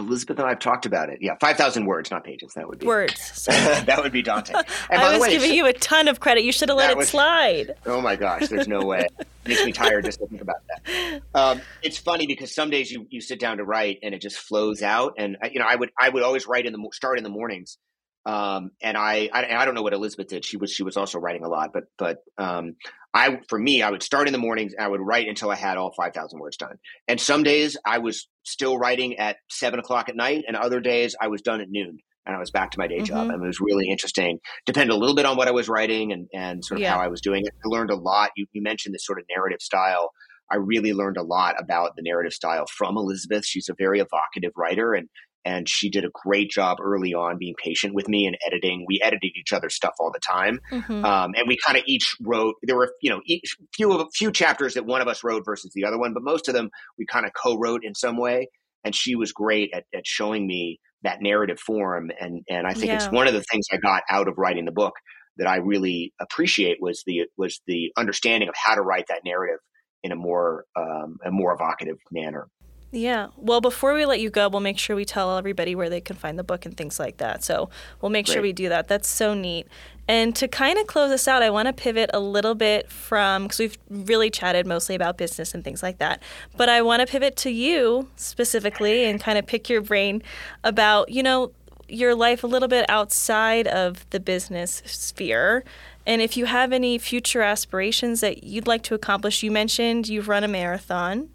Elizabeth 0.00 0.38
and 0.38 0.46
I 0.46 0.50
have 0.50 0.58
talked 0.58 0.86
about 0.86 1.10
it. 1.10 1.18
Yeah, 1.20 1.36
five 1.40 1.56
thousand 1.56 1.86
words, 1.86 2.10
not 2.10 2.24
pages. 2.24 2.54
That 2.54 2.68
would 2.68 2.78
be 2.78 2.86
words. 2.86 3.44
that 3.46 4.00
would 4.02 4.12
be 4.12 4.22
daunting. 4.22 4.56
I 4.90 5.12
was 5.12 5.20
way, 5.20 5.30
giving 5.30 5.54
you 5.54 5.66
a 5.66 5.72
ton 5.72 6.08
of 6.08 6.20
credit. 6.20 6.44
You 6.44 6.52
should 6.52 6.68
have 6.68 6.78
let 6.78 6.90
it 6.90 6.96
was, 6.96 7.08
slide. 7.08 7.74
Oh 7.86 8.00
my 8.00 8.16
gosh, 8.16 8.48
there's 8.48 8.68
no 8.68 8.80
way. 8.80 9.06
it 9.18 9.26
makes 9.46 9.64
me 9.64 9.72
tired 9.72 10.04
just 10.04 10.18
to 10.20 10.26
think 10.26 10.42
about 10.42 10.62
that. 10.66 11.22
Um, 11.34 11.60
it's 11.82 11.98
funny 11.98 12.26
because 12.26 12.54
some 12.54 12.70
days 12.70 12.90
you, 12.90 13.06
you 13.10 13.20
sit 13.20 13.38
down 13.38 13.58
to 13.58 13.64
write 13.64 13.98
and 14.02 14.14
it 14.14 14.20
just 14.20 14.38
flows 14.38 14.82
out. 14.82 15.14
And 15.18 15.36
you 15.52 15.60
know, 15.60 15.66
I 15.68 15.76
would 15.76 15.90
I 15.98 16.08
would 16.08 16.22
always 16.22 16.46
write 16.46 16.66
in 16.66 16.72
the 16.72 16.88
start 16.92 17.18
in 17.18 17.24
the 17.24 17.30
mornings. 17.30 17.78
Um, 18.26 18.72
and 18.82 18.98
I, 18.98 19.30
I, 19.32 19.54
I 19.56 19.64
don't 19.64 19.74
know 19.74 19.82
what 19.82 19.94
Elizabeth 19.94 20.28
did. 20.28 20.44
She 20.44 20.56
was 20.56 20.70
she 20.70 20.82
was 20.82 20.96
also 20.96 21.18
writing 21.18 21.44
a 21.44 21.48
lot, 21.48 21.72
but 21.72 21.84
but 21.98 22.18
um, 22.36 22.76
I 23.12 23.40
for 23.48 23.58
me 23.58 23.82
I 23.82 23.90
would 23.90 24.02
start 24.02 24.28
in 24.28 24.32
the 24.32 24.38
mornings. 24.38 24.72
and 24.76 24.84
I 24.84 24.88
would 24.88 25.00
write 25.00 25.28
until 25.28 25.50
I 25.50 25.56
had 25.56 25.76
all 25.76 25.92
five 25.96 26.14
thousand 26.14 26.40
words 26.40 26.56
done. 26.56 26.76
And 27.08 27.20
some 27.20 27.42
days 27.42 27.76
I 27.84 27.98
was 27.98 28.28
still 28.44 28.78
writing 28.78 29.18
at 29.18 29.36
seven 29.50 29.80
o'clock 29.80 30.08
at 30.08 30.16
night, 30.16 30.44
and 30.46 30.56
other 30.56 30.80
days 30.80 31.16
I 31.20 31.28
was 31.28 31.42
done 31.42 31.60
at 31.60 31.68
noon 31.70 31.98
and 32.26 32.36
I 32.36 32.38
was 32.38 32.50
back 32.50 32.70
to 32.72 32.78
my 32.78 32.86
day 32.86 32.96
mm-hmm. 32.96 33.04
job. 33.04 33.30
And 33.30 33.42
it 33.42 33.46
was 33.46 33.60
really 33.60 33.88
interesting. 33.90 34.38
Depended 34.66 34.94
a 34.94 34.98
little 34.98 35.14
bit 35.14 35.26
on 35.26 35.36
what 35.36 35.48
I 35.48 35.52
was 35.52 35.68
writing 35.68 36.12
and 36.12 36.28
and 36.32 36.64
sort 36.64 36.78
of 36.78 36.82
yeah. 36.82 36.92
how 36.94 37.00
I 37.00 37.08
was 37.08 37.20
doing 37.20 37.44
it. 37.44 37.52
I 37.64 37.68
learned 37.68 37.90
a 37.90 37.96
lot. 37.96 38.30
You 38.36 38.46
you 38.52 38.62
mentioned 38.62 38.94
this 38.94 39.04
sort 39.04 39.18
of 39.18 39.24
narrative 39.34 39.60
style. 39.60 40.10
I 40.52 40.56
really 40.56 40.92
learned 40.92 41.16
a 41.16 41.22
lot 41.22 41.54
about 41.60 41.94
the 41.96 42.02
narrative 42.02 42.32
style 42.32 42.66
from 42.66 42.96
Elizabeth. 42.96 43.46
She's 43.46 43.68
a 43.68 43.74
very 43.78 44.00
evocative 44.00 44.52
writer, 44.56 44.94
and 44.94 45.08
and 45.44 45.68
she 45.68 45.90
did 45.90 46.04
a 46.04 46.10
great 46.12 46.50
job 46.50 46.78
early 46.82 47.14
on 47.14 47.38
being 47.38 47.54
patient 47.62 47.94
with 47.94 48.08
me 48.08 48.26
and 48.26 48.36
editing. 48.46 48.84
We 48.86 49.00
edited 49.02 49.32
each 49.36 49.52
other's 49.52 49.74
stuff 49.74 49.94
all 49.98 50.12
the 50.12 50.20
time, 50.20 50.60
mm-hmm. 50.70 51.04
um, 51.04 51.34
and 51.36 51.48
we 51.48 51.56
kind 51.64 51.78
of 51.78 51.84
each 51.86 52.16
wrote. 52.20 52.56
There 52.62 52.76
were 52.76 52.92
you 53.00 53.10
know 53.10 53.20
each 53.26 53.56
few 53.74 53.92
of 53.92 54.08
few 54.14 54.32
chapters 54.32 54.74
that 54.74 54.86
one 54.86 55.00
of 55.00 55.08
us 55.08 55.24
wrote 55.24 55.44
versus 55.44 55.72
the 55.74 55.84
other 55.84 55.98
one, 55.98 56.14
but 56.14 56.22
most 56.22 56.48
of 56.48 56.54
them 56.54 56.70
we 56.98 57.06
kind 57.06 57.26
of 57.26 57.32
co-wrote 57.32 57.84
in 57.84 57.94
some 57.94 58.16
way. 58.16 58.48
And 58.82 58.94
she 58.94 59.14
was 59.14 59.32
great 59.32 59.72
at, 59.74 59.84
at 59.94 60.06
showing 60.06 60.46
me 60.46 60.80
that 61.02 61.20
narrative 61.20 61.58
form, 61.58 62.10
and 62.20 62.42
and 62.48 62.66
I 62.66 62.74
think 62.74 62.86
yeah. 62.86 62.96
it's 62.96 63.10
one 63.10 63.26
of 63.26 63.34
the 63.34 63.44
things 63.50 63.66
I 63.72 63.76
got 63.76 64.02
out 64.10 64.28
of 64.28 64.38
writing 64.38 64.64
the 64.64 64.72
book 64.72 64.94
that 65.36 65.46
I 65.46 65.56
really 65.56 66.12
appreciate 66.20 66.78
was 66.80 67.02
the 67.06 67.22
was 67.36 67.60
the 67.66 67.92
understanding 67.96 68.48
of 68.48 68.54
how 68.56 68.74
to 68.74 68.82
write 68.82 69.06
that 69.08 69.22
narrative 69.24 69.58
in 70.02 70.12
a 70.12 70.16
more 70.16 70.64
um, 70.76 71.18
a 71.24 71.30
more 71.30 71.54
evocative 71.54 71.96
manner. 72.10 72.48
Yeah. 72.92 73.28
Well, 73.36 73.60
before 73.60 73.94
we 73.94 74.04
let 74.04 74.18
you 74.18 74.30
go, 74.30 74.48
we'll 74.48 74.60
make 74.60 74.78
sure 74.78 74.96
we 74.96 75.04
tell 75.04 75.38
everybody 75.38 75.76
where 75.76 75.88
they 75.88 76.00
can 76.00 76.16
find 76.16 76.36
the 76.36 76.42
book 76.42 76.66
and 76.66 76.76
things 76.76 76.98
like 76.98 77.18
that. 77.18 77.44
So 77.44 77.70
we'll 78.00 78.10
make 78.10 78.26
Great. 78.26 78.34
sure 78.34 78.42
we 78.42 78.52
do 78.52 78.68
that. 78.68 78.88
That's 78.88 79.08
so 79.08 79.32
neat. 79.32 79.68
And 80.08 80.34
to 80.34 80.48
kind 80.48 80.76
of 80.76 80.88
close 80.88 81.12
us 81.12 81.28
out, 81.28 81.40
I 81.40 81.50
want 81.50 81.66
to 81.66 81.72
pivot 81.72 82.10
a 82.12 82.18
little 82.18 82.56
bit 82.56 82.90
from, 82.90 83.44
because 83.44 83.60
we've 83.60 83.78
really 83.88 84.28
chatted 84.28 84.66
mostly 84.66 84.96
about 84.96 85.18
business 85.18 85.54
and 85.54 85.62
things 85.62 85.84
like 85.84 85.98
that. 85.98 86.20
But 86.56 86.68
I 86.68 86.82
want 86.82 86.98
to 87.00 87.06
pivot 87.06 87.36
to 87.36 87.50
you 87.50 88.08
specifically 88.16 89.04
and 89.04 89.20
kind 89.20 89.38
of 89.38 89.46
pick 89.46 89.68
your 89.68 89.82
brain 89.82 90.20
about, 90.64 91.10
you 91.10 91.22
know, 91.22 91.52
your 91.88 92.16
life 92.16 92.42
a 92.42 92.48
little 92.48 92.68
bit 92.68 92.86
outside 92.88 93.68
of 93.68 94.08
the 94.10 94.18
business 94.18 94.82
sphere 94.86 95.64
And 96.06 96.22
if 96.22 96.36
you 96.36 96.46
have 96.46 96.72
any 96.72 96.98
future 96.98 97.42
aspirations 97.42 98.20
that 98.20 98.42
you'd 98.44 98.66
like 98.66 98.82
to 98.84 98.94
accomplish, 98.94 99.42
you 99.42 99.50
mentioned 99.50 100.08
you've 100.08 100.28
run 100.28 100.44
a 100.44 100.48
marathon 100.48 101.28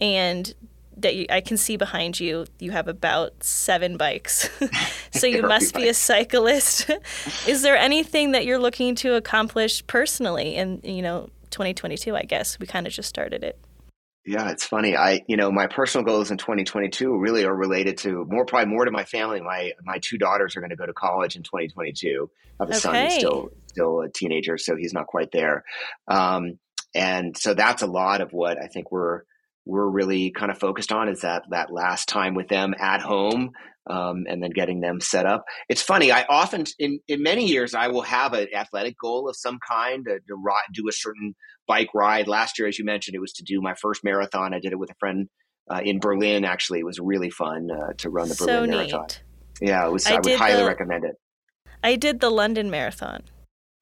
and 0.00 0.54
that 1.02 1.16
you, 1.16 1.26
I 1.30 1.40
can 1.40 1.56
see 1.56 1.76
behind 1.76 2.20
you, 2.20 2.46
you 2.58 2.70
have 2.70 2.88
about 2.88 3.42
seven 3.42 3.96
bikes. 3.96 4.48
so 5.12 5.26
you 5.26 5.42
must 5.48 5.74
be 5.74 5.88
a 5.88 5.94
cyclist. 5.94 6.90
Is 7.46 7.62
there 7.62 7.76
anything 7.76 8.32
that 8.32 8.44
you're 8.44 8.58
looking 8.58 8.94
to 8.96 9.14
accomplish 9.14 9.86
personally 9.86 10.56
in, 10.56 10.80
you 10.82 11.02
know, 11.02 11.30
2022, 11.50 12.16
I 12.16 12.22
guess? 12.22 12.58
We 12.58 12.66
kind 12.66 12.86
of 12.86 12.92
just 12.92 13.08
started 13.08 13.44
it. 13.44 13.58
Yeah, 14.26 14.50
it's 14.50 14.64
funny. 14.64 14.96
I, 14.96 15.22
you 15.28 15.36
know, 15.36 15.50
my 15.50 15.66
personal 15.66 16.04
goals 16.04 16.30
in 16.30 16.36
2022 16.36 17.18
really 17.18 17.44
are 17.44 17.54
related 17.54 17.98
to 17.98 18.26
more, 18.28 18.44
probably 18.44 18.70
more 18.70 18.84
to 18.84 18.90
my 18.90 19.04
family. 19.04 19.40
My 19.40 19.72
my 19.82 19.98
two 19.98 20.18
daughters 20.18 20.56
are 20.56 20.60
going 20.60 20.70
to 20.70 20.76
go 20.76 20.84
to 20.84 20.92
college 20.92 21.36
in 21.36 21.42
2022. 21.42 22.30
I 22.60 22.62
have 22.62 22.68
a 22.68 22.72
okay. 22.72 22.78
son 22.78 22.94
who's 22.94 23.14
still 23.14 23.50
still 23.66 24.00
a 24.02 24.10
teenager, 24.10 24.58
so 24.58 24.76
he's 24.76 24.92
not 24.92 25.06
quite 25.06 25.32
there. 25.32 25.64
Um, 26.06 26.58
and 26.94 27.36
so 27.36 27.54
that's 27.54 27.82
a 27.82 27.86
lot 27.86 28.20
of 28.20 28.32
what 28.32 28.58
I 28.62 28.66
think 28.66 28.92
we're 28.92 29.22
we're 29.64 29.88
really 29.88 30.30
kind 30.30 30.50
of 30.50 30.58
focused 30.58 30.92
on 30.92 31.08
is 31.08 31.20
that 31.20 31.44
that 31.50 31.72
last 31.72 32.08
time 32.08 32.34
with 32.34 32.48
them 32.48 32.74
at 32.78 33.00
home 33.00 33.50
um, 33.88 34.24
and 34.28 34.42
then 34.42 34.50
getting 34.50 34.80
them 34.80 35.00
set 35.00 35.26
up. 35.26 35.44
It's 35.68 35.82
funny. 35.82 36.12
I 36.12 36.24
often, 36.28 36.64
in, 36.78 37.00
in 37.08 37.22
many 37.22 37.46
years, 37.46 37.74
I 37.74 37.88
will 37.88 38.02
have 38.02 38.32
an 38.32 38.48
athletic 38.54 38.96
goal 38.98 39.28
of 39.28 39.36
some 39.36 39.58
kind 39.66 40.04
to, 40.06 40.18
to 40.18 40.34
ride, 40.34 40.62
do 40.72 40.88
a 40.88 40.92
certain 40.92 41.34
bike 41.66 41.88
ride. 41.94 42.28
Last 42.28 42.58
year, 42.58 42.68
as 42.68 42.78
you 42.78 42.84
mentioned, 42.84 43.14
it 43.14 43.20
was 43.20 43.32
to 43.34 43.44
do 43.44 43.60
my 43.60 43.74
first 43.74 44.02
marathon. 44.04 44.54
I 44.54 44.60
did 44.60 44.72
it 44.72 44.78
with 44.78 44.90
a 44.90 44.96
friend 45.00 45.28
uh, 45.70 45.80
in 45.82 45.98
Berlin. 45.98 46.44
Actually, 46.44 46.80
it 46.80 46.86
was 46.86 46.98
really 47.00 47.30
fun 47.30 47.68
uh, 47.70 47.92
to 47.98 48.10
run 48.10 48.28
the 48.28 48.34
Berlin 48.34 48.70
so 48.70 48.76
marathon. 48.76 49.06
Yeah, 49.60 49.86
it 49.86 49.92
was. 49.92 50.06
I, 50.06 50.14
I 50.14 50.20
would 50.20 50.36
highly 50.36 50.62
the, 50.62 50.68
recommend 50.68 51.04
it. 51.04 51.16
I 51.82 51.96
did 51.96 52.20
the 52.20 52.30
London 52.30 52.70
marathon. 52.70 53.22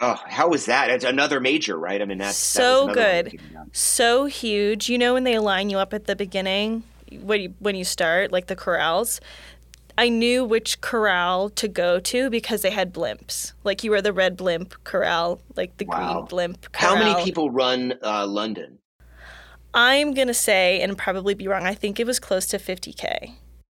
Oh, 0.00 0.16
how 0.26 0.48
was 0.48 0.66
that? 0.66 0.90
It's 0.90 1.04
another 1.04 1.40
major, 1.40 1.78
right? 1.78 2.00
I 2.00 2.04
mean, 2.04 2.18
that's 2.18 2.36
so 2.36 2.86
that 2.86 2.94
good, 2.94 3.40
so 3.72 4.26
huge. 4.26 4.88
You 4.88 4.96
know, 4.96 5.14
when 5.14 5.24
they 5.24 5.38
line 5.38 5.70
you 5.70 5.78
up 5.78 5.92
at 5.92 6.04
the 6.04 6.14
beginning, 6.14 6.84
when 7.20 7.40
you 7.40 7.54
when 7.58 7.74
you 7.74 7.84
start, 7.84 8.30
like 8.30 8.46
the 8.46 8.54
corrals, 8.54 9.20
I 9.98 10.08
knew 10.08 10.44
which 10.44 10.80
corral 10.80 11.50
to 11.50 11.66
go 11.66 11.98
to 11.98 12.30
because 12.30 12.62
they 12.62 12.70
had 12.70 12.94
blimps. 12.94 13.54
Like 13.64 13.82
you 13.82 13.90
were 13.90 14.00
the 14.00 14.12
red 14.12 14.36
blimp 14.36 14.74
corral, 14.84 15.40
like 15.56 15.76
the 15.78 15.86
wow. 15.86 16.14
green 16.14 16.26
blimp 16.26 16.72
corral. 16.72 16.96
How 16.96 17.02
many 17.02 17.24
people 17.24 17.50
run 17.50 17.94
uh, 18.04 18.24
London? 18.24 18.78
I'm 19.74 20.14
going 20.14 20.28
to 20.28 20.34
say, 20.34 20.80
and 20.80 20.96
probably 20.96 21.34
be 21.34 21.48
wrong, 21.48 21.66
I 21.66 21.74
think 21.74 22.00
it 22.00 22.06
was 22.06 22.18
close 22.18 22.46
to 22.46 22.58
50K. 22.58 23.32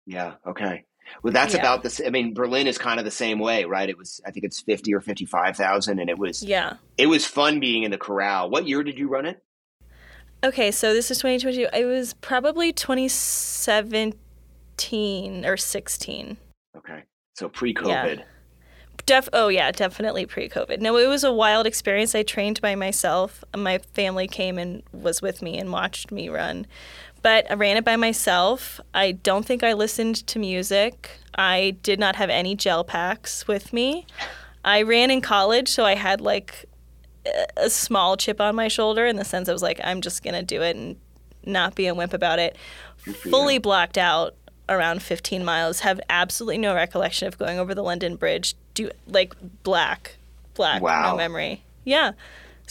Yeah, 0.06 0.34
okay. 0.48 0.86
Well, 1.24 1.34
that's 1.34 1.54
yeah. 1.54 1.60
about 1.60 1.84
the. 1.84 2.04
I 2.06 2.10
mean, 2.10 2.34
Berlin 2.34 2.68
is 2.68 2.78
kind 2.78 3.00
of 3.00 3.06
the 3.06 3.12
same 3.12 3.40
way, 3.40 3.66
right? 3.66 3.90
It 3.90 3.98
was, 3.98 4.22
I 4.26 4.32
think 4.32 4.46
it's 4.46 4.60
fifty 4.60 4.94
or 4.94 5.02
fifty-five 5.02 5.58
thousand, 5.58 6.00
and 6.00 6.10
it 6.10 6.18
was. 6.18 6.44
Yeah. 6.44 6.76
It 6.98 7.08
was 7.08 7.26
fun 7.26 7.60
being 7.60 7.84
in 7.84 7.92
the 7.92 7.98
corral. 7.98 8.50
What 8.50 8.68
year 8.68 8.84
did 8.84 8.98
you 8.98 9.08
run 9.08 9.26
it? 9.26 9.44
Okay, 10.44 10.72
so 10.72 10.94
this 10.94 11.12
is 11.12 11.20
2022. 11.20 11.68
It 11.72 11.86
was 11.86 12.16
probably 12.16 12.74
2017 12.74 15.46
or 15.46 15.56
16. 15.56 16.38
Okay. 16.76 17.04
So 17.36 17.48
pre 17.48 17.76
COVID. 17.76 18.18
Yeah. 18.18 18.24
Def- 19.06 19.30
oh 19.34 19.48
yeah, 19.48 19.72
definitely 19.72 20.26
pre-COVID. 20.26 20.80
No, 20.80 20.98
it 20.98 21.08
was 21.08 21.24
a 21.24 21.34
wild 21.34 21.66
experience. 21.66 22.16
I 22.16 22.24
trained 22.24 22.62
by 22.62 22.76
myself. 22.76 23.44
My 23.56 23.80
family 23.80 24.28
came 24.28 24.58
and 24.58 24.84
was 24.94 25.22
with 25.22 25.42
me 25.42 25.58
and 25.58 25.72
watched 25.72 26.12
me 26.12 26.30
run. 26.30 26.68
But 27.22 27.50
I 27.52 27.54
ran 27.56 27.78
it 27.78 27.86
by 27.86 27.96
myself. 27.96 28.80
I 28.94 29.12
don't 29.12 29.46
think 29.46 29.64
I 29.64 29.74
listened 29.74 30.26
to 30.28 30.40
music. 30.40 31.12
I 31.36 31.78
did 31.84 32.00
not 32.00 32.16
have 32.16 32.30
any 32.30 32.56
gel 32.56 32.84
packs 32.84 33.48
with 33.48 33.74
me. 33.74 34.06
I 34.66 34.82
ran 34.82 35.12
in 35.12 35.22
college, 35.22 35.70
so 35.70 35.86
I 35.86 35.96
had 35.96 36.22
like 36.22 36.66
a 37.58 37.70
small 37.70 38.18
chip 38.18 38.42
on 38.42 38.56
my 38.56 38.68
shoulder 38.68 39.06
in 39.06 39.16
the 39.16 39.26
sense 39.26 39.48
I 39.48 39.54
was 39.54 39.62
like, 39.62 39.80
I'm 39.84 40.02
just 40.02 40.24
gonna 40.24 40.44
do 40.44 40.62
it 40.62 40.76
and 40.76 40.96
not 41.46 41.76
be 41.76 41.88
a 41.88 41.94
wimp 41.94 42.14
about 42.14 42.40
it. 42.40 42.58
Fully 42.98 43.58
blocked 43.58 43.98
out 43.98 44.36
around 44.70 45.02
15 45.02 45.44
miles, 45.44 45.82
have 45.82 46.00
absolutely 46.10 46.58
no 46.58 46.74
recollection 46.74 47.28
of 47.28 47.38
going 47.38 47.60
over 47.60 47.76
the 47.76 47.84
London 47.84 48.16
Bridge. 48.16 48.56
Do 48.74 48.90
like 49.08 49.34
black, 49.64 50.18
black, 50.54 50.82
wow. 50.82 51.12
no 51.12 51.18
memory. 51.18 51.64
Yeah. 51.84 52.12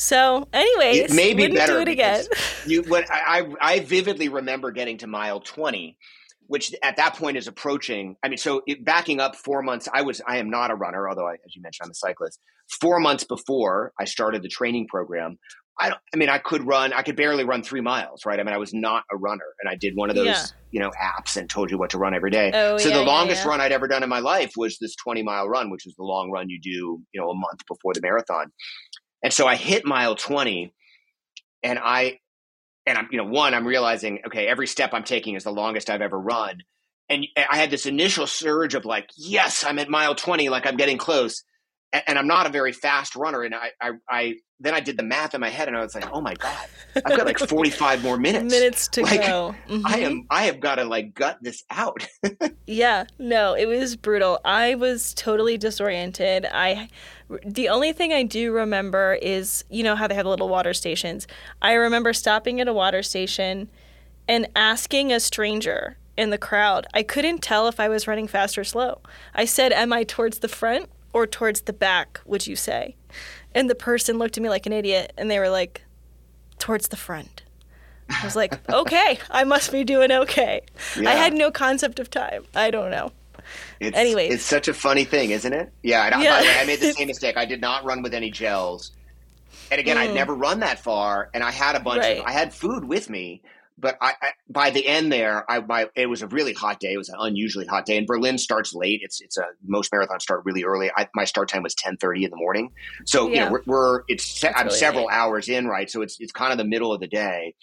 So, 0.00 0.48
anyways, 0.54 1.10
it 1.10 1.12
may 1.12 1.34
be 1.34 1.48
better. 1.48 1.74
Do 1.74 1.80
it 1.80 1.88
again. 1.88 2.24
you, 2.66 2.82
what 2.84 3.04
I, 3.10 3.46
I 3.60 3.80
vividly 3.80 4.30
remember 4.30 4.70
getting 4.70 4.96
to 4.98 5.06
mile 5.06 5.40
20, 5.40 5.98
which 6.46 6.74
at 6.82 6.96
that 6.96 7.16
point 7.16 7.36
is 7.36 7.46
approaching. 7.46 8.16
I 8.24 8.28
mean, 8.28 8.38
so 8.38 8.62
it, 8.66 8.82
backing 8.82 9.20
up 9.20 9.36
four 9.36 9.60
months, 9.60 9.88
I 9.92 10.00
was 10.00 10.22
I 10.26 10.38
am 10.38 10.48
not 10.48 10.70
a 10.70 10.74
runner, 10.74 11.06
although 11.06 11.28
I, 11.28 11.34
as 11.34 11.54
you 11.54 11.60
mentioned, 11.60 11.84
I'm 11.84 11.90
a 11.90 11.94
cyclist. 11.94 12.40
Four 12.80 12.98
months 12.98 13.24
before 13.24 13.92
I 14.00 14.06
started 14.06 14.42
the 14.42 14.48
training 14.48 14.86
program, 14.88 15.36
I 15.78 15.90
don't, 15.90 16.00
I 16.14 16.16
mean, 16.16 16.30
I 16.30 16.38
could 16.38 16.66
run, 16.66 16.94
I 16.94 17.02
could 17.02 17.16
barely 17.16 17.44
run 17.44 17.62
three 17.62 17.82
miles, 17.82 18.24
right? 18.24 18.40
I 18.40 18.42
mean, 18.42 18.54
I 18.54 18.58
was 18.58 18.72
not 18.72 19.04
a 19.12 19.18
runner 19.18 19.54
and 19.60 19.70
I 19.70 19.76
did 19.76 19.96
one 19.96 20.08
of 20.08 20.16
those, 20.16 20.26
yeah. 20.26 20.44
you 20.70 20.80
know, 20.80 20.90
apps 20.90 21.36
and 21.36 21.48
told 21.48 21.70
you 21.70 21.76
what 21.76 21.90
to 21.90 21.98
run 21.98 22.14
every 22.14 22.30
day. 22.30 22.52
Oh, 22.54 22.78
so 22.78 22.88
yeah, 22.88 22.96
the 22.96 23.02
longest 23.02 23.44
yeah, 23.44 23.50
run 23.50 23.60
I'd 23.60 23.72
ever 23.72 23.86
done 23.86 24.02
in 24.02 24.08
my 24.08 24.20
life 24.20 24.52
was 24.56 24.78
this 24.80 24.94
20 24.96 25.22
mile 25.22 25.46
run, 25.46 25.70
which 25.70 25.86
is 25.86 25.94
the 25.96 26.04
long 26.04 26.30
run 26.30 26.48
you 26.48 26.58
do, 26.62 27.02
you 27.12 27.20
know, 27.20 27.28
a 27.28 27.34
month 27.34 27.66
before 27.68 27.92
the 27.92 28.00
marathon. 28.00 28.50
And 29.22 29.32
so 29.32 29.46
I 29.46 29.56
hit 29.56 29.84
mile 29.84 30.14
20 30.14 30.72
and 31.62 31.78
I, 31.78 32.20
and 32.86 32.96
I'm, 32.98 33.08
you 33.10 33.18
know, 33.18 33.24
one, 33.24 33.54
I'm 33.54 33.66
realizing, 33.66 34.20
okay, 34.26 34.46
every 34.46 34.66
step 34.66 34.90
I'm 34.92 35.04
taking 35.04 35.34
is 35.34 35.44
the 35.44 35.52
longest 35.52 35.90
I've 35.90 36.00
ever 36.00 36.18
run. 36.18 36.62
And 37.08 37.26
I 37.36 37.58
had 37.58 37.70
this 37.70 37.86
initial 37.86 38.26
surge 38.26 38.74
of 38.74 38.84
like, 38.84 39.10
yes, 39.16 39.64
I'm 39.64 39.78
at 39.78 39.88
mile 39.88 40.14
20, 40.14 40.48
like 40.48 40.66
I'm 40.66 40.76
getting 40.76 40.98
close 40.98 41.44
and 41.92 42.18
I'm 42.18 42.26
not 42.26 42.46
a 42.46 42.50
very 42.50 42.72
fast 42.72 43.16
runner. 43.16 43.42
And 43.42 43.54
I, 43.54 43.70
I, 43.80 43.90
I, 44.08 44.34
then 44.60 44.74
I 44.74 44.80
did 44.80 44.96
the 44.96 45.02
math 45.02 45.34
in 45.34 45.40
my 45.40 45.48
head, 45.48 45.68
and 45.68 45.76
I 45.76 45.80
was 45.80 45.94
like, 45.94 46.08
"Oh 46.12 46.20
my 46.20 46.34
god, 46.34 46.66
I've 46.94 47.16
got 47.16 47.24
like 47.24 47.38
45 47.48 48.02
more 48.02 48.18
minutes. 48.18 48.52
Minutes 48.52 48.88
to 48.88 49.02
like, 49.02 49.22
go. 49.22 49.54
Mm-hmm. 49.68 49.86
I 49.86 49.98
am. 50.00 50.26
I 50.30 50.42
have 50.44 50.60
got 50.60 50.74
to 50.76 50.84
like 50.84 51.14
gut 51.14 51.38
this 51.40 51.64
out." 51.70 52.06
yeah, 52.66 53.04
no, 53.18 53.54
it 53.54 53.66
was 53.66 53.96
brutal. 53.96 54.38
I 54.44 54.74
was 54.74 55.14
totally 55.14 55.56
disoriented. 55.56 56.46
I, 56.52 56.90
the 57.44 57.68
only 57.68 57.92
thing 57.92 58.12
I 58.12 58.22
do 58.22 58.52
remember 58.52 59.18
is 59.20 59.64
you 59.70 59.82
know 59.82 59.96
how 59.96 60.06
they 60.06 60.14
have 60.14 60.26
little 60.26 60.48
water 60.48 60.74
stations. 60.74 61.26
I 61.62 61.74
remember 61.74 62.12
stopping 62.12 62.60
at 62.60 62.68
a 62.68 62.72
water 62.72 63.02
station 63.02 63.68
and 64.26 64.48
asking 64.56 65.12
a 65.12 65.20
stranger 65.20 65.96
in 66.16 66.30
the 66.30 66.38
crowd. 66.38 66.86
I 66.92 67.02
couldn't 67.02 67.42
tell 67.42 67.68
if 67.68 67.80
I 67.80 67.88
was 67.88 68.06
running 68.06 68.28
fast 68.28 68.58
or 68.58 68.64
slow. 68.64 69.00
I 69.34 69.44
said, 69.44 69.72
"Am 69.72 69.92
I 69.92 70.04
towards 70.04 70.40
the 70.40 70.48
front?" 70.48 70.88
or 71.12 71.26
towards 71.26 71.62
the 71.62 71.72
back, 71.72 72.20
would 72.24 72.46
you 72.46 72.56
say? 72.56 72.96
And 73.54 73.68
the 73.68 73.74
person 73.74 74.18
looked 74.18 74.36
at 74.36 74.42
me 74.42 74.48
like 74.48 74.66
an 74.66 74.72
idiot 74.72 75.12
and 75.18 75.30
they 75.30 75.38
were 75.38 75.48
like, 75.48 75.82
towards 76.58 76.88
the 76.88 76.96
front. 76.96 77.42
I 78.08 78.24
was 78.24 78.36
like, 78.36 78.58
okay, 78.72 79.18
I 79.30 79.44
must 79.44 79.72
be 79.72 79.82
doing 79.82 80.12
okay. 80.12 80.62
Yeah. 80.96 81.10
I 81.10 81.14
had 81.14 81.32
no 81.32 81.50
concept 81.50 81.98
of 81.98 82.10
time. 82.10 82.44
I 82.54 82.70
don't 82.70 82.90
know. 82.90 83.12
It's, 83.80 83.96
anyway, 83.96 84.28
it's 84.28 84.44
such 84.44 84.68
a 84.68 84.74
funny 84.74 85.04
thing, 85.04 85.30
isn't 85.30 85.52
it? 85.52 85.72
Yeah. 85.82 86.06
And 86.06 86.22
yeah. 86.22 86.34
I, 86.34 86.40
way, 86.42 86.58
I 86.60 86.64
made 86.66 86.80
the 86.80 86.92
same 86.92 87.08
mistake. 87.08 87.36
I 87.36 87.46
did 87.46 87.60
not 87.60 87.84
run 87.84 88.02
with 88.02 88.14
any 88.14 88.30
gels. 88.30 88.92
And 89.70 89.80
again, 89.80 89.96
mm. 89.96 90.00
I'd 90.00 90.14
never 90.14 90.34
run 90.34 90.60
that 90.60 90.80
far, 90.80 91.30
and 91.32 91.44
I 91.44 91.50
had 91.50 91.76
a 91.76 91.80
bunch 91.80 92.02
right. 92.02 92.18
of 92.18 92.24
I 92.24 92.32
had 92.32 92.52
food 92.52 92.84
with 92.84 93.08
me, 93.08 93.42
but 93.78 93.96
I, 94.00 94.14
I, 94.20 94.30
by 94.48 94.70
the 94.70 94.86
end 94.86 95.12
there, 95.12 95.48
I 95.48 95.60
my, 95.60 95.88
it 95.94 96.06
was 96.06 96.22
a 96.22 96.26
really 96.26 96.52
hot 96.52 96.80
day. 96.80 96.92
It 96.92 96.98
was 96.98 97.08
an 97.08 97.16
unusually 97.18 97.66
hot 97.66 97.86
day, 97.86 97.96
and 97.96 98.06
Berlin 98.06 98.38
starts 98.38 98.74
late. 98.74 99.00
It's 99.02 99.20
it's 99.20 99.38
a 99.38 99.44
most 99.64 99.92
marathons 99.92 100.22
start 100.22 100.42
really 100.44 100.64
early. 100.64 100.90
I, 100.96 101.08
my 101.14 101.24
start 101.24 101.48
time 101.48 101.62
was 101.62 101.74
ten 101.74 101.96
thirty 101.96 102.24
in 102.24 102.30
the 102.30 102.36
morning, 102.36 102.72
so 103.06 103.28
yeah. 103.28 103.32
you 103.32 103.44
know 103.44 103.50
we're, 103.52 103.62
we're 103.66 104.02
it's 104.08 104.40
That's 104.40 104.58
I'm 104.58 104.66
really 104.66 104.78
several 104.78 105.06
late. 105.06 105.14
hours 105.14 105.48
in, 105.48 105.66
right? 105.66 105.88
So 105.88 106.02
it's 106.02 106.16
it's 106.18 106.32
kind 106.32 106.52
of 106.52 106.58
the 106.58 106.64
middle 106.64 106.92
of 106.92 107.00
the 107.00 107.08
day, 107.08 107.54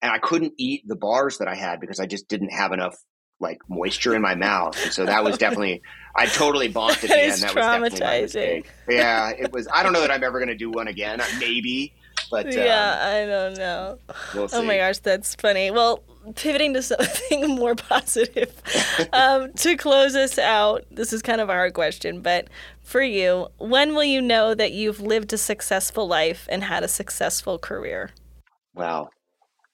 and 0.00 0.10
I 0.12 0.18
couldn't 0.18 0.54
eat 0.58 0.82
the 0.86 0.96
bars 0.96 1.38
that 1.38 1.48
I 1.48 1.54
had 1.54 1.80
because 1.80 2.00
I 2.00 2.06
just 2.06 2.28
didn't 2.28 2.50
have 2.50 2.72
enough 2.72 2.96
like 3.42 3.60
moisture 3.68 4.14
in 4.14 4.22
my 4.22 4.34
mouth, 4.34 4.82
and 4.82 4.92
so 4.92 5.04
that 5.04 5.22
was 5.22 5.36
definitely 5.36 5.82
I 6.16 6.26
totally 6.26 6.72
bonked 6.72 7.04
at 7.04 7.10
the 7.10 7.22
end. 7.22 7.42
That 7.42 7.54
was 7.54 7.64
traumatizing. 7.64 8.64
Yeah, 8.88 9.30
it 9.30 9.52
was. 9.52 9.68
I 9.72 9.82
don't 9.82 9.92
know 9.92 10.00
that 10.00 10.10
I'm 10.10 10.24
ever 10.24 10.38
going 10.38 10.48
to 10.48 10.54
do 10.54 10.70
one 10.70 10.88
again. 10.88 11.20
Maybe 11.38 11.92
but 12.32 12.50
yeah, 12.50 12.98
um, 13.02 13.14
I 13.14 13.26
don't 13.26 13.58
know. 13.58 13.98
We'll 14.34 14.48
oh 14.54 14.62
my 14.62 14.78
gosh, 14.78 14.98
that's 14.98 15.34
funny. 15.34 15.70
Well, 15.70 16.02
pivoting 16.34 16.72
to 16.72 16.82
something 16.82 17.46
more 17.56 17.74
positive 17.74 18.50
um, 19.12 19.52
to 19.52 19.76
close 19.76 20.16
us 20.16 20.38
out. 20.38 20.84
This 20.90 21.12
is 21.12 21.20
kind 21.20 21.42
of 21.42 21.50
a 21.50 21.52
hard 21.52 21.74
question, 21.74 22.22
but 22.22 22.48
for 22.82 23.02
you, 23.02 23.48
when 23.58 23.94
will 23.94 24.04
you 24.04 24.22
know 24.22 24.54
that 24.54 24.72
you've 24.72 25.00
lived 25.00 25.32
a 25.34 25.38
successful 25.38 26.08
life 26.08 26.48
and 26.50 26.64
had 26.64 26.82
a 26.82 26.88
successful 26.88 27.58
career? 27.58 28.10
Wow. 28.74 29.10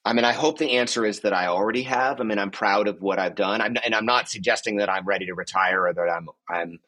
I 0.08 0.14
mean, 0.14 0.24
I 0.24 0.32
hope 0.32 0.56
the 0.56 0.78
answer 0.78 1.04
is 1.04 1.20
that 1.20 1.34
I 1.34 1.48
already 1.48 1.82
have. 1.82 2.18
I 2.18 2.24
mean, 2.24 2.38
I'm 2.38 2.50
proud 2.50 2.88
of 2.88 3.02
what 3.02 3.18
I've 3.18 3.34
done, 3.34 3.60
I'm, 3.60 3.76
and 3.84 3.94
I'm 3.94 4.06
not 4.06 4.30
suggesting 4.30 4.76
that 4.76 4.88
I'm 4.88 5.04
ready 5.04 5.26
to 5.26 5.34
retire 5.34 5.86
or 5.86 5.92
that 5.92 6.08
I'm 6.08 6.28
I'm 6.48 6.78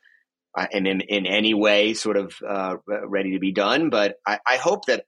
I'm 0.57 0.87
in, 0.87 1.03
in 1.03 1.27
any 1.27 1.53
way 1.53 1.93
sort 1.93 2.16
of 2.16 2.35
uh, 2.49 2.77
ready 2.87 3.33
to 3.33 3.39
be 3.39 3.53
done. 3.53 3.91
But 3.91 4.16
I, 4.27 4.39
I 4.47 4.57
hope 4.57 4.87
that 4.87 5.05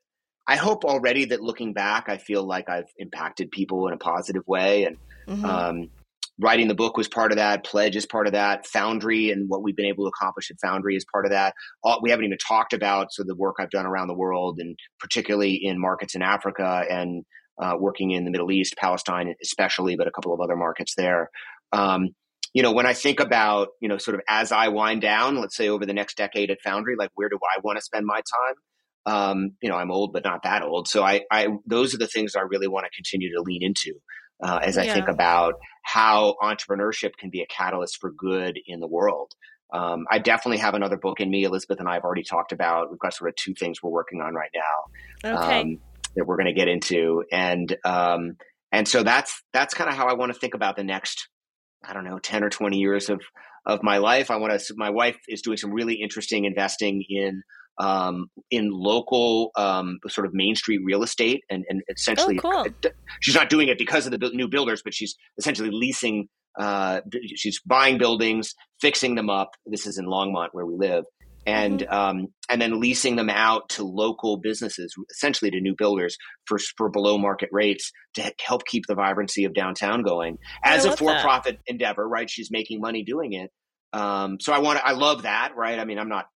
I 0.47 0.57
hope 0.57 0.85
already 0.85 1.25
that 1.27 1.41
looking 1.41 1.73
back, 1.73 2.11
I 2.11 2.19
feel 2.19 2.45
like 2.45 2.69
I've 2.69 2.93
impacted 2.99 3.51
people 3.51 3.89
in 3.89 3.95
a 3.95 3.97
positive 3.99 4.47
way, 4.47 4.85
and 4.85 4.99
mm-hmm. 5.27 5.45
um, 5.47 5.91
writing 6.39 6.69
the 6.69 6.75
book 6.75 6.99
was 6.99 7.09
part 7.09 7.33
of 7.33 7.39
that. 7.39 7.65
Pledge 7.65 7.97
is 7.97 8.05
part 8.05 8.27
of 8.27 8.35
that. 8.35 8.67
Foundry 8.67 9.31
and 9.31 9.49
what 9.49 9.63
we've 9.63 9.77
been 9.77 9.87
able 9.87 10.05
to 10.05 10.13
accomplish 10.15 10.51
at 10.51 10.61
Foundry 10.61 10.97
is 10.97 11.07
part 11.11 11.25
of 11.25 11.31
that. 11.31 11.55
All, 11.83 12.01
we 12.03 12.11
haven't 12.11 12.27
even 12.27 12.37
talked 12.37 12.75
about 12.75 13.11
so 13.11 13.23
the 13.23 13.35
work 13.35 13.57
I've 13.59 13.71
done 13.71 13.87
around 13.87 14.09
the 14.09 14.15
world, 14.15 14.59
and 14.59 14.77
particularly 15.01 15.55
in 15.55 15.81
markets 15.81 16.15
in 16.15 16.21
Africa 16.21 16.85
and 16.91 17.25
uh, 17.61 17.77
working 17.79 18.11
in 18.11 18.25
the 18.25 18.31
Middle 18.31 18.51
East, 18.51 18.77
Palestine 18.77 19.35
especially, 19.43 19.97
but 19.97 20.07
a 20.07 20.11
couple 20.11 20.33
of 20.33 20.41
other 20.41 20.57
markets 20.57 20.95
there. 20.97 21.31
Um, 21.73 22.11
you 22.55 22.63
know, 22.63 22.73
when 22.73 22.87
I 22.87 22.93
think 22.93 23.21
about, 23.21 23.69
you 23.81 23.89
know, 23.89 23.99
sort 23.99 24.15
of 24.15 24.21
as 24.29 24.53
I 24.53 24.69
wind 24.69 25.01
down, 25.01 25.41
let's 25.41 25.57
say 25.57 25.69
over 25.69 25.87
the 25.87 25.95
next 25.95 26.17
decade 26.17 26.51
at 26.51 26.61
Foundry, 26.63 26.97
like 26.97 27.11
where 27.15 27.29
do 27.29 27.39
I 27.43 27.61
want 27.63 27.79
to 27.79 27.83
spend 27.83 28.05
my 28.05 28.21
time? 28.21 28.55
Um, 29.05 29.51
you 29.61 29.71
know, 29.71 29.77
I'm 29.77 29.91
old, 29.91 30.13
but 30.13 30.25
not 30.25 30.43
that 30.45 30.63
old. 30.63 30.87
So 30.87 31.03
I, 31.03 31.23
I, 31.31 31.49
those 31.67 31.95
are 31.95 31.99
the 31.99 32.07
things 32.07 32.37
I 32.37 32.43
really 32.43 32.69
want 32.69 32.85
to 32.85 32.91
continue 32.91 33.35
to 33.35 33.41
lean 33.41 33.63
into 33.63 33.95
uh, 34.43 34.61
as 34.63 34.77
I 34.77 34.87
think 34.87 35.09
about 35.09 35.55
how 35.83 36.37
entrepreneurship 36.43 37.17
can 37.17 37.31
be 37.31 37.41
a 37.41 37.47
catalyst 37.47 37.99
for 38.01 38.13
good 38.13 38.59
in 38.67 38.81
the 38.81 38.87
world. 38.87 39.33
Um, 39.73 40.05
I 40.11 40.19
definitely 40.19 40.59
have 40.59 40.75
another 40.75 40.99
book 40.99 41.21
in 41.21 41.31
me. 41.31 41.45
Elizabeth 41.45 41.81
and 41.81 41.89
I 41.89 41.95
have 41.95 42.05
already 42.05 42.23
talked 42.23 42.53
about. 42.53 42.91
We've 42.91 42.99
got 42.99 43.15
sort 43.15 43.31
of 43.31 43.37
two 43.37 43.55
things 43.55 43.83
we're 43.83 43.91
working 43.91 44.21
on 44.21 44.35
right 44.35 44.51
now 44.55 44.83
okay. 45.25 45.61
um, 45.61 45.79
that 46.17 46.27
we're 46.27 46.37
going 46.37 46.47
to 46.47 46.53
get 46.53 46.69
into, 46.69 47.25
and 47.33 47.77
um, 47.85 48.37
and 48.71 48.87
so 48.87 49.03
that's 49.03 49.43
that's 49.53 49.75
kind 49.75 49.91
of 49.91 49.97
how 49.97 50.07
I 50.07 50.15
want 50.15 50.33
to 50.33 50.39
think 50.39 50.55
about 50.55 50.77
the 50.77 50.85
next 50.85 51.29
I 51.85 51.93
don't 51.93 52.05
know, 52.05 52.19
10 52.19 52.45
or 52.45 52.51
20 52.51 52.79
years 52.79 53.11
of, 53.11 53.21
of 53.67 53.83
my 53.83 53.99
life. 53.99 54.31
I 54.31 54.37
want 54.37 54.59
to, 54.59 54.75
my 54.77 54.91
wife 54.91 55.19
is 55.29 55.43
doing 55.43 55.57
some 55.57 55.73
really 55.73 55.95
interesting 55.95 56.45
investing 56.45 57.05
in, 57.09 57.43
um, 57.79 58.27
in 58.51 58.71
local, 58.71 59.51
um, 59.57 59.99
sort 60.09 60.27
of 60.27 60.35
Main 60.35 60.55
Street 60.55 60.81
real 60.85 61.03
estate 61.03 61.43
and, 61.51 61.65
and 61.69 61.83
essentially 61.89 62.39
oh, 62.43 62.65
cool. 62.65 62.93
she's 63.21 63.35
not 63.35 63.51
doing 63.51 63.69
it 63.69 63.79
because 63.79 64.07
of 64.07 64.13
the 64.13 64.31
new 64.33 64.49
builders, 64.49 64.83
but 64.85 64.95
she's 64.95 65.17
essentially 65.39 65.71
leasing, 65.73 66.29
uh, 66.59 67.01
she's 67.35 67.61
buying 67.65 67.99
buildings, 67.99 68.55
fixing 68.81 69.15
them 69.15 69.31
up. 69.31 69.51
This 69.67 69.87
is 69.87 69.99
in 69.99 70.07
Longmont 70.07 70.49
where 70.53 70.67
we 70.67 70.75
live 70.77 71.05
and 71.47 71.81
mm-hmm. 71.81 71.95
um, 71.95 72.27
and 72.49 72.61
then 72.61 72.81
leasing 72.81 73.17
them 73.17 73.31
out 73.31 73.69
to 73.71 73.85
local 73.85 74.37
businesses, 74.37 74.95
essentially 75.11 75.51
to 75.51 75.61
new 75.61 75.75
builders 75.77 76.17
for 76.47 76.59
for 76.77 76.89
below 76.89 77.19
market 77.19 77.49
rates 77.53 77.91
to 78.15 78.33
help 78.45 78.65
keep 78.67 78.87
the 78.87 78.95
vibrancy 78.95 79.45
of 79.45 79.55
downtown 79.55 80.03
going 80.03 80.39
as 80.65 80.85
a 80.85 80.97
for 80.97 81.15
profit 81.21 81.59
endeavor. 81.67 82.09
Right, 82.09 82.29
she's 82.29 82.51
making 82.51 82.81
money 82.81 83.05
doing 83.05 83.33
it. 83.33 83.51
Um, 83.93 84.39
so 84.41 84.53
I 84.53 84.59
want 84.59 84.81
I 84.83 84.93
love 84.93 85.23
that. 85.23 85.53
Right, 85.57 85.79
I 85.79 85.85
mean 85.85 85.99
I'm 85.99 86.09
not 86.09 86.27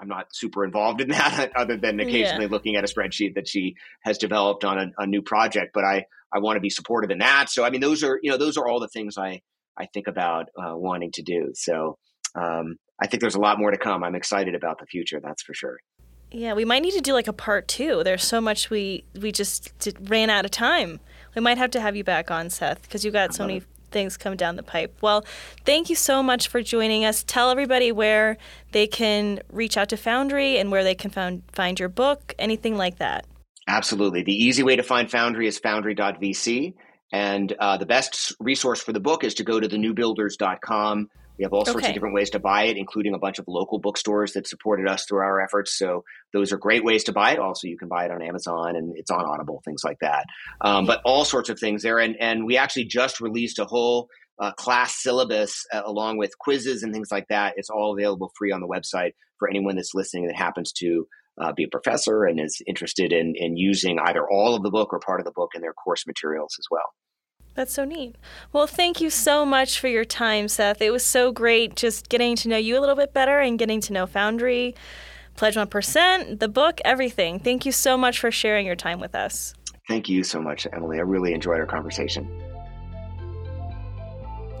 I'm 0.00 0.08
not 0.08 0.26
super 0.32 0.64
involved 0.64 1.00
in 1.00 1.08
that 1.10 1.52
other 1.56 1.76
than 1.76 2.00
occasionally 2.00 2.46
yeah. 2.46 2.50
looking 2.50 2.76
at 2.76 2.84
a 2.84 2.92
spreadsheet 2.92 3.34
that 3.34 3.48
she 3.48 3.74
has 4.02 4.18
developed 4.18 4.64
on 4.64 4.78
a, 4.78 5.02
a 5.02 5.06
new 5.06 5.22
project. 5.22 5.72
But 5.74 5.84
I 5.84 6.04
I 6.32 6.38
want 6.38 6.56
to 6.56 6.60
be 6.60 6.70
supportive 6.70 7.10
in 7.10 7.18
that. 7.18 7.50
So 7.50 7.64
I 7.64 7.70
mean 7.70 7.80
those 7.80 8.02
are 8.02 8.18
you 8.22 8.30
know 8.30 8.38
those 8.38 8.56
are 8.56 8.66
all 8.66 8.80
the 8.80 8.88
things 8.88 9.18
I 9.18 9.42
I 9.76 9.86
think 9.92 10.06
about 10.06 10.48
uh, 10.58 10.76
wanting 10.76 11.12
to 11.12 11.22
do. 11.22 11.52
So 11.54 11.98
um, 12.34 12.76
I 13.00 13.06
think 13.06 13.20
there's 13.20 13.34
a 13.34 13.40
lot 13.40 13.58
more 13.58 13.70
to 13.70 13.78
come. 13.78 14.04
I'm 14.04 14.14
excited 14.14 14.54
about 14.54 14.78
the 14.78 14.86
future, 14.86 15.20
that's 15.20 15.42
for 15.42 15.54
sure. 15.54 15.78
Yeah, 16.32 16.52
we 16.52 16.64
might 16.64 16.82
need 16.82 16.92
to 16.92 17.00
do 17.00 17.12
like 17.12 17.26
a 17.26 17.32
part 17.32 17.66
two. 17.66 18.04
There's 18.04 18.22
so 18.22 18.40
much 18.40 18.70
we 18.70 19.04
we 19.20 19.32
just 19.32 19.76
did, 19.78 20.08
ran 20.08 20.30
out 20.30 20.44
of 20.44 20.50
time. 20.50 21.00
We 21.34 21.40
might 21.40 21.58
have 21.58 21.70
to 21.72 21.80
have 21.80 21.96
you 21.96 22.04
back 22.04 22.30
on, 22.30 22.50
Seth, 22.50 22.82
because 22.82 23.04
you 23.04 23.10
got 23.10 23.34
so 23.34 23.44
many 23.44 23.58
it. 23.58 23.64
things 23.90 24.16
coming 24.16 24.36
down 24.36 24.56
the 24.56 24.62
pipe. 24.62 24.96
Well, 25.00 25.24
thank 25.64 25.90
you 25.90 25.96
so 25.96 26.22
much 26.22 26.48
for 26.48 26.62
joining 26.62 27.04
us. 27.04 27.24
Tell 27.24 27.50
everybody 27.50 27.90
where 27.90 28.36
they 28.72 28.86
can 28.86 29.40
reach 29.50 29.76
out 29.76 29.88
to 29.88 29.96
Foundry 29.96 30.58
and 30.58 30.70
where 30.70 30.84
they 30.84 30.94
can 30.94 31.10
found, 31.10 31.42
find 31.52 31.78
your 31.80 31.88
book, 31.88 32.34
anything 32.38 32.76
like 32.76 32.98
that. 32.98 33.26
Absolutely. 33.66 34.22
The 34.22 34.34
easy 34.34 34.62
way 34.62 34.76
to 34.76 34.82
find 34.82 35.10
Foundry 35.10 35.46
is 35.46 35.58
foundry.vc. 35.58 36.74
And 37.12 37.52
uh, 37.58 37.76
the 37.76 37.86
best 37.86 38.34
resource 38.38 38.80
for 38.80 38.92
the 38.92 39.00
book 39.00 39.24
is 39.24 39.34
to 39.34 39.44
go 39.44 39.58
to 39.58 39.68
thenewbuilders.com 39.68 41.08
we 41.40 41.44
have 41.44 41.54
all 41.54 41.64
sorts 41.64 41.78
okay. 41.78 41.88
of 41.88 41.94
different 41.94 42.14
ways 42.14 42.28
to 42.30 42.38
buy 42.38 42.64
it, 42.64 42.76
including 42.76 43.14
a 43.14 43.18
bunch 43.18 43.38
of 43.38 43.46
local 43.48 43.78
bookstores 43.78 44.34
that 44.34 44.46
supported 44.46 44.86
us 44.86 45.06
through 45.06 45.20
our 45.20 45.40
efforts. 45.40 45.72
So 45.78 46.04
those 46.34 46.52
are 46.52 46.58
great 46.58 46.84
ways 46.84 47.04
to 47.04 47.12
buy 47.12 47.32
it. 47.32 47.38
Also, 47.38 47.66
you 47.66 47.78
can 47.78 47.88
buy 47.88 48.04
it 48.04 48.10
on 48.10 48.20
Amazon 48.20 48.76
and 48.76 48.92
it's 48.94 49.10
on 49.10 49.24
Audible, 49.24 49.62
things 49.64 49.80
like 49.82 49.96
that. 50.02 50.26
Um, 50.60 50.84
but 50.84 51.00
all 51.06 51.24
sorts 51.24 51.48
of 51.48 51.58
things 51.58 51.82
there. 51.82 51.98
And, 51.98 52.14
and 52.20 52.44
we 52.44 52.58
actually 52.58 52.84
just 52.84 53.22
released 53.22 53.58
a 53.58 53.64
whole 53.64 54.08
uh, 54.38 54.52
class 54.52 54.96
syllabus 54.96 55.64
uh, 55.72 55.80
along 55.82 56.18
with 56.18 56.38
quizzes 56.38 56.82
and 56.82 56.92
things 56.92 57.08
like 57.10 57.28
that. 57.30 57.54
It's 57.56 57.70
all 57.70 57.94
available 57.94 58.30
free 58.36 58.52
on 58.52 58.60
the 58.60 58.68
website 58.68 59.12
for 59.38 59.48
anyone 59.48 59.76
that's 59.76 59.94
listening 59.94 60.26
that 60.26 60.36
happens 60.36 60.72
to 60.72 61.08
uh, 61.40 61.52
be 61.54 61.64
a 61.64 61.68
professor 61.68 62.24
and 62.24 62.38
is 62.38 62.60
interested 62.66 63.14
in, 63.14 63.32
in 63.34 63.56
using 63.56 63.98
either 63.98 64.28
all 64.28 64.54
of 64.54 64.62
the 64.62 64.70
book 64.70 64.92
or 64.92 65.00
part 65.00 65.20
of 65.20 65.24
the 65.24 65.32
book 65.32 65.52
in 65.54 65.62
their 65.62 65.72
course 65.72 66.06
materials 66.06 66.54
as 66.58 66.66
well. 66.70 66.92
That's 67.54 67.72
so 67.72 67.84
neat. 67.84 68.16
Well, 68.52 68.66
thank 68.66 69.00
you 69.00 69.10
so 69.10 69.44
much 69.44 69.80
for 69.80 69.88
your 69.88 70.04
time, 70.04 70.48
Seth. 70.48 70.80
It 70.80 70.90
was 70.90 71.04
so 71.04 71.32
great 71.32 71.76
just 71.76 72.08
getting 72.08 72.36
to 72.36 72.48
know 72.48 72.56
you 72.56 72.78
a 72.78 72.80
little 72.80 72.94
bit 72.94 73.12
better 73.12 73.40
and 73.40 73.58
getting 73.58 73.80
to 73.82 73.92
know 73.92 74.06
Foundry, 74.06 74.74
Pledge 75.36 75.56
1%, 75.56 76.38
the 76.38 76.48
book, 76.48 76.80
everything. 76.84 77.38
Thank 77.38 77.66
you 77.66 77.72
so 77.72 77.96
much 77.96 78.18
for 78.18 78.30
sharing 78.30 78.66
your 78.66 78.76
time 78.76 79.00
with 79.00 79.14
us. 79.14 79.54
Thank 79.88 80.08
you 80.08 80.22
so 80.22 80.40
much, 80.40 80.66
Emily. 80.72 80.98
I 80.98 81.02
really 81.02 81.34
enjoyed 81.34 81.58
our 81.58 81.66
conversation. 81.66 82.30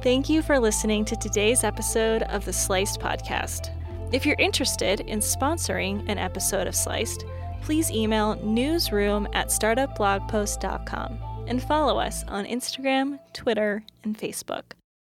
Thank 0.02 0.28
you 0.28 0.42
for 0.42 0.58
listening 0.58 1.04
to 1.04 1.16
today's 1.16 1.62
episode 1.62 2.22
of 2.24 2.44
the 2.44 2.52
Sliced 2.52 3.00
Podcast. 3.00 3.70
If 4.12 4.26
you're 4.26 4.36
interested 4.38 5.00
in 5.00 5.20
sponsoring 5.20 6.08
an 6.08 6.18
episode 6.18 6.66
of 6.66 6.74
Sliced, 6.74 7.24
please 7.62 7.90
email 7.90 8.34
newsroom 8.42 9.28
at 9.34 9.48
startupblogpost.com 9.48 11.29
and 11.46 11.62
follow 11.62 11.98
us 11.98 12.24
on 12.28 12.44
Instagram, 12.46 13.18
Twitter, 13.32 13.82
and 14.04 14.18
Facebook. 14.18 14.72